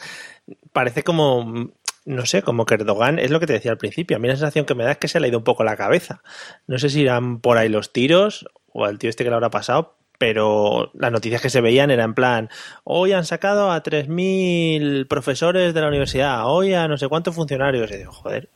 parece 0.73 1.03
como, 1.03 1.73
no 2.05 2.27
sé, 2.27 2.43
como 2.43 2.67
que 2.67 2.75
Erdogan, 2.75 3.19
es 3.19 3.33
lo 3.33 3.41
que 3.41 3.47
te 3.47 3.55
decía 3.55 3.73
al 3.73 3.79
principio, 3.79 4.17
a 4.17 4.21
mí 4.21 4.29
la 4.29 4.37
sensación 4.37 4.65
que 4.65 4.77
me 4.77 4.85
da 4.85 4.93
es 4.93 4.99
que 4.99 5.09
se 5.09 5.19
le 5.19 5.27
ha 5.27 5.29
ido 5.31 5.39
un 5.39 5.45
poco 5.45 5.65
la 5.65 5.77
cabeza. 5.77 6.23
No 6.69 6.79
sé 6.79 6.89
si 6.89 7.01
irán 7.01 7.41
por 7.41 7.59
ahí 7.59 7.69
los 7.69 7.93
tiros 7.93 8.47
o 8.73 8.85
al 8.85 8.99
tío 9.01 9.11
este 9.11 9.25
que 9.25 9.31
le 9.31 9.35
habrá 9.35 9.51
pasado, 9.51 9.98
pero 10.19 10.91
las 10.95 11.13
noticias 11.13 11.41
que 11.41 11.49
se 11.51 11.61
veían 11.61 11.91
eran 11.91 12.11
en 12.11 12.15
plan, 12.15 12.51
hoy 12.85 13.13
han 13.13 13.25
sacado 13.25 13.71
a 13.71 13.83
3.000 13.83 15.07
profesores 15.09 15.73
de 15.75 15.81
la 15.81 15.89
universidad, 15.89 16.47
hoy 16.47 16.75
a 16.75 16.89
no 16.89 16.99
sé 16.99 17.09
cuántos 17.09 17.35
funcionarios. 17.35 17.91
Y 17.93 17.97
digo, 17.99 18.13
joder, 18.13 18.49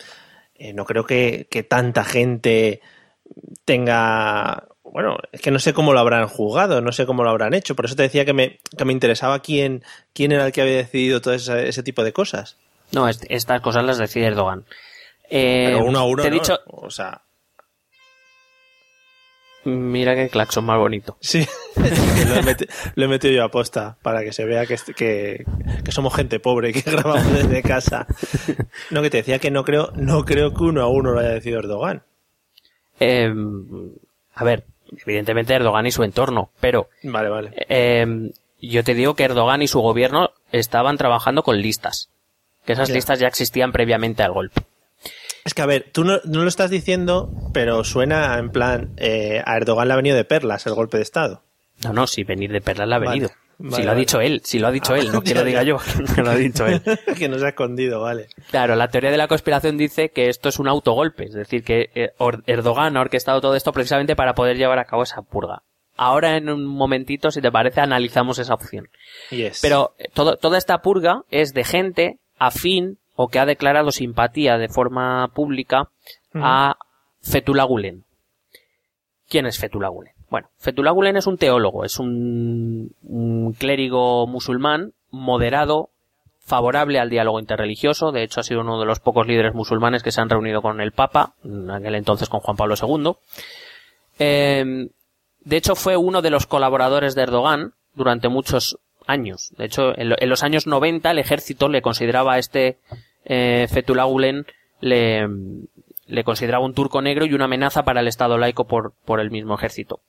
eh, 0.56 0.72
no 0.72 0.84
creo 0.84 1.04
que, 1.06 1.46
que 1.50 1.62
tanta 1.62 2.04
gente 2.04 2.80
tenga 3.64 4.66
bueno, 4.84 5.16
es 5.32 5.40
que 5.40 5.50
no 5.50 5.58
sé 5.58 5.72
cómo 5.72 5.94
lo 5.94 6.00
habrán 6.00 6.28
juzgado, 6.28 6.82
no 6.82 6.92
sé 6.92 7.06
cómo 7.06 7.22
lo 7.24 7.30
habrán 7.30 7.54
hecho. 7.54 7.74
Por 7.74 7.86
eso 7.86 7.96
te 7.96 8.02
decía 8.02 8.26
que 8.26 8.34
me, 8.34 8.58
que 8.76 8.84
me 8.84 8.92
interesaba 8.92 9.38
quién, 9.38 9.82
quién 10.12 10.32
era 10.32 10.44
el 10.44 10.52
que 10.52 10.60
había 10.60 10.76
decidido 10.76 11.22
todo 11.22 11.32
ese, 11.32 11.66
ese 11.68 11.82
tipo 11.82 12.04
de 12.04 12.12
cosas. 12.12 12.58
No, 12.90 13.08
est- 13.08 13.24
estas 13.30 13.62
cosas 13.62 13.84
las 13.84 13.96
decide 13.96 14.26
Erdogan. 14.26 14.66
Eh, 15.30 15.64
Pero 15.68 15.84
uno 15.86 15.98
a 16.00 16.04
uno, 16.04 16.20
te 16.22 16.28
he 16.28 16.30
¿no? 16.30 16.36
dicho, 16.38 16.58
O 16.66 16.90
sea, 16.90 17.22
mira 19.64 20.14
qué 20.14 20.28
claxon 20.28 20.64
más 20.64 20.78
bonito. 20.78 21.16
sí. 21.20 21.46
lo, 21.76 22.34
he 22.34 22.42
meti- 22.42 22.68
lo 22.94 23.04
he 23.04 23.08
metido 23.08 23.32
yo 23.34 23.44
a 23.44 23.50
posta 23.50 23.96
para 24.02 24.22
que 24.22 24.32
se 24.32 24.44
vea 24.44 24.66
que, 24.66 24.76
que, 24.94 25.44
que 25.84 25.92
somos 25.92 26.14
gente 26.14 26.38
pobre 26.40 26.70
y 26.70 26.72
que 26.74 26.90
grabamos 26.90 27.32
desde 27.32 27.62
casa. 27.62 28.06
No, 28.90 29.00
que 29.02 29.10
te 29.10 29.18
decía 29.18 29.38
que 29.38 29.50
no 29.50 29.64
creo, 29.64 29.90
no 29.94 30.24
creo 30.24 30.52
que 30.54 30.64
uno 30.64 30.82
a 30.82 30.88
uno 30.88 31.12
lo 31.12 31.20
haya 31.20 31.30
decidido 31.30 31.60
Erdogan. 31.60 32.02
Eh, 33.00 33.32
a 34.34 34.44
ver, 34.44 34.64
evidentemente 35.06 35.54
Erdogan 35.54 35.86
y 35.86 35.90
su 35.92 36.02
entorno, 36.04 36.50
pero 36.60 36.88
Vale, 37.02 37.28
vale. 37.28 37.50
eh, 37.68 38.30
yo 38.60 38.84
te 38.84 38.94
digo 38.94 39.14
que 39.14 39.24
Erdogan 39.24 39.62
y 39.62 39.68
su 39.68 39.80
gobierno 39.80 40.30
estaban 40.52 40.98
trabajando 40.98 41.42
con 41.42 41.60
listas. 41.60 42.10
Que 42.64 42.74
esas 42.74 42.88
Ya. 42.90 42.94
listas 42.94 43.18
ya 43.18 43.26
existían 43.26 43.72
previamente 43.72 44.22
al 44.22 44.32
golpe. 44.32 44.62
Es 45.44 45.54
que, 45.54 45.62
a 45.62 45.66
ver, 45.66 45.90
tú 45.92 46.04
no, 46.04 46.18
no 46.24 46.42
lo 46.42 46.48
estás 46.48 46.70
diciendo, 46.70 47.30
pero 47.52 47.82
suena 47.84 48.38
en 48.38 48.50
plan, 48.50 48.92
eh, 48.96 49.42
a 49.44 49.56
Erdogan 49.56 49.88
le 49.88 49.94
ha 49.94 49.96
venido 49.96 50.16
de 50.16 50.24
perlas 50.24 50.66
el 50.66 50.74
golpe 50.74 50.98
de 50.98 51.02
Estado. 51.02 51.42
No, 51.84 51.92
no, 51.92 52.06
si 52.06 52.22
venir 52.24 52.52
de 52.52 52.60
perlas 52.60 52.88
le 52.88 52.94
ha 52.94 52.98
venido. 52.98 53.30
vale, 53.58 53.76
si 53.76 53.82
lo 53.82 53.88
ha 53.88 53.92
vale. 53.92 54.00
dicho 54.00 54.20
él, 54.20 54.40
si 54.44 54.58
lo 54.60 54.68
ha 54.68 54.70
dicho 54.70 54.94
Ah, 54.94 54.98
él, 55.00 55.10
no 55.10 55.20
que 55.20 55.34
lo 55.34 55.42
diga 55.44 55.64
yo, 55.64 55.78
que 56.14 56.22
lo 56.22 56.30
ha 56.30 56.36
dicho 56.36 56.64
él. 56.66 56.80
que 57.18 57.28
no 57.28 57.38
se 57.40 57.46
ha 57.46 57.48
escondido, 57.48 58.00
vale. 58.00 58.28
Claro, 58.50 58.76
la 58.76 58.86
teoría 58.88 59.10
de 59.10 59.16
la 59.16 59.26
conspiración 59.26 59.76
dice 59.76 60.10
que 60.10 60.28
esto 60.28 60.48
es 60.48 60.60
un 60.60 60.68
autogolpe, 60.68 61.24
es 61.24 61.34
decir, 61.34 61.64
que 61.64 61.90
eh, 61.94 62.12
Erdogan 62.46 62.96
ha 62.96 63.00
orquestado 63.00 63.40
todo 63.40 63.56
esto 63.56 63.72
precisamente 63.72 64.14
para 64.14 64.34
poder 64.34 64.56
llevar 64.56 64.78
a 64.78 64.84
cabo 64.84 65.02
esa 65.02 65.22
purga. 65.22 65.62
Ahora 65.96 66.36
en 66.36 66.48
un 66.48 66.64
momentito, 66.64 67.30
si 67.32 67.40
te 67.42 67.50
parece, 67.52 67.80
analizamos 67.80 68.38
esa 68.38 68.54
opción. 68.54 68.88
Yes. 69.30 69.58
Pero 69.60 69.94
eh, 69.98 70.08
todo, 70.14 70.36
toda 70.36 70.56
esta 70.56 70.82
purga 70.82 71.22
es 71.30 71.52
de 71.52 71.64
gente 71.64 72.18
afín 72.38 72.98
o 73.14 73.28
que 73.28 73.38
ha 73.38 73.46
declarado 73.46 73.90
simpatía 73.90 74.58
de 74.58 74.68
forma 74.68 75.28
pública 75.34 75.90
a 76.34 76.76
Fethullah 77.20 77.64
Gulen. 77.64 78.04
¿Quién 79.28 79.46
es 79.46 79.58
Fethullah 79.58 79.88
Gulen? 79.88 80.12
Bueno, 80.30 80.48
Fethullah 80.58 80.92
Gulen 80.92 81.16
es 81.16 81.26
un 81.26 81.36
teólogo, 81.36 81.84
es 81.84 81.98
un, 81.98 82.94
un 83.02 83.52
clérigo 83.52 84.26
musulmán 84.26 84.94
moderado, 85.10 85.90
favorable 86.40 86.98
al 86.98 87.10
diálogo 87.10 87.38
interreligioso, 87.38 88.12
de 88.12 88.22
hecho 88.22 88.40
ha 88.40 88.44
sido 88.44 88.62
uno 88.62 88.80
de 88.80 88.86
los 88.86 88.98
pocos 88.98 89.26
líderes 89.26 89.54
musulmanes 89.54 90.02
que 90.02 90.10
se 90.10 90.20
han 90.20 90.30
reunido 90.30 90.62
con 90.62 90.80
el 90.80 90.92
Papa, 90.92 91.34
en 91.44 91.70
aquel 91.70 91.94
entonces 91.94 92.28
con 92.28 92.40
Juan 92.40 92.56
Pablo 92.56 92.74
II. 92.80 93.12
Eh, 94.18 94.88
de 95.40 95.56
hecho 95.56 95.74
fue 95.74 95.96
uno 95.96 96.22
de 96.22 96.30
los 96.30 96.46
colaboradores 96.46 97.14
de 97.14 97.22
Erdogan 97.22 97.74
durante 97.94 98.28
muchos 98.28 98.78
años. 99.06 99.52
De 99.56 99.64
hecho, 99.66 99.96
en, 99.98 100.08
lo- 100.10 100.16
en 100.18 100.28
los 100.28 100.42
años 100.42 100.66
90 100.66 101.10
el 101.10 101.18
ejército 101.18 101.68
le 101.68 101.82
consideraba 101.82 102.34
a 102.34 102.38
este 102.38 102.78
eh, 103.24 103.66
Gulen 104.06 104.46
le, 104.80 105.28
le 106.06 106.24
consideraba 106.24 106.64
un 106.64 106.74
turco 106.74 107.00
negro 107.02 107.24
y 107.24 107.34
una 107.34 107.44
amenaza 107.44 107.84
para 107.84 108.00
el 108.00 108.08
Estado 108.08 108.36
laico 108.38 108.66
por, 108.66 108.94
por 109.04 109.20
el 109.20 109.30
mismo 109.30 109.54
ejército. 109.54 110.00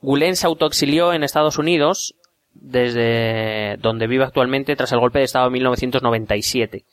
Gulen 0.00 0.36
se 0.36 0.46
autoexilió 0.46 1.12
en 1.12 1.22
Estados 1.24 1.58
Unidos 1.58 2.14
desde 2.54 3.76
donde 3.78 4.06
vive 4.06 4.24
actualmente 4.24 4.74
tras 4.76 4.92
el 4.92 5.00
golpe 5.00 5.18
de 5.18 5.24
Estado 5.26 5.46
de 5.46 5.50
1997. 5.52 6.84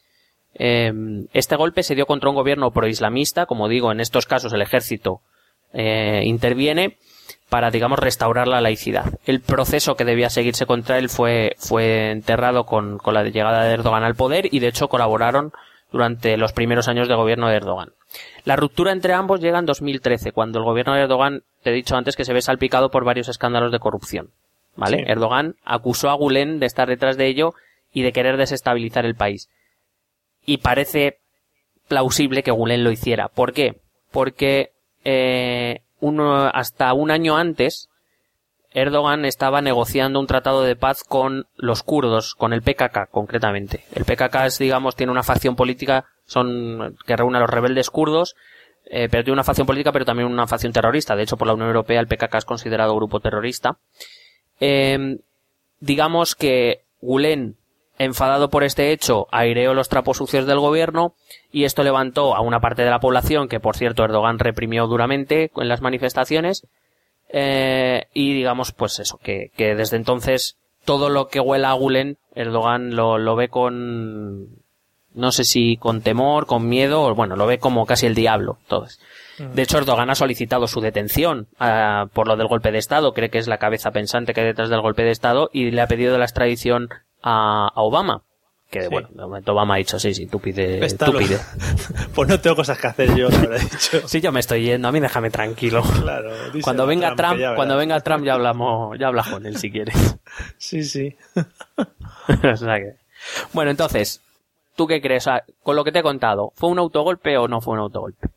Em, 0.58 1.28
este 1.34 1.56
golpe 1.56 1.84
se 1.84 1.96
dio 1.96 2.06
contra 2.06 2.30
un 2.30 2.36
gobierno 2.36 2.72
proislamista, 2.72 3.46
como 3.46 3.68
digo, 3.68 3.92
en 3.92 4.00
estos 4.00 4.26
casos 4.26 4.54
el 4.54 4.62
ejército 4.62 5.22
eh, 5.74 6.22
interviene 6.26 6.98
para, 7.50 7.72
digamos, 7.72 8.00
restaurar 8.00 8.48
la 8.48 8.62
laicidad. 8.62 9.20
El 9.26 9.42
proceso 9.42 9.96
que 9.96 10.06
debía 10.06 10.30
seguirse 10.30 10.66
contra 10.66 10.98
él 10.98 11.10
fue, 11.10 11.56
fue 11.58 12.12
enterrado 12.12 12.66
con, 12.66 12.98
con 12.98 13.14
la 13.14 13.24
llegada 13.24 13.64
de 13.64 13.74
Erdogan 13.74 14.04
al 14.04 14.16
poder 14.16 14.54
y, 14.54 14.60
de 14.60 14.68
hecho, 14.68 14.88
colaboraron 14.88 15.54
durante 15.92 16.36
los 16.38 16.54
primeros 16.54 16.88
años 16.88 17.08
de 17.08 17.16
gobierno 17.16 17.48
de 17.48 17.56
Erdogan. 17.56 17.94
La 18.44 18.56
ruptura 18.56 18.92
entre 18.92 19.14
ambos 19.14 19.40
llega 19.40 19.60
en 19.60 19.66
2013, 19.66 20.32
cuando 20.32 20.60
el 20.60 20.66
gobierno 20.66 20.94
de 20.94 21.02
Erdogan, 21.02 21.44
te 21.64 21.70
he 21.70 21.74
dicho 21.74 21.96
antes, 21.96 22.16
que 22.16 22.26
se 22.26 22.34
ve 22.34 22.42
salpicado 22.42 22.90
por 22.90 23.06
varios 23.06 23.30
escándalos 23.30 23.72
de 23.72 23.80
corrupción. 23.80 24.32
¿Vale? 24.76 24.98
Sí. 24.98 25.04
Erdogan 25.08 25.56
acusó 25.64 26.10
a 26.10 26.16
Gulen 26.16 26.60
de 26.60 26.66
estar 26.66 26.90
detrás 26.90 27.16
de 27.16 27.28
ello 27.28 27.54
y 27.94 28.02
de 28.02 28.12
querer 28.12 28.36
desestabilizar 28.36 29.06
el 29.06 29.16
país. 29.16 29.50
Y 30.46 30.58
parece 30.58 31.20
plausible 31.88 32.44
que 32.44 32.52
Gulen 32.52 32.84
lo 32.84 32.92
hiciera. 32.92 33.30
¿Por 33.30 33.54
qué? 33.54 33.80
Porque 34.12 34.74
eh, 35.06 35.82
uno, 36.00 36.48
hasta 36.48 36.94
un 36.94 37.12
año 37.12 37.38
antes, 37.38 37.90
Erdogan 38.72 39.24
estaba 39.24 39.62
negociando 39.62 40.20
un 40.20 40.28
tratado 40.28 40.64
de 40.64 40.76
paz 40.76 41.04
con 41.04 41.48
los 41.56 41.82
kurdos, 41.84 42.36
con 42.36 42.52
el 42.52 42.62
PKK 42.62 43.10
concretamente. 43.10 43.86
El 43.94 44.04
PKK 44.04 44.46
es, 44.46 44.60
digamos, 44.60 44.96
tiene 44.96 45.12
una 45.12 45.24
facción 45.24 45.56
política, 45.56 46.06
son 46.26 46.98
que 47.06 47.16
reúne 47.16 47.38
a 47.38 47.42
los 47.42 47.50
rebeldes 47.50 47.90
kurdos, 47.90 48.36
eh, 48.86 49.08
pero 49.10 49.24
tiene 49.24 49.36
una 49.36 49.44
facción 49.44 49.66
política, 49.66 49.94
pero 49.94 50.06
también 50.06 50.30
una 50.30 50.46
facción 50.46 50.74
terrorista. 50.74 51.16
De 51.16 51.24
hecho, 51.24 51.38
por 51.38 51.48
la 51.48 51.54
Unión 51.54 51.70
Europea 51.70 52.02
el 52.02 52.08
PKK 52.08 52.36
es 52.36 52.46
considerado 52.46 52.96
grupo 52.96 53.22
terrorista. 53.22 53.78
Eh, 54.60 55.20
digamos 55.80 56.36
que 56.36 56.82
Gulen, 57.02 57.56
enfadado 57.98 58.50
por 58.50 58.64
este 58.64 58.92
hecho, 58.92 59.28
aireó 59.32 59.74
los 59.74 59.90
trapos 59.90 60.18
sucios 60.18 60.46
del 60.46 60.60
gobierno 60.60 61.14
y 61.52 61.64
esto 61.64 61.84
levantó 61.84 62.36
a 62.36 62.42
una 62.42 62.60
parte 62.60 62.84
de 62.84 62.90
la 62.90 63.00
población 63.00 63.48
que, 63.48 63.60
por 63.60 63.78
cierto, 63.78 64.04
Erdogan 64.04 64.40
reprimió 64.40 64.88
duramente 64.88 65.52
en 65.56 65.68
las 65.68 65.82
manifestaciones. 65.82 66.68
Eh, 67.30 68.06
y 68.14 68.34
digamos, 68.34 68.72
pues 68.72 69.00
eso, 69.00 69.18
que, 69.18 69.52
que 69.56 69.76
desde 69.76 69.98
entonces 69.98 70.58
todo 70.86 71.10
lo 71.10 71.28
que 71.28 71.40
huela 71.40 71.72
a 71.72 71.74
Gulen, 71.74 72.18
Erdogan 72.36 72.96
lo, 72.96 73.18
lo 73.18 73.36
ve 73.36 73.50
con, 73.50 74.64
no 75.14 75.32
sé 75.32 75.44
si 75.44 75.78
con 75.78 76.02
temor, 76.02 76.46
con 76.46 76.68
miedo, 76.68 77.02
o 77.04 77.16
bueno, 77.16 77.36
lo 77.36 77.48
ve 77.48 77.58
como 77.58 77.86
casi 77.86 78.06
el 78.06 78.16
diablo, 78.16 78.60
todos. 78.68 79.00
De 79.38 79.64
hecho, 79.64 79.78
Erdogan 79.78 80.10
ha 80.10 80.16
solicitado 80.16 80.68
su 80.68 80.80
detención 80.80 81.48
ah, 81.60 82.06
por 82.14 82.28
lo 82.28 82.38
del 82.38 82.48
golpe 82.48 82.72
de 82.72 82.78
Estado, 82.78 83.14
cree 83.14 83.30
que 83.30 83.38
es 83.38 83.48
la 83.48 83.58
cabeza 83.58 83.92
pensante 83.92 84.34
que 84.34 84.42
hay 84.42 84.48
detrás 84.48 84.70
del 84.70 84.82
golpe 84.82 85.04
de 85.04 85.12
Estado, 85.12 85.50
y 85.52 85.72
le 85.72 85.82
ha 85.82 85.88
pedido 85.88 86.18
la 86.18 86.26
extradición 86.26 86.90
a, 87.26 87.68
a 87.76 87.82
Obama. 87.82 88.22
Que 88.70 88.82
Sí. 88.84 88.88
bueno, 88.90 89.08
de 89.12 89.22
momento 89.22 89.52
Obama 89.54 89.76
ha 89.76 89.78
dicho, 89.78 90.00
sí, 90.00 90.14
sí, 90.14 90.26
tú 90.26 90.40
pide, 90.40 90.80
tú 90.98 91.14
pide. 91.18 91.38
pues 92.16 92.28
no 92.28 92.40
tengo 92.40 92.56
cosas 92.56 92.78
que 92.80 92.88
hacer 92.88 93.16
yo, 93.16 93.30
dicho. 93.30 94.08
Sí, 94.08 94.20
yo 94.22 94.32
me 94.32 94.40
estoy 94.40 94.64
yendo, 94.64 94.88
a 94.88 94.92
mí 94.92 95.00
déjame 95.00 95.30
tranquilo. 95.30 95.84
Claro, 96.02 96.32
Cuando 96.64 96.86
venga 96.88 97.16
Trump, 97.16 97.40
ya 97.40 97.56
cuando 97.56 97.78
venga 97.78 98.00
Trump 98.02 98.26
ya 98.26 98.34
hablamos, 98.34 98.98
ya 99.00 99.08
hablas 99.08 99.28
con 99.30 99.46
él 99.46 99.58
si 99.58 99.70
quieres. 99.72 99.96
Sí, 100.58 100.84
sí. 100.84 101.16
O 102.52 102.56
sea 102.58 102.78
que- 102.80 102.96
Bueno, 103.54 103.70
entonces, 103.72 104.22
¿tú 104.76 104.88
qué 104.88 105.00
crees? 105.02 105.24
O 105.28 105.30
sea, 105.32 105.44
con 105.64 105.76
lo 105.76 105.84
que 105.84 105.92
te 105.92 106.00
he 106.00 106.04
contado, 106.04 106.52
¿fue 106.56 106.70
un 106.70 106.80
autogolpe 106.80 107.38
o 107.38 107.48
no 107.48 107.62
fue 107.62 107.74
un 107.76 107.80
autogolpe? 107.82 108.30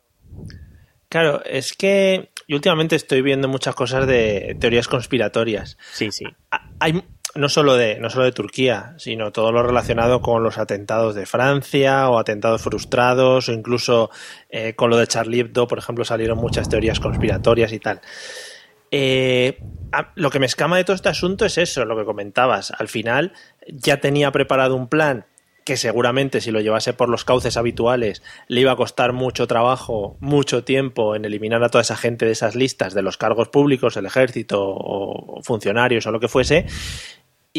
Claro, 1.09 1.43
es 1.43 1.73
que 1.73 2.29
yo 2.47 2.55
últimamente 2.55 2.95
estoy 2.95 3.21
viendo 3.23 3.47
muchas 3.47 3.73
cosas 3.73 4.05
de 4.05 4.55
teorías 4.59 4.87
conspiratorias. 4.87 5.77
Sí, 5.91 6.11
sí. 6.11 6.25
Hay 6.79 7.03
no 7.35 7.49
solo 7.49 7.75
de 7.75 7.99
no 7.99 8.09
solo 8.09 8.25
de 8.25 8.31
Turquía, 8.31 8.95
sino 8.97 9.31
todo 9.31 9.51
lo 9.51 9.63
relacionado 9.63 10.21
con 10.21 10.43
los 10.43 10.57
atentados 10.57 11.15
de 11.15 11.25
Francia 11.25 12.09
o 12.09 12.17
atentados 12.17 12.61
frustrados 12.61 13.49
o 13.49 13.53
incluso 13.53 14.09
eh, 14.49 14.73
con 14.75 14.89
lo 14.89 14.97
de 14.97 15.07
Charlie 15.07 15.41
Hebdo, 15.41 15.67
por 15.67 15.77
ejemplo, 15.77 16.05
salieron 16.05 16.37
muchas 16.37 16.69
teorías 16.69 16.99
conspiratorias 16.99 17.71
y 17.71 17.79
tal. 17.79 18.01
Eh, 18.91 19.59
lo 20.15 20.29
que 20.31 20.39
me 20.39 20.47
escama 20.47 20.77
de 20.77 20.83
todo 20.83 20.95
este 20.95 21.09
asunto 21.09 21.45
es 21.45 21.57
eso, 21.57 21.85
lo 21.85 21.97
que 21.97 22.05
comentabas. 22.05 22.71
Al 22.71 22.87
final 22.87 23.33
ya 23.67 23.99
tenía 23.99 24.31
preparado 24.31 24.75
un 24.75 24.87
plan 24.87 25.25
que 25.65 25.77
seguramente 25.77 26.41
si 26.41 26.49
lo 26.49 26.61
llevase 26.61 26.93
por 26.93 27.09
los 27.09 27.25
cauces 27.25 27.55
habituales 27.55 28.23
le 28.47 28.61
iba 28.61 28.71
a 28.71 28.75
costar 28.75 29.13
mucho 29.13 29.45
trabajo, 29.45 30.17
mucho 30.19 30.63
tiempo 30.63 31.15
en 31.15 31.25
eliminar 31.25 31.63
a 31.63 31.69
toda 31.69 31.83
esa 31.83 31.95
gente 31.95 32.25
de 32.25 32.31
esas 32.31 32.55
listas 32.55 32.95
de 32.95 33.03
los 33.03 33.17
cargos 33.17 33.49
públicos, 33.49 33.95
el 33.95 34.07
ejército 34.07 34.59
o 34.61 35.41
funcionarios 35.43 36.07
o 36.07 36.11
lo 36.11 36.19
que 36.19 36.27
fuese. 36.27 36.65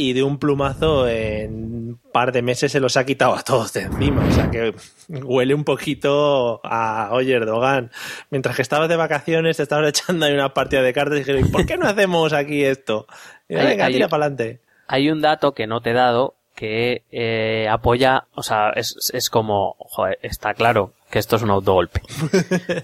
Y 0.03 0.12
de 0.14 0.22
un 0.22 0.38
plumazo 0.38 1.07
en 1.09 1.53
un 1.90 2.01
par 2.12 2.32
de 2.32 2.40
meses 2.42 2.72
se 2.72 2.80
los 2.80 2.96
ha 2.96 3.05
quitado 3.05 3.34
a 3.34 3.42
todos 3.42 3.72
de 3.74 3.82
encima. 3.82 4.24
O 4.26 4.30
sea 4.32 4.51
que 4.51 4.74
huele 5.09 5.55
un 5.55 5.64
poquito 5.64 6.61
a, 6.64 7.11
oye, 7.12 7.34
Erdogan, 7.34 7.90
mientras 8.30 8.57
que 8.57 8.62
estabas 8.62 8.88
de 8.88 8.96
vacaciones 8.96 9.59
te 9.59 9.62
estabas 9.62 9.88
echando 9.90 10.24
ahí 10.26 10.32
una 10.32 10.55
partida 10.55 10.82
de 10.82 10.92
cartas 10.92 11.16
y 11.16 11.18
dijeron, 11.20 11.46
¿y 11.46 11.51
por 11.51 11.66
qué 11.66 11.76
no 11.76 11.86
hacemos 11.86 12.32
aquí 12.32 12.64
esto? 12.64 13.07
Y, 13.48 13.57
Venga, 13.57 13.86
hay- 13.86 13.92
tira 13.94 14.09
para 14.09 14.26
adelante. 14.26 14.61
Hay 14.86 15.11
un 15.11 15.20
dato 15.20 15.53
que 15.53 15.66
no 15.66 15.80
te 15.82 15.90
he 15.90 15.94
dado 15.94 16.34
que 16.57 17.05
eh, 17.12 17.68
apoya, 17.70 18.24
o 18.34 18.42
sea, 18.42 18.70
es, 18.74 19.11
es 19.14 19.30
como, 19.30 19.76
joder, 19.78 20.18
está 20.22 20.53
claro 20.55 20.92
que 21.11 21.18
esto 21.18 21.36
es 21.36 21.42
un 21.42 21.51
autogolpe. 21.51 22.01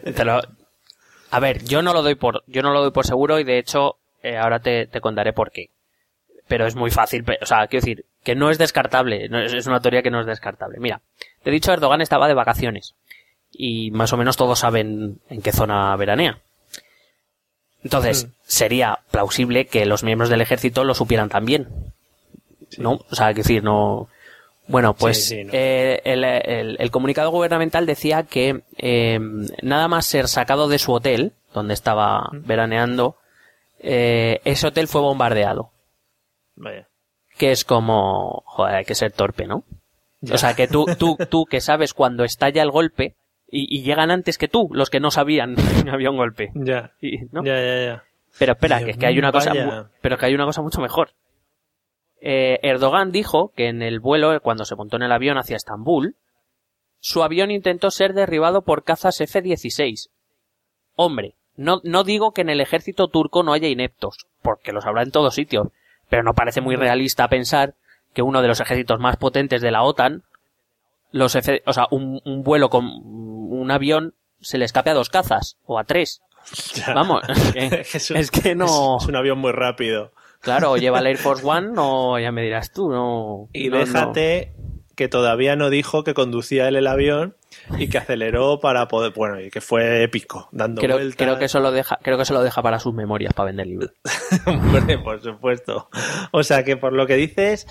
A 1.31 1.41
ver, 1.41 1.65
yo 1.65 1.83
no 1.83 1.93
lo 1.93 2.03
doy 2.03 2.15
por, 2.15 2.43
yo 2.47 2.63
no 2.63 2.73
lo 2.73 2.81
doy 2.83 2.91
por 2.93 3.07
seguro 3.07 3.39
y 3.41 3.45
de 3.45 3.59
hecho 3.59 3.97
eh, 4.23 4.37
ahora 4.37 4.61
te, 4.61 4.87
te 4.87 5.01
contaré 5.01 5.33
por 5.33 5.51
qué. 5.51 5.71
Pero 6.49 6.67
es 6.67 6.77
muy 6.77 6.91
fácil, 6.91 7.25
o 7.41 7.47
sea, 7.47 7.67
quiero 7.67 7.85
decir 7.85 8.05
que 8.23 8.35
no 8.37 8.51
es 8.51 8.59
descartable, 8.59 9.29
no 9.29 9.41
es, 9.41 9.53
es 9.53 9.67
una 9.67 9.81
teoría 9.81 10.03
que 10.03 10.11
no 10.11 10.21
es 10.21 10.27
descartable. 10.27 10.79
Mira, 10.79 11.01
te 11.43 11.51
he 11.51 11.53
dicho 11.53 11.73
Erdogan 11.73 12.01
estaba 12.01 12.29
de 12.29 12.35
vacaciones 12.35 12.95
y 13.53 13.91
más 13.91 14.13
o 14.13 14.17
menos 14.17 14.37
todos 14.37 14.61
saben 14.61 15.19
en 15.29 15.43
qué 15.43 15.51
zona 15.53 15.97
veranea. 15.97 16.39
Entonces, 17.83 18.29
sería 18.47 18.99
plausible 19.11 19.67
que 19.67 19.87
los 19.87 20.03
miembros 20.03 20.29
del 20.31 20.41
ejército 20.41 20.83
lo 20.85 20.95
supieran 20.95 21.29
también. 21.29 21.69
¿No? 22.79 23.01
O 23.11 23.15
sea, 23.15 23.27
quiero 23.29 23.43
decir, 23.47 23.63
no. 23.63 24.09
Bueno, 24.67 24.95
pues 24.95 25.25
Sí, 25.29 25.37
sí, 25.37 25.45
no. 25.45 25.51
eh, 25.55 26.01
el, 26.05 26.25
el- 26.25 26.77
el 26.81 26.91
comunicado 26.91 27.31
gubernamental 27.31 27.87
decía 27.87 28.25
que 28.25 28.63
eh, 28.79 29.21
nada 29.63 29.87
más 29.87 30.07
ser 30.07 30.27
sacado 30.27 30.67
de 30.69 30.81
su 30.81 30.93
hotel, 30.93 31.33
donde 31.55 31.75
estaba 31.75 32.29
veraneando, 32.33 33.17
eh, 33.79 34.41
ese 34.45 34.67
hotel 34.67 34.89
fue 34.89 35.01
bombardeado. 35.01 35.71
Vaya. 36.57 36.89
Que 37.39 37.53
es 37.53 37.65
como, 37.65 38.43
joder, 38.47 38.77
hay 38.77 38.85
que 38.85 38.95
ser 38.95 39.13
torpe, 39.13 39.47
¿no? 39.47 39.65
O 40.33 40.39
sea, 40.39 40.55
que 40.55 40.67
tú, 40.67 40.87
tú, 40.99 41.17
tú 41.29 41.45
que 41.45 41.61
sabes 41.61 41.95
cuando 41.95 42.25
estalla 42.25 42.63
el 42.63 42.71
golpe 42.71 43.15
y, 43.49 43.75
y 43.75 43.83
llegan 43.83 44.11
antes 44.11 44.39
que 44.39 44.49
tú, 44.49 44.69
los 44.73 44.91
que 44.91 45.01
no 45.01 45.11
sabían 45.11 45.55
que 45.85 45.91
había 45.91 46.11
un 46.11 46.17
golpe. 46.17 46.51
Ya. 46.55 46.93
Y, 47.01 47.19
¿no? 47.31 47.45
Ya, 47.45 47.61
ya, 47.61 47.85
ya. 47.85 48.05
Pero 48.39 48.53
espera, 48.53 48.79
Dios 48.79 48.87
que 48.87 48.91
es 48.93 48.97
que 48.99 49.07
hay 49.07 49.19
una 49.19 49.33
cosa, 49.33 49.91
pero 50.01 50.19
que 50.19 50.27
hay 50.27 50.35
una 50.35 50.45
cosa 50.45 50.63
mucho 50.63 50.81
mejor. 50.81 51.11
Eh, 52.21 52.59
Erdogan 52.63 53.13
dijo 53.13 53.53
que 53.55 53.69
en 53.69 53.83
el 53.83 54.01
vuelo, 54.01 54.41
cuando 54.41 54.65
se 54.65 54.75
montó 54.75 54.97
en 54.97 55.03
el 55.03 55.13
avión 55.13 55.39
hacia 55.39 55.57
Estambul, 55.57 56.17
su 56.99 57.23
avión 57.23 57.51
intentó 57.51 57.91
ser 57.91 58.15
derribado 58.15 58.63
por 58.63 58.85
cazas 58.85 59.21
F-16. 59.21 60.11
Hombre, 60.97 61.37
no, 61.55 61.81
no 61.85 62.05
digo 62.05 62.33
que 62.33 62.41
en 62.41 62.51
el 62.51 62.61
ejército 62.61 63.09
turco 63.09 63.43
no 63.43 63.53
haya 63.53 63.69
ineptos, 63.69 64.27
porque 64.43 64.73
los 64.73 64.87
habrá 64.87 65.03
en 65.03 65.13
todos 65.13 65.35
sitios, 65.35 65.69
pero 66.09 66.23
no 66.23 66.35
parece 66.35 66.61
muy 66.61 66.77
realista 66.77 67.29
pensar 67.29 67.75
que 68.13 68.23
uno 68.23 68.43
de 68.43 68.49
los 68.49 68.61
ejércitos 68.61 68.99
más 69.01 69.17
potentes 69.17 69.61
de 69.63 69.71
la 69.71 69.83
OTAN, 69.83 70.23
los 71.13 71.35
F, 71.35 71.63
o 71.67 71.73
sea, 71.73 71.87
un, 71.91 72.21
un 72.25 72.43
vuelo 72.43 72.71
con 72.71 72.87
un 72.87 73.71
avión 73.71 74.15
se 74.41 74.59
le 74.59 74.65
escape 74.65 74.91
a 74.91 74.95
dos 74.95 75.09
cazas, 75.11 75.57
o 75.65 75.79
a 75.79 75.85
tres. 75.85 76.21
Ya. 76.75 76.95
Vamos, 76.95 77.23
es 77.29 77.53
que, 77.53 77.81
Es 77.97 78.11
un- 78.11 78.17
es 78.19 78.31
que 78.31 78.55
no. 78.55 78.99
Es, 79.01 79.07
un 79.07 79.17
avión 79.17 79.39
muy 79.39 79.53
rápido. 79.53 80.13
Claro, 80.41 80.77
lleva 80.77 81.01
el 81.01 81.07
Air 81.09 81.17
Force 81.17 81.45
One 81.45 81.73
o 81.77 82.19
ya 82.19 82.31
me 82.31 82.43
dirás 82.43 82.71
tú, 82.73 82.89
no. 82.91 83.49
Y 83.53 83.69
no, 83.69 83.79
déjate 83.79 84.53
que 84.97 85.07
todavía 85.09 85.55
no 85.55 85.71
dijo 85.71 86.03
que 86.03 86.15
conducía 86.15 86.67
él 86.67 86.75
el 86.77 86.87
avión 86.89 87.37
y 87.79 87.89
que 87.89 87.99
aceleró 87.99 88.59
para 88.61 88.89
poder. 88.89 89.13
Bueno, 89.15 89.41
y 89.41 89.51
que 89.51 89.61
fue 89.61 90.03
épico, 90.03 90.49
dando 90.51 90.81
Creo, 90.81 90.97
vueltas. 90.97 91.17
creo 91.17 91.39
que 91.39 91.45
eso 91.45 91.61
lo 91.61 91.71
deja, 91.71 91.99
creo 92.03 92.17
que 92.17 92.25
eso 92.25 92.35
lo 92.35 92.43
deja 92.43 92.63
para 92.63 92.81
sus 92.81 92.93
memorias, 92.95 93.33
para 93.35 93.47
vender 93.47 93.67
libros. 93.69 93.93
Hombre, 94.47 94.99
por 94.99 95.23
supuesto. 95.23 95.89
O 96.33 96.43
sea 96.43 96.65
que 96.65 96.77
por 96.77 96.93
lo 96.93 97.07
que 97.07 97.15
dices, 97.17 97.67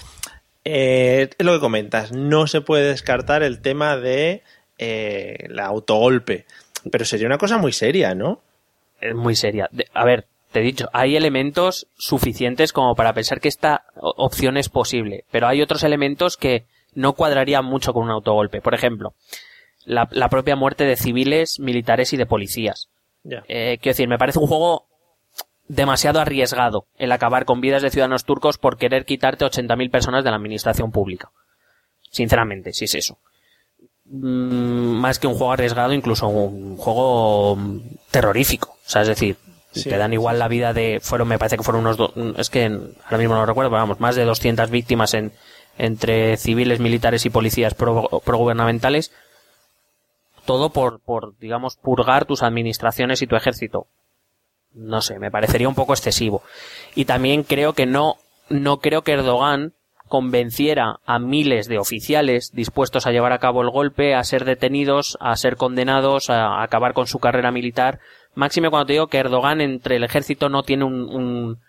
eh, 0.63 1.29
es 1.37 1.45
lo 1.45 1.53
que 1.53 1.59
comentas, 1.59 2.11
no 2.11 2.47
se 2.47 2.61
puede 2.61 2.85
descartar 2.89 3.43
el 3.43 3.61
tema 3.61 3.97
de 3.97 4.43
eh, 4.77 5.35
el 5.49 5.59
autogolpe. 5.59 6.45
Pero 6.91 7.05
sería 7.05 7.27
una 7.27 7.37
cosa 7.39 7.57
muy 7.57 7.73
seria, 7.73 8.13
¿no? 8.13 8.41
Es 9.01 9.15
muy 9.15 9.35
seria. 9.35 9.67
De- 9.71 9.87
a 9.93 10.05
ver, 10.05 10.27
te 10.51 10.59
he 10.59 10.63
dicho, 10.63 10.89
hay 10.93 11.15
elementos 11.15 11.87
suficientes 11.97 12.71
como 12.71 12.95
para 12.95 13.13
pensar 13.13 13.41
que 13.41 13.47
esta 13.47 13.85
opción 13.95 14.57
es 14.57 14.69
posible, 14.69 15.25
pero 15.31 15.47
hay 15.47 15.61
otros 15.61 15.83
elementos 15.83 16.37
que 16.37 16.65
no 16.95 17.13
cuadrarían 17.13 17.65
mucho 17.65 17.93
con 17.93 18.03
un 18.03 18.11
autogolpe. 18.11 18.61
Por 18.61 18.73
ejemplo, 18.73 19.13
la, 19.85 20.07
la 20.11 20.29
propia 20.29 20.55
muerte 20.55 20.85
de 20.85 20.95
civiles, 20.95 21.59
militares 21.59 22.13
y 22.13 22.17
de 22.17 22.25
policías. 22.25 22.89
Eh, 23.47 23.77
quiero 23.81 23.93
decir, 23.93 24.07
me 24.07 24.17
parece 24.17 24.39
un 24.39 24.47
juego 24.47 24.87
demasiado 25.67 26.19
arriesgado 26.19 26.85
el 26.97 27.11
acabar 27.11 27.45
con 27.45 27.61
vidas 27.61 27.81
de 27.81 27.89
ciudadanos 27.89 28.23
turcos 28.25 28.57
por 28.57 28.77
querer 28.77 29.05
quitarte 29.05 29.45
80.000 29.45 29.89
personas 29.89 30.23
de 30.23 30.29
la 30.29 30.37
administración 30.37 30.91
pública. 30.91 31.31
Sinceramente, 32.11 32.71
si 32.73 32.85
es 32.85 32.95
eso. 32.95 33.17
Mm, 34.05 34.99
más 34.99 35.17
que 35.19 35.27
un 35.27 35.33
juego 35.33 35.53
arriesgado, 35.53 35.93
incluso 35.93 36.27
un 36.27 36.77
juego 36.77 37.57
terrorífico. 38.11 38.77
O 38.85 38.89
sea, 38.89 39.01
es 39.01 39.07
decir, 39.07 39.37
te 39.73 39.97
dan 39.97 40.13
igual 40.13 40.39
la 40.39 40.47
vida 40.47 40.73
de, 40.73 40.99
fueron, 41.01 41.27
me 41.27 41.39
parece 41.39 41.57
que 41.57 41.63
fueron 41.63 41.85
unos, 41.85 42.11
es 42.37 42.49
que 42.49 42.65
ahora 42.65 43.17
mismo 43.17 43.33
no 43.33 43.41
lo 43.41 43.45
recuerdo, 43.45 43.71
pero 43.71 43.81
vamos, 43.81 43.99
más 43.99 44.15
de 44.15 44.23
200 44.23 44.69
víctimas 44.69 45.13
en, 45.15 45.33
entre 45.77 46.37
civiles, 46.37 46.79
militares 46.79 47.25
y 47.25 47.29
policías 47.29 47.73
progubernamentales. 47.73 49.11
todo 50.45 50.69
por, 50.69 50.99
por, 50.99 51.37
digamos, 51.39 51.75
purgar 51.75 52.25
tus 52.25 52.43
administraciones 52.43 53.21
y 53.21 53.27
tu 53.27 53.35
ejército. 53.35 53.87
No 54.73 55.01
sé, 55.01 55.17
me 55.19 55.31
parecería 55.31 55.67
un 55.67 55.75
poco 55.75 55.93
excesivo. 55.93 56.43
Y 56.93 57.05
también 57.05 57.43
creo 57.43 57.73
que 57.73 57.85
no, 57.85 58.17
no 58.49 58.77
creo 58.77 59.01
que 59.01 59.13
Erdogan 59.13 59.73
convenciera 60.07 60.99
a 61.05 61.17
miles 61.17 61.67
de 61.67 61.79
oficiales 61.79 62.51
dispuestos 62.53 63.07
a 63.07 63.11
llevar 63.11 63.31
a 63.31 63.39
cabo 63.39 63.63
el 63.63 63.71
golpe, 63.71 64.13
a 64.13 64.23
ser 64.23 64.45
detenidos, 64.45 65.17
a 65.19 65.35
ser 65.35 65.55
condenados, 65.55 66.29
a 66.29 66.61
acabar 66.61 66.93
con 66.93 67.07
su 67.07 67.17
carrera 67.19 67.51
militar. 67.51 67.99
Máxime 68.35 68.69
cuando 68.69 68.85
te 68.85 68.93
digo 68.93 69.07
que 69.07 69.17
Erdogan 69.17 69.61
entre 69.61 69.95
el 69.95 70.03
ejército 70.03 70.47
no 70.49 70.61
tiene 70.61 70.83
un, 70.83 71.09
un 71.09 71.59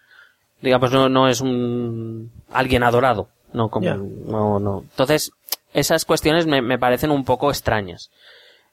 digamos, 0.61 0.93
no, 0.93 1.09
no 1.09 1.29
es 1.29 1.41
un 1.41 2.31
alguien 2.53 2.83
adorado. 2.83 3.29
No, 3.57 3.71
como, 3.71 3.89
no, 3.95 4.61
no. 4.61 4.83
Entonces, 4.83 5.33
esas 5.73 6.05
cuestiones 6.05 6.47
me, 6.47 6.61
me 6.61 6.79
parecen 6.79 7.11
un 7.11 7.25
poco 7.25 7.49
extrañas. 7.49 8.11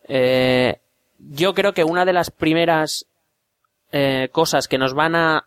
Eh, 0.09 0.77
yo 1.17 1.53
creo 1.53 1.71
que 1.71 1.85
una 1.85 2.03
de 2.03 2.11
las 2.11 2.31
primeras 2.31 3.05
eh, 3.93 4.27
cosas 4.33 4.67
que 4.67 4.77
nos 4.77 4.93
van 4.93 5.15
a, 5.15 5.45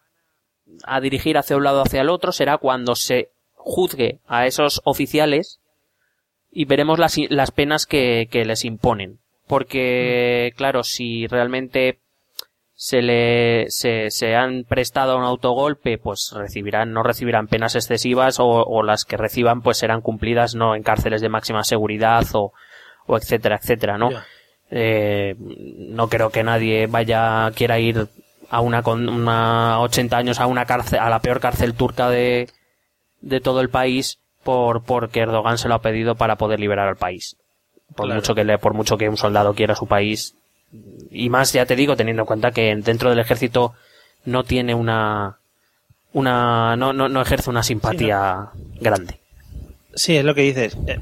a 0.85 1.01
dirigir 1.03 1.37
hacia 1.37 1.59
un 1.59 1.65
lado 1.65 1.81
o 1.81 1.83
hacia 1.83 2.01
el 2.01 2.09
otro 2.09 2.33
será 2.33 2.57
cuando 2.57 2.95
se 2.95 3.29
juzgue 3.57 4.21
a 4.27 4.47
esos 4.47 4.81
oficiales 4.85 5.61
y 6.51 6.65
veremos 6.65 6.99
las, 6.99 7.19
las 7.29 7.51
penas 7.51 7.85
que, 7.85 8.29
que 8.31 8.47
les 8.47 8.65
imponen. 8.65 9.19
Porque, 9.47 10.55
claro, 10.57 10.83
si 10.83 11.27
realmente 11.27 11.99
se 12.79 13.01
le 13.01 13.71
se, 13.71 14.11
se 14.11 14.37
han 14.37 14.65
prestado 14.65 15.13
a 15.13 15.17
un 15.17 15.25
autogolpe, 15.25 15.97
pues 15.97 16.33
recibirán, 16.37 16.93
no 16.93 17.03
recibirán 17.03 17.49
penas 17.49 17.75
excesivas 17.75 18.39
o, 18.39 18.47
o, 18.47 18.83
las 18.83 19.07
que 19.07 19.17
reciban 19.17 19.63
pues 19.63 19.79
serán 19.79 20.03
cumplidas 20.03 20.55
no 20.55 20.77
en 20.77 20.83
cárceles 20.83 21.23
de 21.23 21.31
máxima 21.31 21.65
seguridad 21.65 22.25
o, 22.35 22.53
o 23.07 23.17
etcétera, 23.17 23.57
etcétera, 23.57 23.97
¿no? 23.97 24.11
Eh, 24.71 25.37
no 25.39 26.09
creo 26.09 26.29
que 26.31 26.45
nadie 26.45 26.87
vaya, 26.87 27.51
quiera 27.55 27.79
ir 27.79 28.09
a 28.51 28.61
una 28.61 28.83
con 28.83 29.09
una 29.09 29.81
80 29.81 30.17
años 30.19 30.39
a 30.39 30.47
una 30.47 30.67
cárcel, 30.67 30.99
a 30.99 31.09
la 31.09 31.21
peor 31.21 31.41
cárcel 31.41 31.75
turca 31.75 32.11
de, 32.11 32.51
de 33.23 33.41
todo 33.41 33.63
el 33.63 33.71
país 33.71 34.19
por 34.45 34.83
porque 34.83 35.21
Erdogan 35.21 35.57
se 35.57 35.69
lo 35.69 35.77
ha 35.77 35.83
pedido 35.83 36.15
para 36.15 36.37
poder 36.37 36.61
liberar 36.61 36.89
al 36.89 36.97
país. 36.97 37.37
Por 37.95 38.07
Claro. 38.07 38.21
mucho 38.21 38.35
que 38.35 38.45
le, 38.45 38.59
por 38.59 38.75
mucho 38.75 38.99
que 38.99 39.09
un 39.09 39.17
soldado 39.17 39.55
quiera 39.55 39.75
su 39.75 39.87
país 39.87 40.37
y 41.11 41.29
más 41.31 41.53
ya 41.53 41.67
te 41.67 41.77
digo 41.77 41.97
teniendo 41.97 42.23
en 42.23 42.27
cuenta 42.27 42.51
que 42.51 42.75
dentro 42.77 43.11
del 43.11 43.19
ejército 43.19 43.75
no 44.25 44.45
tiene 44.45 44.75
una 44.75 45.39
una 46.13 46.77
no 46.77 46.93
no, 46.93 47.09
no 47.09 47.23
ejerce 47.23 47.51
una 47.51 47.63
simpatía 47.63 48.49
grande. 48.81 49.21
Sí, 49.95 50.17
es 50.17 50.25
lo 50.25 50.35
que 50.35 50.43
dices. 50.43 50.77
Eh, 50.87 51.01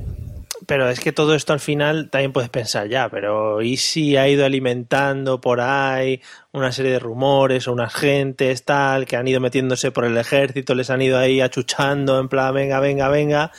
Pero 0.67 0.89
es 0.89 1.01
que 1.01 1.13
todo 1.13 1.35
esto 1.35 1.53
al 1.53 1.61
final 1.61 2.09
también 2.11 2.33
puedes 2.33 2.49
pensar 2.49 2.89
ya, 2.89 3.09
pero 3.11 3.61
¿y 3.61 3.77
si 3.77 4.17
ha 4.17 4.29
ido 4.29 4.47
alimentando 4.47 5.41
por 5.41 5.61
ahí 5.61 6.23
una 6.53 6.73
serie 6.73 6.93
de 6.93 6.99
rumores 7.01 7.67
o 7.69 7.73
unas 7.73 7.93
gentes 7.93 8.65
tal 8.65 9.05
que 9.05 9.17
han 9.17 9.29
ido 9.29 9.41
metiéndose 9.41 9.91
por 9.91 10.05
el 10.05 10.17
ejército, 10.17 10.75
les 10.75 10.89
han 10.91 11.03
ido 11.03 11.19
ahí 11.19 11.41
achuchando 11.41 12.19
en 12.19 12.29
plan, 12.29 12.55
venga, 12.55 12.81
venga, 12.81 13.09
venga? 13.09 13.51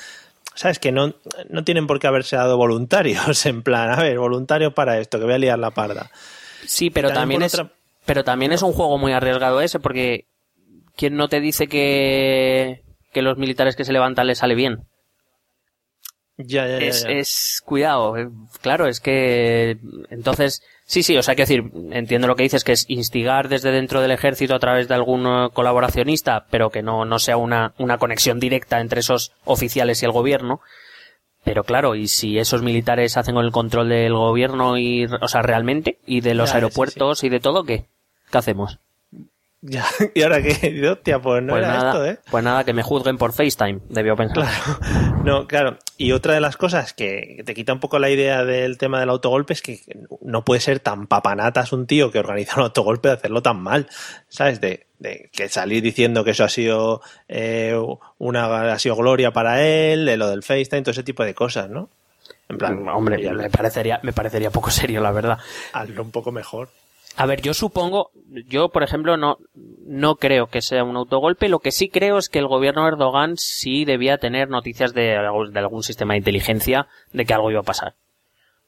¿Sabes? 0.56 0.80
Que 0.80 0.92
no, 0.92 1.14
no 1.50 1.64
tienen 1.64 1.86
por 1.86 2.00
qué 2.00 2.08
haberse 2.08 2.36
dado 2.38 2.58
voluntarios, 2.58 3.46
en 3.46 3.62
plan, 3.62 3.92
a 3.92 4.02
ver, 4.02 4.18
voluntarios 4.18 4.74
para 4.74 4.98
esto, 5.00 5.20
que 5.20 5.26
voy 5.26 5.34
a 5.34 5.38
liar 5.38 5.60
la 5.60 5.72
parda. 5.72 6.10
Sí, 6.66 6.90
pero 6.90 7.12
También 7.12 7.44
es 7.44 7.54
otra- 7.54 7.72
pero 8.06 8.24
también 8.24 8.52
es 8.54 8.62
un 8.62 8.72
juego 8.74 8.98
muy 8.98 9.12
arriesgado 9.14 9.62
ese 9.62 9.80
porque 9.80 10.26
quién 10.96 11.16
no 11.16 11.28
te 11.28 11.40
dice 11.42 11.68
que 11.68 12.82
que 13.12 13.22
los 13.22 13.38
militares 13.38 13.76
que 13.76 13.86
se 13.86 13.94
levantan 13.94 14.28
les 14.28 14.40
sale 14.40 14.56
bien. 14.56 14.86
Ya, 16.38 16.68
ya, 16.68 16.80
ya, 16.80 16.86
es, 16.86 17.04
ya. 17.04 17.10
es 17.12 17.62
cuidado, 17.64 18.18
eh, 18.18 18.30
claro, 18.62 18.88
es 18.88 19.00
que 19.00 19.78
entonces 20.10 20.62
sí, 20.86 21.04
sí, 21.04 21.18
o 21.18 21.24
sea, 21.24 21.36
quiero 21.36 21.48
decir, 21.48 21.72
entiendo 21.92 22.28
lo 22.28 22.36
que 22.36 22.44
dices 22.44 22.64
que 22.64 22.72
es 22.72 22.86
instigar 22.90 23.50
desde 23.50 23.72
dentro 23.72 24.02
del 24.02 24.12
ejército 24.12 24.56
a 24.56 24.60
través 24.60 24.88
de 24.88 24.96
algún 24.96 25.26
eh, 25.28 25.50
colaboracionista, 25.54 26.46
pero 26.50 26.70
que 26.70 26.82
no 26.82 27.06
no 27.06 27.20
sea 27.20 27.38
una 27.38 27.74
una 27.78 27.98
conexión 27.98 28.40
directa 28.40 28.80
entre 28.80 29.02
esos 29.02 29.34
oficiales 29.44 30.02
y 30.02 30.06
el 30.06 30.12
gobierno. 30.12 30.62
Pero 31.44 31.64
claro, 31.64 31.94
y 31.94 32.08
si 32.08 32.40
esos 32.40 32.64
militares 32.64 33.18
hacen 33.18 33.38
el 33.38 33.52
control 33.52 33.90
del 33.90 34.14
gobierno 34.14 34.80
y, 34.80 35.06
o 35.06 35.28
sea, 35.28 35.44
realmente, 35.44 36.00
y 36.08 36.22
de 36.22 36.34
los 36.34 36.50
Ya, 36.50 36.54
sí, 36.54 36.56
aeropuertos 36.56 37.24
y 37.24 37.30
de 37.30 37.40
todo, 37.40 37.64
¿qué? 37.64 37.86
¿Qué 38.32 38.38
hacemos? 38.40 38.80
Ya, 39.62 39.86
¿Y 40.14 40.22
ahora 40.22 40.42
qué? 40.42 40.88
Hostia, 40.90 41.20
pues 41.20 41.42
no 41.42 41.54
pues 41.54 41.64
era 41.64 41.74
nada, 41.74 41.92
esto, 41.92 42.06
¿eh? 42.06 42.20
pues 42.30 42.44
nada, 42.44 42.64
que 42.64 42.74
me 42.74 42.84
juzguen 42.84 43.18
por 43.18 43.34
FaceTime, 43.34 43.80
debió 43.90 44.16
pensar. 44.16 44.44
Claro. 44.44 45.24
No, 45.24 45.48
claro. 45.48 45.78
Y 45.98 46.12
otra 46.12 46.34
de 46.36 46.40
las 46.40 46.56
cosas 46.56 46.94
que 46.94 47.42
te 47.46 47.56
quita 47.56 47.74
un 47.74 47.80
poco 47.80 47.98
la 47.98 48.10
idea 48.12 48.46
del 48.46 48.78
tema 48.78 49.00
del 49.00 49.10
autogolpe 49.10 49.54
es 49.54 49.62
que 49.64 49.80
no 50.22 50.46
puede 50.46 50.62
ser 50.62 50.80
tan 50.80 51.08
papanatas 51.08 51.74
un 51.74 51.88
tío 51.88 52.12
que 52.12 52.20
organiza 52.20 52.58
un 52.58 52.64
autogolpe 52.64 53.08
de 53.08 53.16
hacerlo 53.16 53.42
tan 53.42 53.60
mal. 53.60 53.88
¿Sabes? 54.28 54.62
De, 54.62 54.86
de 55.00 55.30
que 55.34 55.50
salir 55.50 55.82
diciendo 55.82 56.24
que 56.24 56.32
eso 56.32 56.44
ha 56.44 56.50
sido 56.50 57.02
eh, 57.28 57.76
una 58.20 58.72
ha 58.74 58.80
sido 58.80 58.96
gloria 58.96 59.32
para 59.32 59.64
él, 59.64 60.06
de 60.06 60.18
lo 60.18 60.30
del 60.30 60.44
FaceTime, 60.44 60.84
todo 60.84 60.92
ese 60.92 61.04
tipo 61.04 61.24
de 61.24 61.34
cosas, 61.34 61.70
¿no? 61.70 61.90
En 62.50 62.58
plan, 62.60 62.88
Hombre, 62.90 63.18
me 63.32 63.50
parecería, 63.50 64.00
me 64.04 64.14
parecería 64.14 64.52
poco 64.52 64.70
serio, 64.70 65.02
la 65.02 65.12
verdad. 65.12 65.40
hazlo 65.74 66.04
un 66.04 66.12
poco 66.12 66.32
mejor. 66.32 66.70
A 67.18 67.26
ver, 67.26 67.42
yo 67.42 67.54
supongo, 67.54 68.12
yo 68.48 68.70
por 68.70 68.84
ejemplo 68.84 69.16
no, 69.16 69.38
no 69.86 70.16
creo 70.16 70.48
que 70.48 70.62
sea 70.62 70.84
un 70.84 70.98
autogolpe, 70.98 71.48
lo 71.48 71.60
que 71.60 71.72
sí 71.72 71.90
creo 71.90 72.18
es 72.18 72.28
que 72.28 72.40
el 72.40 72.48
gobierno 72.48 72.84
de 72.84 72.90
Erdogan 72.90 73.38
sí 73.38 73.86
debía 73.86 74.18
tener 74.18 74.50
noticias 74.50 74.94
de, 74.94 75.18
de 75.52 75.60
algún 75.60 75.84
sistema 75.84 76.14
de 76.14 76.20
inteligencia 76.20 76.88
de 77.14 77.26
que 77.26 77.34
algo 77.34 77.52
iba 77.52 77.62
a 77.62 77.64
pasar. 77.64 77.94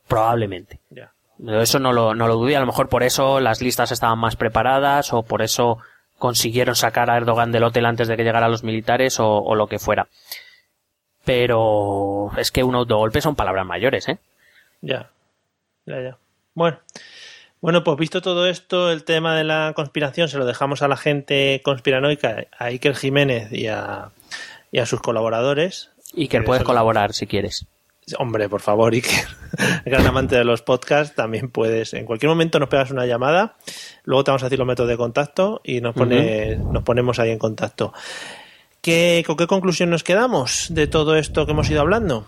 Probablemente. 0.07 0.79
Ya. 0.89 1.11
Pero 1.37 1.61
Eso 1.61 1.79
no 1.79 1.91
lo, 1.91 2.15
no 2.15 2.27
lo 2.27 2.35
dudé, 2.35 2.55
a 2.55 2.61
lo 2.61 2.65
mejor 2.65 2.87
por 2.87 3.03
eso 3.03 3.39
las 3.39 3.61
listas 3.61 3.91
estaban 3.91 4.17
más 4.17 4.37
preparadas 4.37 5.13
o 5.13 5.23
por 5.23 5.41
eso 5.41 5.79
consiguieron 6.17 6.75
sacar 6.75 7.09
a 7.11 7.17
Erdogan 7.17 7.51
del 7.51 7.65
hotel 7.65 7.85
antes 7.85 8.07
de 8.07 8.15
que 8.15 8.23
llegaran 8.23 8.49
los 8.49 8.63
militares 8.63 9.19
o, 9.19 9.27
o 9.27 9.55
lo 9.55 9.67
que 9.67 9.77
fuera. 9.77 10.07
Pero 11.25 12.31
es 12.37 12.51
que 12.51 12.63
un 12.63 12.75
autogolpe 12.75 13.19
son 13.19 13.35
palabras 13.35 13.65
mayores, 13.65 14.07
¿eh? 14.07 14.19
Ya. 14.81 15.11
Ya, 15.85 16.01
ya. 16.01 16.17
Bueno. 16.53 16.79
Bueno, 17.67 17.83
pues 17.83 17.97
visto 17.97 18.21
todo 18.21 18.47
esto, 18.47 18.93
el 18.93 19.03
tema 19.03 19.35
de 19.35 19.43
la 19.43 19.73
conspiración 19.75 20.29
se 20.29 20.37
lo 20.37 20.45
dejamos 20.45 20.81
a 20.83 20.87
la 20.87 20.95
gente 20.95 21.59
conspiranoica, 21.65 22.47
a 22.57 22.67
Iker 22.67 22.95
Jiménez 22.95 23.51
y 23.51 23.67
a, 23.67 24.11
y 24.71 24.79
a 24.79 24.85
sus 24.85 25.01
colaboradores. 25.01 25.89
Y 26.13 26.29
que 26.29 26.37
Pero 26.37 26.45
puedes 26.45 26.63
colaborar 26.63 27.11
si 27.11 27.27
quieres. 27.27 27.65
Hombre, 28.19 28.47
por 28.47 28.61
favor, 28.61 28.93
Iker, 28.93 29.27
gran 29.85 30.07
amante 30.07 30.37
de 30.37 30.45
los 30.45 30.61
podcasts, 30.61 31.13
también 31.13 31.49
puedes. 31.49 31.93
En 31.93 32.05
cualquier 32.05 32.29
momento 32.29 32.57
nos 32.57 32.69
pegas 32.69 32.89
una 32.91 33.05
llamada, 33.05 33.57
luego 34.05 34.23
te 34.23 34.31
vamos 34.31 34.43
a 34.43 34.45
decir 34.45 34.59
los 34.59 34.67
métodos 34.69 34.89
de 34.89 34.95
contacto 34.95 35.59
y 35.61 35.81
nos, 35.81 35.93
pone, 35.93 36.55
nos 36.55 36.83
ponemos 36.83 37.19
ahí 37.19 37.31
en 37.31 37.37
contacto. 37.37 37.91
¿Qué, 38.79 39.25
¿Con 39.27 39.35
qué 39.35 39.45
conclusión 39.45 39.89
nos 39.89 40.05
quedamos 40.05 40.67
de 40.69 40.87
todo 40.87 41.17
esto 41.17 41.45
que 41.45 41.51
hemos 41.51 41.69
ido 41.69 41.81
hablando? 41.81 42.27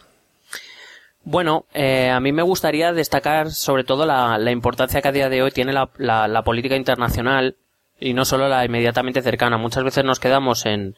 Bueno, 1.24 1.66
eh, 1.74 2.10
a 2.10 2.20
mí 2.20 2.32
me 2.32 2.42
gustaría 2.44 2.92
destacar 2.94 3.52
sobre 3.52 3.84
todo 3.84 4.06
la, 4.06 4.38
la 4.38 4.52
importancia 4.52 5.02
que 5.02 5.08
a 5.10 5.12
día 5.12 5.30
de 5.30 5.44
hoy 5.44 5.52
tiene 5.52 5.74
la, 5.74 5.90
la- 5.98 6.28
la 6.28 6.44
política 6.44 6.76
internacional 6.76 7.58
y 8.00 8.14
no 8.14 8.26
solo 8.26 8.48
la 8.48 8.66
inmediatamente 8.66 9.22
cercana. 9.22 9.58
Muchas 9.58 9.84
veces 9.84 10.06
nos 10.06 10.20
quedamos 10.20 10.66
en, 10.66 10.96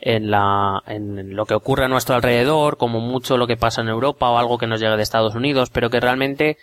en, 0.00 0.30
la, 0.30 0.82
en 0.86 1.34
lo 1.34 1.46
que 1.46 1.54
ocurre 1.54 1.86
a 1.86 1.88
nuestro 1.88 2.14
alrededor, 2.14 2.76
como 2.76 3.00
mucho 3.00 3.36
lo 3.38 3.46
que 3.46 3.56
pasa 3.56 3.80
en 3.80 3.88
Europa 3.88 4.28
o 4.30 4.38
algo 4.38 4.58
que 4.58 4.66
nos 4.66 4.78
llega 4.80 4.96
de 4.96 5.02
Estados 5.02 5.34
Unidos, 5.34 5.70
pero 5.70 5.90
que 5.90 6.00
realmente 6.00 6.58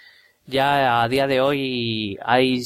ya 0.45 1.01
a 1.01 1.07
día 1.09 1.27
de 1.27 1.41
hoy 1.41 2.17
hay 2.23 2.61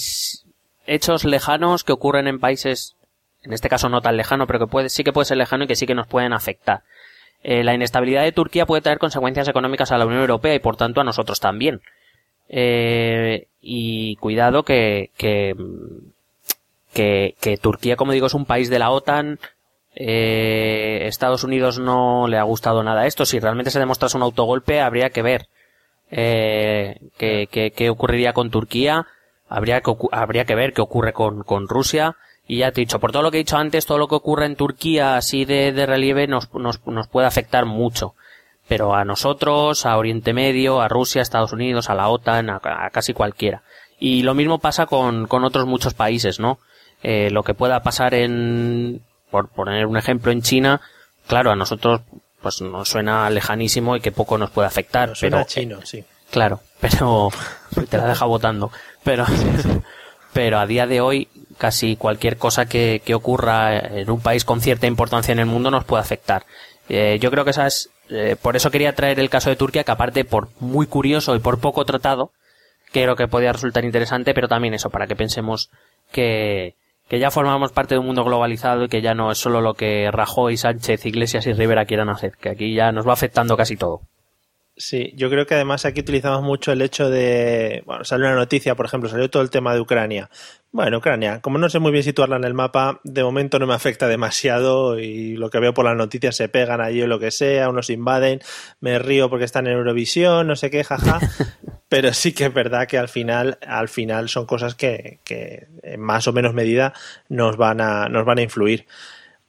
hechos 0.86 1.24
lejanos 1.24 1.84
que 1.84 1.94
ocurren 1.94 2.28
en 2.28 2.40
países, 2.40 2.96
en 3.44 3.54
este 3.54 3.70
caso 3.70 3.88
no 3.90 4.02
tan 4.02 4.18
lejano, 4.18 4.46
pero 4.46 4.60
que 4.60 4.68
puede, 4.68 4.90
sí 4.90 5.04
que 5.04 5.14
puede 5.14 5.26
ser 5.26 5.38
lejano 5.38 5.64
y 5.64 5.68
que 5.68 5.76
sí 5.78 5.86
que 5.88 5.96
nos 5.96 6.08
pueden 6.08 6.34
afectar. 6.34 6.84
Eh, 7.44 7.64
la 7.64 7.74
inestabilidad 7.74 8.24
de 8.24 8.32
Turquía 8.32 8.66
puede 8.66 8.82
traer 8.82 9.00
consecuencias 9.00 9.48
económicas 9.50 9.92
a 9.92 9.98
la 9.98 10.06
Unión 10.06 10.22
Europea 10.22 10.56
y 10.56 10.60
por 10.60 10.78
tanto 10.78 11.02
a 11.02 11.04
nosotros 11.04 11.40
también. 11.40 11.82
Eh, 12.50 13.48
y 13.62 14.16
cuidado 14.18 14.64
que, 14.64 15.12
que, 15.18 15.56
que, 16.94 17.36
que 17.42 17.58
Turquía, 17.58 17.96
como 17.96 18.12
digo, 18.12 18.28
es 18.28 18.34
un 18.34 18.46
país 18.46 18.70
de 18.70 18.80
la 18.80 18.92
OTAN. 18.92 19.40
Eh, 19.96 21.04
Estados 21.08 21.44
Unidos 21.44 21.80
no 21.80 22.28
le 22.28 22.38
ha 22.38 22.44
gustado 22.44 22.84
nada 22.84 23.06
esto. 23.06 23.26
Si 23.26 23.40
realmente 23.40 23.72
se 23.72 23.80
demostrase 23.80 24.18
un 24.18 24.24
autogolpe, 24.24 24.82
habría 24.82 25.10
que 25.10 25.22
ver 25.22 25.48
eh, 26.12 26.98
qué, 27.18 27.48
qué- 27.52 27.72
qué 27.72 27.90
ocurriría 27.90 28.34
con 28.34 28.52
Turquía. 28.52 29.06
Habría 29.50 29.82
que, 29.82 29.94
habría 30.12 30.46
que 30.46 30.56
ver 30.56 30.74
qué 30.74 30.82
ocurre 30.82 31.14
con, 31.14 31.44
con 31.44 31.68
Rusia 31.68 32.16
Y 32.48 32.58
ya 32.58 32.72
te 32.72 32.82
he 32.82 32.86
dicho, 32.86 33.00
por 33.00 33.12
todo 33.12 33.24
lo 33.24 33.32
que 33.32 33.38
he 33.38 33.44
dicho 33.44 33.58
antes, 33.58 33.86
todo 33.86 33.98
lo 33.98 34.08
que 34.08 34.16
ocurre 34.16 34.46
en 34.46 34.56
Turquía 34.56 35.16
así 35.16 35.46
de, 35.46 35.72
de 35.72 35.86
relieve 35.86 36.28
nos, 36.28 36.54
nos, 36.54 36.86
nos 36.86 37.08
puede 37.08 37.28
afectar 37.28 37.66
mucho. 37.66 38.16
Pero 38.68 38.96
a 38.96 39.06
nosotros, 39.06 39.86
a 39.86 39.98
Oriente 39.98 40.34
Medio, 40.34 40.82
a 40.82 40.88
Rusia, 40.88 41.22
a 41.22 41.24
Estados 41.24 41.54
Unidos, 41.54 41.90
a 41.90 41.96
la 41.96 42.10
OTAN, 42.10 42.50
a, 42.50 42.62
a 42.64 42.90
casi 42.90 43.14
cualquiera. 43.14 43.64
Y 44.00 44.24
lo 44.24 44.34
mismo 44.34 44.60
pasa 44.60 44.86
con, 44.86 45.28
con 45.28 45.44
otros 45.44 45.66
muchos 45.66 45.94
países, 45.94 46.40
¿no? 46.40 46.60
Eh, 47.04 47.30
lo 47.32 47.44
que 47.44 47.54
pueda 47.54 47.84
pasar 47.84 48.14
en, 48.14 49.02
por 49.30 49.50
poner 49.50 49.86
un 49.86 49.98
ejemplo, 49.98 50.32
en 50.32 50.42
China, 50.42 50.82
claro, 51.28 51.52
a 51.52 51.56
nosotros 51.56 52.02
pues 52.42 52.62
nos 52.62 52.90
suena 52.90 53.30
lejanísimo 53.30 53.96
y 53.96 54.02
que 54.02 54.12
poco 54.12 54.38
nos 54.38 54.52
puede 54.52 54.68
afectar. 54.68 55.10
Nos 55.10 55.20
suena 55.20 55.38
pero, 55.38 55.48
chino, 55.48 55.80
sí. 55.86 56.04
Claro, 56.32 56.62
pero 56.80 57.30
te 57.90 57.98
la 57.98 58.08
deja 58.08 58.26
votando. 58.26 58.72
Pero, 59.04 59.26
pero 60.34 60.60
a 60.60 60.66
día 60.66 60.88
de 60.88 61.02
hoy 61.02 61.28
casi 61.64 61.96
cualquier 61.96 62.36
cosa 62.36 62.66
que, 62.66 63.02
ocurra 63.16 63.78
en 63.78 64.10
un 64.12 64.20
país 64.20 64.44
con 64.44 64.60
cierta 64.60 64.86
importancia 64.86 65.32
en 65.32 65.40
el 65.40 65.46
mundo 65.46 65.72
nos 65.72 65.86
puede 65.86 66.02
afectar. 66.02 66.44
Eh, 66.90 67.20
yo 67.22 67.32
creo 67.32 67.46
que 67.46 67.52
esa 67.52 67.68
es, 67.68 67.90
eh, 68.10 68.36
por 68.42 68.58
eso 68.58 68.70
quería 68.70 68.94
traer 68.96 69.18
el 69.18 69.30
caso 69.30 69.50
de 69.50 69.56
Turquía, 69.56 69.86
que 69.86 69.92
aparte 69.94 70.26
por 70.26 70.50
muy 70.60 70.88
curioso 70.88 71.34
y 71.38 71.40
por 71.40 71.62
poco 71.62 71.86
tratado, 71.86 72.34
creo 72.92 73.16
que 73.16 73.30
podía 73.30 73.54
resultar 73.54 73.86
interesante, 73.86 74.34
pero 74.34 74.50
también 74.50 74.74
eso, 74.74 74.90
para 74.90 75.08
que 75.08 75.16
pensemos 75.16 75.70
que, 76.12 76.76
que 77.08 77.20
ya 77.20 77.32
formamos 77.32 77.72
parte 77.72 77.96
de 77.96 78.00
un 78.00 78.08
mundo 78.08 78.26
globalizado 78.26 78.84
y 78.84 78.90
que 78.90 79.02
ya 79.02 79.14
no 79.14 79.32
es 79.32 79.38
solo 79.38 79.62
lo 79.62 79.74
que 79.74 80.12
Rajoy, 80.12 80.58
Sánchez, 80.58 81.06
Iglesias 81.06 81.48
y 81.48 81.54
Rivera 81.54 81.86
quieran 81.86 82.10
hacer, 82.10 82.34
que 82.42 82.50
aquí 82.50 82.74
ya 82.74 82.92
nos 82.92 83.08
va 83.08 83.14
afectando 83.14 83.56
casi 83.56 83.78
todo. 83.78 84.02
Sí, 84.76 85.14
yo 85.16 85.30
creo 85.30 85.46
que 85.46 85.54
además 85.54 85.86
aquí 85.86 86.02
utilizamos 86.02 86.42
mucho 86.42 86.72
el 86.72 86.82
hecho 86.82 87.08
de, 87.12 87.84
bueno, 87.86 88.04
salió 88.04 88.26
una 88.26 88.36
noticia, 88.36 88.74
por 88.74 88.88
ejemplo, 88.88 89.08
salió 89.08 89.30
todo 89.30 89.44
el 89.44 89.52
tema 89.52 89.72
de 89.76 89.80
Ucrania. 89.80 90.32
Bueno, 90.72 90.98
Ucrania, 90.98 91.42
como 91.42 91.60
no 91.60 91.70
sé 91.70 91.78
muy 91.78 91.92
bien 91.92 92.04
situarla 92.04 92.38
en 92.38 92.44
el 92.44 92.56
mapa, 92.56 93.00
de 93.04 93.24
momento 93.24 93.60
no 93.60 93.68
me 93.68 93.76
afecta 93.76 94.08
demasiado 94.08 95.00
y 95.00 95.36
lo 95.36 95.52
que 95.52 95.60
veo 95.60 95.76
por 95.76 95.86
las 95.86 95.96
noticias 95.96 96.36
se 96.36 96.50
pegan 96.50 96.82
allí 96.82 97.04
o 97.04 97.08
lo 97.08 97.20
que 97.20 97.30
sea, 97.30 97.70
unos 97.70 97.92
invaden, 97.92 98.40
me 98.80 98.98
río 98.98 99.30
porque 99.30 99.46
están 99.46 99.68
en 99.68 99.74
Eurovisión, 99.74 100.48
no 100.48 100.56
sé 100.56 100.72
qué, 100.72 100.84
jaja. 100.84 101.20
Pero 101.88 102.12
sí 102.12 102.34
que 102.34 102.46
es 102.46 102.54
verdad 102.54 102.88
que 102.88 102.98
al 102.98 103.10
final, 103.10 103.60
al 103.68 103.90
final 103.90 104.28
son 104.28 104.48
cosas 104.48 104.74
que, 104.74 105.20
que 105.24 105.68
en 105.84 106.02
más 106.02 106.28
o 106.28 106.34
menos 106.34 106.56
medida 106.56 106.94
nos 107.30 107.58
van 107.58 107.80
a, 107.80 108.10
nos 108.10 108.26
van 108.26 108.40
a 108.40 108.42
influir. 108.42 108.88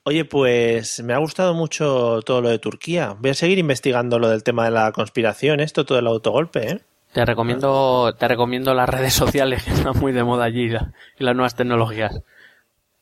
Oye, 0.07 0.25
pues 0.27 1.03
me 1.03 1.15
ha 1.15 1.19
gustado 1.19 1.55
mucho 1.55 2.21
todo 2.27 2.43
lo 2.43 2.51
de 2.51 2.59
Turquía. 2.59 3.17
Voy 3.19 3.31
a 3.31 3.35
seguir 3.35 3.59
investigando 3.59 4.19
lo 4.19 4.29
del 4.29 4.43
tema 4.43 4.65
de 4.67 4.71
la 4.71 4.93
conspiración, 4.93 5.61
esto, 5.61 5.85
todo 5.87 5.99
el 5.99 6.07
autogolpe, 6.07 6.71
¿eh? 6.73 6.81
Te 7.13 7.25
recomiendo, 7.25 8.15
te 8.19 8.29
recomiendo 8.29 8.75
las 8.75 8.89
redes 8.89 9.15
sociales 9.15 9.63
que 9.65 9.71
están 9.71 9.97
muy 9.99 10.13
de 10.13 10.25
moda 10.25 10.45
allí 10.45 10.69
la- 10.69 10.93
y 11.19 11.25
las 11.25 11.35
nuevas 11.35 11.55
tecnologías. 11.55 12.21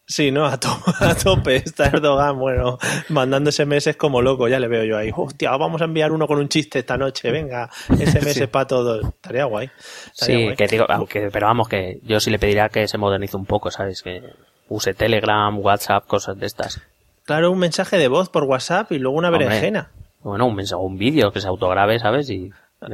Sí, 0.07 0.31
¿no? 0.31 0.47
A, 0.47 0.61
to- 0.61 0.69
a 1.01 1.15
tope 1.15 1.57
está 1.57 1.87
Erdogan, 1.87 2.39
bueno, 2.39 2.79
mandando 3.09 3.51
SMS 3.51 3.97
como 3.97 4.21
loco, 4.23 4.47
ya 4.47 4.61
le 4.61 4.69
veo 4.69 4.85
yo 4.85 4.97
ahí. 4.99 5.11
Hostia, 5.17 5.51
vamos 5.57 5.81
a 5.81 5.87
enviar 5.87 6.13
uno 6.13 6.27
con 6.29 6.39
un 6.39 6.49
chiste 6.49 6.81
esta 6.81 6.97
noche, 6.99 7.31
venga, 7.33 7.69
SMS 7.89 8.35
Sí. 8.35 8.47
para 8.47 8.67
todos. 8.67 9.05
Estaría 9.07 9.45
guay. 9.47 9.71
estaría 10.13 10.37
Sí, 10.37 10.45
guay. 10.45 10.57
que 10.57 10.67
digo, 10.69 10.85
aunque, 10.89 11.31
pero 11.33 11.47
vamos, 11.47 11.69
que 11.69 11.99
yo 12.05 12.21
sí 12.21 12.31
le 12.31 12.39
pediría 12.39 12.69
que 12.69 12.87
se 12.87 12.99
modernice 12.99 13.37
un 13.37 13.47
poco, 13.47 13.71
¿sabes? 13.73 14.03
Que 14.03 14.23
use 14.69 14.93
Telegram, 14.95 15.59
WhatsApp, 15.59 16.07
cosas 16.07 16.39
de 16.39 16.47
estas. 16.47 16.81
Claro, 17.25 17.51
un 17.51 17.59
mensaje 17.59 17.99
de 17.99 18.09
voz 18.09 18.29
por 18.29 18.45
WhatsApp 18.45 18.93
y 18.93 18.99
luego 18.99 19.17
una 19.17 19.29
Hombre. 19.29 19.47
berenjena. 19.47 19.91
Bueno, 20.21 20.47
un 20.47 20.55
mensaje, 20.55 20.83
un 20.83 20.99
vídeo 20.99 21.33
que 21.33 21.41
se 21.41 21.49
autograbe, 21.49 21.99
¿sabes? 21.99 22.31
Y 22.31 22.51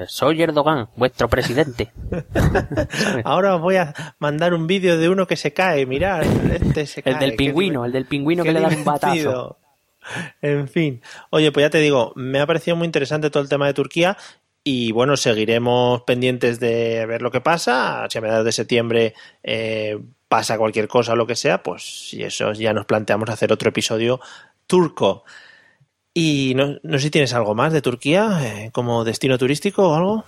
soy 0.07 0.43
Erdogan, 0.43 0.89
vuestro 0.97 1.29
presidente. 1.29 1.93
Ahora 3.25 3.57
os 3.57 3.63
voy 3.63 3.77
a 3.77 3.95
mandar 4.19 4.55
un 4.55 4.67
vídeo 4.67 4.99
de 4.99 5.09
uno 5.09 5.27
que 5.27 5.37
se 5.37 5.53
cae, 5.53 5.87
mirad, 5.87 6.23
este 6.53 6.87
se 6.87 7.03
cae. 7.03 7.15
El 7.15 7.19
del 7.19 7.37
pingüino, 7.37 7.85
el 7.85 7.93
del 7.93 8.07
pingüino 8.07 8.45
que 8.45 8.53
le 8.53 8.61
dan 8.61 8.77
un 8.77 8.85
batazo. 8.85 9.59
En 10.41 10.69
fin. 10.69 11.03
Oye, 11.29 11.53
pues 11.53 11.65
ya 11.65 11.71
te 11.71 11.79
digo, 11.81 12.13
me 12.17 12.41
ha 12.41 12.47
parecido 12.47 12.77
muy 12.79 12.87
interesante 12.87 13.29
todo 13.29 13.43
el 13.43 13.49
tema 13.51 13.67
de 13.67 13.75
Turquía 13.75 14.17
y 14.65 14.91
bueno, 14.93 15.19
seguiremos 15.19 16.03
pendientes 16.03 16.61
de 16.61 17.05
ver 17.05 17.21
lo 17.21 17.31
que 17.31 17.43
pasa. 17.43 18.07
Si 18.09 18.17
a 18.17 18.21
mediados 18.23 18.47
de 18.47 18.53
septiembre 18.53 19.15
eh, 19.43 19.99
pasa 20.29 20.59
cualquier 20.59 20.89
cosa 20.89 21.13
o 21.13 21.17
lo 21.17 21.27
que 21.27 21.37
sea, 21.37 21.63
pues 21.63 22.09
si 22.11 22.23
eso 22.23 22.53
ya 22.53 22.73
nos 22.73 22.87
planteamos 22.87 23.31
hacer 23.31 23.53
otro 23.53 23.71
episodio 23.71 24.21
turco. 24.67 25.25
Y 26.15 26.53
no, 26.57 26.77
no 26.83 26.99
sé 26.99 27.05
si 27.05 27.11
tienes 27.11 27.33
algo 27.35 27.55
más 27.55 27.73
de 27.73 27.83
Turquía 27.83 28.39
eh, 28.43 28.71
como 28.73 29.05
destino 29.05 29.39
turístico 29.39 29.89
o 29.91 29.95
algo. 29.95 30.25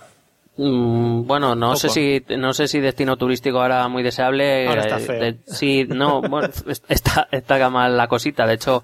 Mm, 0.57 1.25
bueno, 1.27 1.55
no 1.55 1.75
sé 1.75 1.89
si 1.89 2.23
no 2.37 2.53
sé 2.53 2.67
si 2.67 2.79
destino 2.79 3.17
turístico 3.17 3.61
ahora 3.61 3.87
muy 3.87 4.03
deseable. 4.03 4.67
Ahora 4.67 4.81
está 4.81 4.97
eh, 4.97 5.01
feo. 5.01 5.19
de- 5.21 5.37
sí, 5.47 5.85
no, 5.87 6.21
bueno, 6.29 6.49
está 6.87 7.27
está 7.31 7.69
mal 7.69 7.97
la 7.97 8.07
cosita. 8.07 8.45
De 8.47 8.53
hecho, 8.55 8.83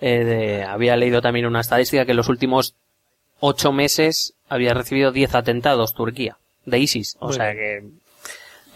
eh, 0.00 0.24
de- 0.24 0.64
había 0.64 0.96
leído 0.96 1.20
también 1.20 1.46
una 1.46 1.60
estadística 1.60 2.04
que 2.04 2.12
en 2.12 2.16
los 2.18 2.28
últimos 2.28 2.74
ocho 3.40 3.72
meses 3.72 4.34
había 4.48 4.72
recibido 4.74 5.12
10 5.12 5.34
atentados 5.34 5.94
Turquía 5.94 6.38
de 6.64 6.78
ISIS. 6.78 7.16
O 7.20 7.26
Muy 7.26 7.34
sea 7.34 7.52
bien. 7.52 7.56
que 7.56 7.88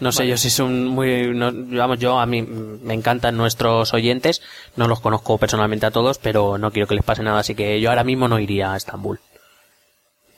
no 0.01 0.11
sé 0.11 0.27
yo 0.27 0.35
si 0.37 0.49
son 0.49 0.85
muy, 0.87 1.33
no- 1.33 1.51
vamos, 1.53 1.97
yo 1.99 2.19
a 2.19 2.25
mí 2.25 2.41
me 2.41 2.93
encantan 2.93 3.37
nuestros 3.37 3.93
oyentes, 3.93 4.41
no 4.75 4.87
los 4.87 4.99
conozco 4.99 5.37
personalmente 5.37 5.85
a 5.85 5.91
todos, 5.91 6.17
pero 6.17 6.57
no 6.57 6.71
quiero 6.71 6.87
que 6.87 6.95
les 6.95 7.03
pase 7.05 7.23
nada, 7.23 7.39
así 7.39 7.55
que 7.55 7.79
yo 7.79 7.89
ahora 7.89 8.03
mismo 8.03 8.27
no 8.27 8.39
iría 8.39 8.73
a 8.73 8.77
Estambul. 8.77 9.19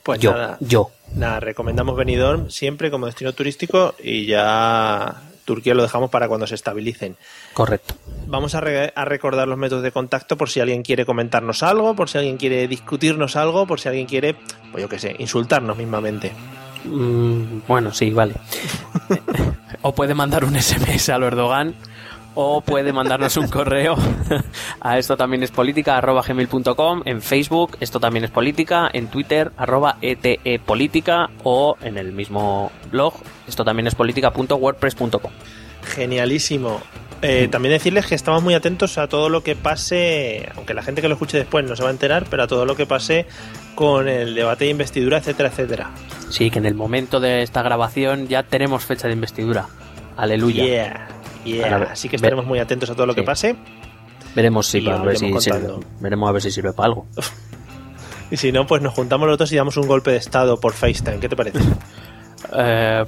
Pues 0.02 0.20
yo, 0.20 0.32
nada, 0.32 0.58
yo. 0.60 0.90
Nada, 1.14 1.40
recomendamos 1.40 1.96
Benidorm 1.96 2.50
siempre 2.50 2.90
como 2.90 3.06
destino 3.06 3.32
turístico 3.32 3.94
y 4.02 4.26
ya 4.26 5.22
Turquía 5.46 5.74
lo 5.74 5.82
dejamos 5.82 6.10
para 6.10 6.28
cuando 6.28 6.46
se 6.46 6.54
estabilicen. 6.54 7.16
Correcto. 7.54 7.94
Vamos 8.26 8.54
a, 8.54 8.60
re- 8.60 8.92
a 8.94 9.04
recordar 9.06 9.48
los 9.48 9.56
métodos 9.58 9.82
de 9.82 9.92
contacto 9.92 10.36
por 10.36 10.50
si 10.50 10.60
alguien 10.60 10.82
quiere 10.82 11.06
comentarnos 11.06 11.62
algo, 11.62 11.94
por 11.94 12.10
si 12.10 12.18
alguien 12.18 12.36
quiere 12.36 12.68
discutirnos 12.68 13.36
algo, 13.36 13.66
por 13.66 13.80
si 13.80 13.88
alguien 13.88 14.06
quiere, 14.06 14.34
pues 14.72 14.82
yo 14.82 14.88
qué 14.88 14.98
sé, 14.98 15.16
insultarnos 15.18 15.76
mismamente. 15.78 16.32
Mm, 16.84 17.60
bueno, 17.66 17.92
sí, 17.92 18.10
vale. 18.10 18.34
o 19.82 19.94
puede 19.94 20.14
mandar 20.14 20.44
un 20.44 20.60
SMS 20.60 21.08
a 21.08 21.18
lo 21.18 21.26
Erdogan 21.26 21.74
o 22.36 22.60
puede 22.62 22.92
mandarnos 22.92 23.36
un 23.36 23.48
correo 23.48 23.96
a 24.80 24.98
esto 24.98 25.16
también 25.16 25.44
es 25.44 25.52
política 25.52 25.96
arroba 25.96 26.22
gmail.com 26.22 27.02
en 27.04 27.22
Facebook 27.22 27.76
esto 27.78 28.00
también 28.00 28.24
es 28.24 28.32
política 28.32 28.90
en 28.92 29.06
Twitter 29.06 29.52
arroba 29.56 29.98
ETE 30.02 30.58
política 30.66 31.30
o 31.44 31.76
en 31.80 31.96
el 31.96 32.10
mismo 32.10 32.72
blog 32.90 33.14
esto 33.46 33.64
también 33.64 33.86
es 33.86 33.94
política.wordpress.com 33.94 35.30
Genialísimo. 35.84 36.80
Eh, 37.26 37.48
también 37.48 37.72
decirles 37.72 38.06
que 38.06 38.14
estamos 38.14 38.42
muy 38.42 38.52
atentos 38.52 38.98
a 38.98 39.08
todo 39.08 39.30
lo 39.30 39.42
que 39.42 39.56
pase, 39.56 40.48
aunque 40.56 40.74
la 40.74 40.82
gente 40.82 41.00
que 41.00 41.08
lo 41.08 41.14
escuche 41.14 41.38
después 41.38 41.64
no 41.64 41.74
se 41.74 41.82
va 41.82 41.88
a 41.88 41.92
enterar, 41.92 42.26
pero 42.28 42.42
a 42.42 42.46
todo 42.46 42.66
lo 42.66 42.76
que 42.76 42.84
pase 42.84 43.26
con 43.74 44.08
el 44.08 44.34
debate 44.34 44.64
de 44.66 44.70
investidura, 44.70 45.18
etcétera, 45.18 45.48
etcétera. 45.48 45.90
sí 46.28 46.50
que 46.50 46.58
en 46.58 46.66
el 46.66 46.74
momento 46.74 47.20
de 47.20 47.42
esta 47.42 47.62
grabación 47.62 48.28
ya 48.28 48.42
tenemos 48.42 48.84
fecha 48.84 49.08
de 49.08 49.14
investidura 49.14 49.66
aleluya 50.16 50.64
Yeah, 50.64 51.08
yeah. 51.44 51.76
Así 51.90 52.08
que 52.08 52.16
estaremos 52.16 52.44
muy 52.46 52.58
atentos 52.58 52.90
a 52.90 52.94
todo 52.94 53.06
lo 53.06 53.14
que 53.14 53.22
pase. 53.22 53.56
veremos 54.34 54.66
si 54.66 54.80
ver 54.80 55.16
sirve, 55.16 55.74
veremos 56.00 56.28
a 56.28 56.32
ver 56.32 56.42
si 56.42 56.50
sirve 56.50 56.72
para 56.72 56.88
algo 56.88 57.06
Y 58.30 58.36
si 58.36 58.52
no, 58.52 58.66
pues 58.66 58.82
nos 58.82 58.94
juntamos 58.94 59.28
los 59.28 59.38
dos 59.38 59.52
y 59.52 59.56
damos 59.56 59.76
un 59.76 59.86
golpe 59.86 60.10
de 60.10 60.16
estado 60.16 60.58
por 60.58 60.72
FaceTime. 60.72 61.20
¿Qué 61.20 61.28
te 61.28 61.36
parece? 61.36 61.58
Eh, 62.52 63.04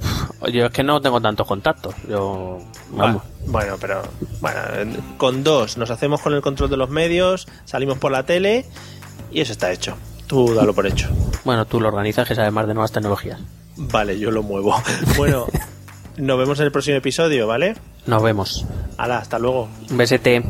yo 0.51 0.65
es 0.65 0.71
que 0.71 0.83
no 0.83 1.01
tengo 1.01 1.21
tantos 1.21 1.47
contactos. 1.47 1.95
Yo, 2.09 2.59
vamos. 2.91 3.23
Bueno, 3.45 3.75
pero 3.79 4.01
bueno, 4.41 4.59
con 5.17 5.43
dos 5.43 5.77
nos 5.77 5.89
hacemos 5.89 6.21
con 6.21 6.33
el 6.33 6.41
control 6.41 6.69
de 6.69 6.77
los 6.77 6.89
medios, 6.89 7.47
salimos 7.65 7.97
por 7.97 8.11
la 8.11 8.23
tele 8.23 8.65
y 9.31 9.41
eso 9.41 9.51
está 9.51 9.71
hecho. 9.71 9.95
Tú 10.27 10.53
dalo 10.53 10.73
por 10.73 10.85
hecho. 10.85 11.09
Bueno, 11.45 11.65
tú 11.65 11.79
lo 11.79 11.87
organizas 11.87 12.27
que 12.27 12.35
sabes 12.35 12.51
más 12.51 12.67
de 12.67 12.73
nuevas 12.73 12.91
tecnologías. 12.91 13.39
Vale, 13.77 14.19
yo 14.19 14.31
lo 14.31 14.43
muevo. 14.43 14.75
Bueno, 15.15 15.45
nos 16.17 16.37
vemos 16.37 16.59
en 16.59 16.65
el 16.65 16.71
próximo 16.71 16.97
episodio, 16.97 17.47
¿vale? 17.47 17.75
Nos 18.05 18.21
vemos. 18.21 18.65
Hala, 18.97 19.19
hasta 19.19 19.39
luego. 19.39 19.69
Un 19.89 19.97
besete. 19.97 20.43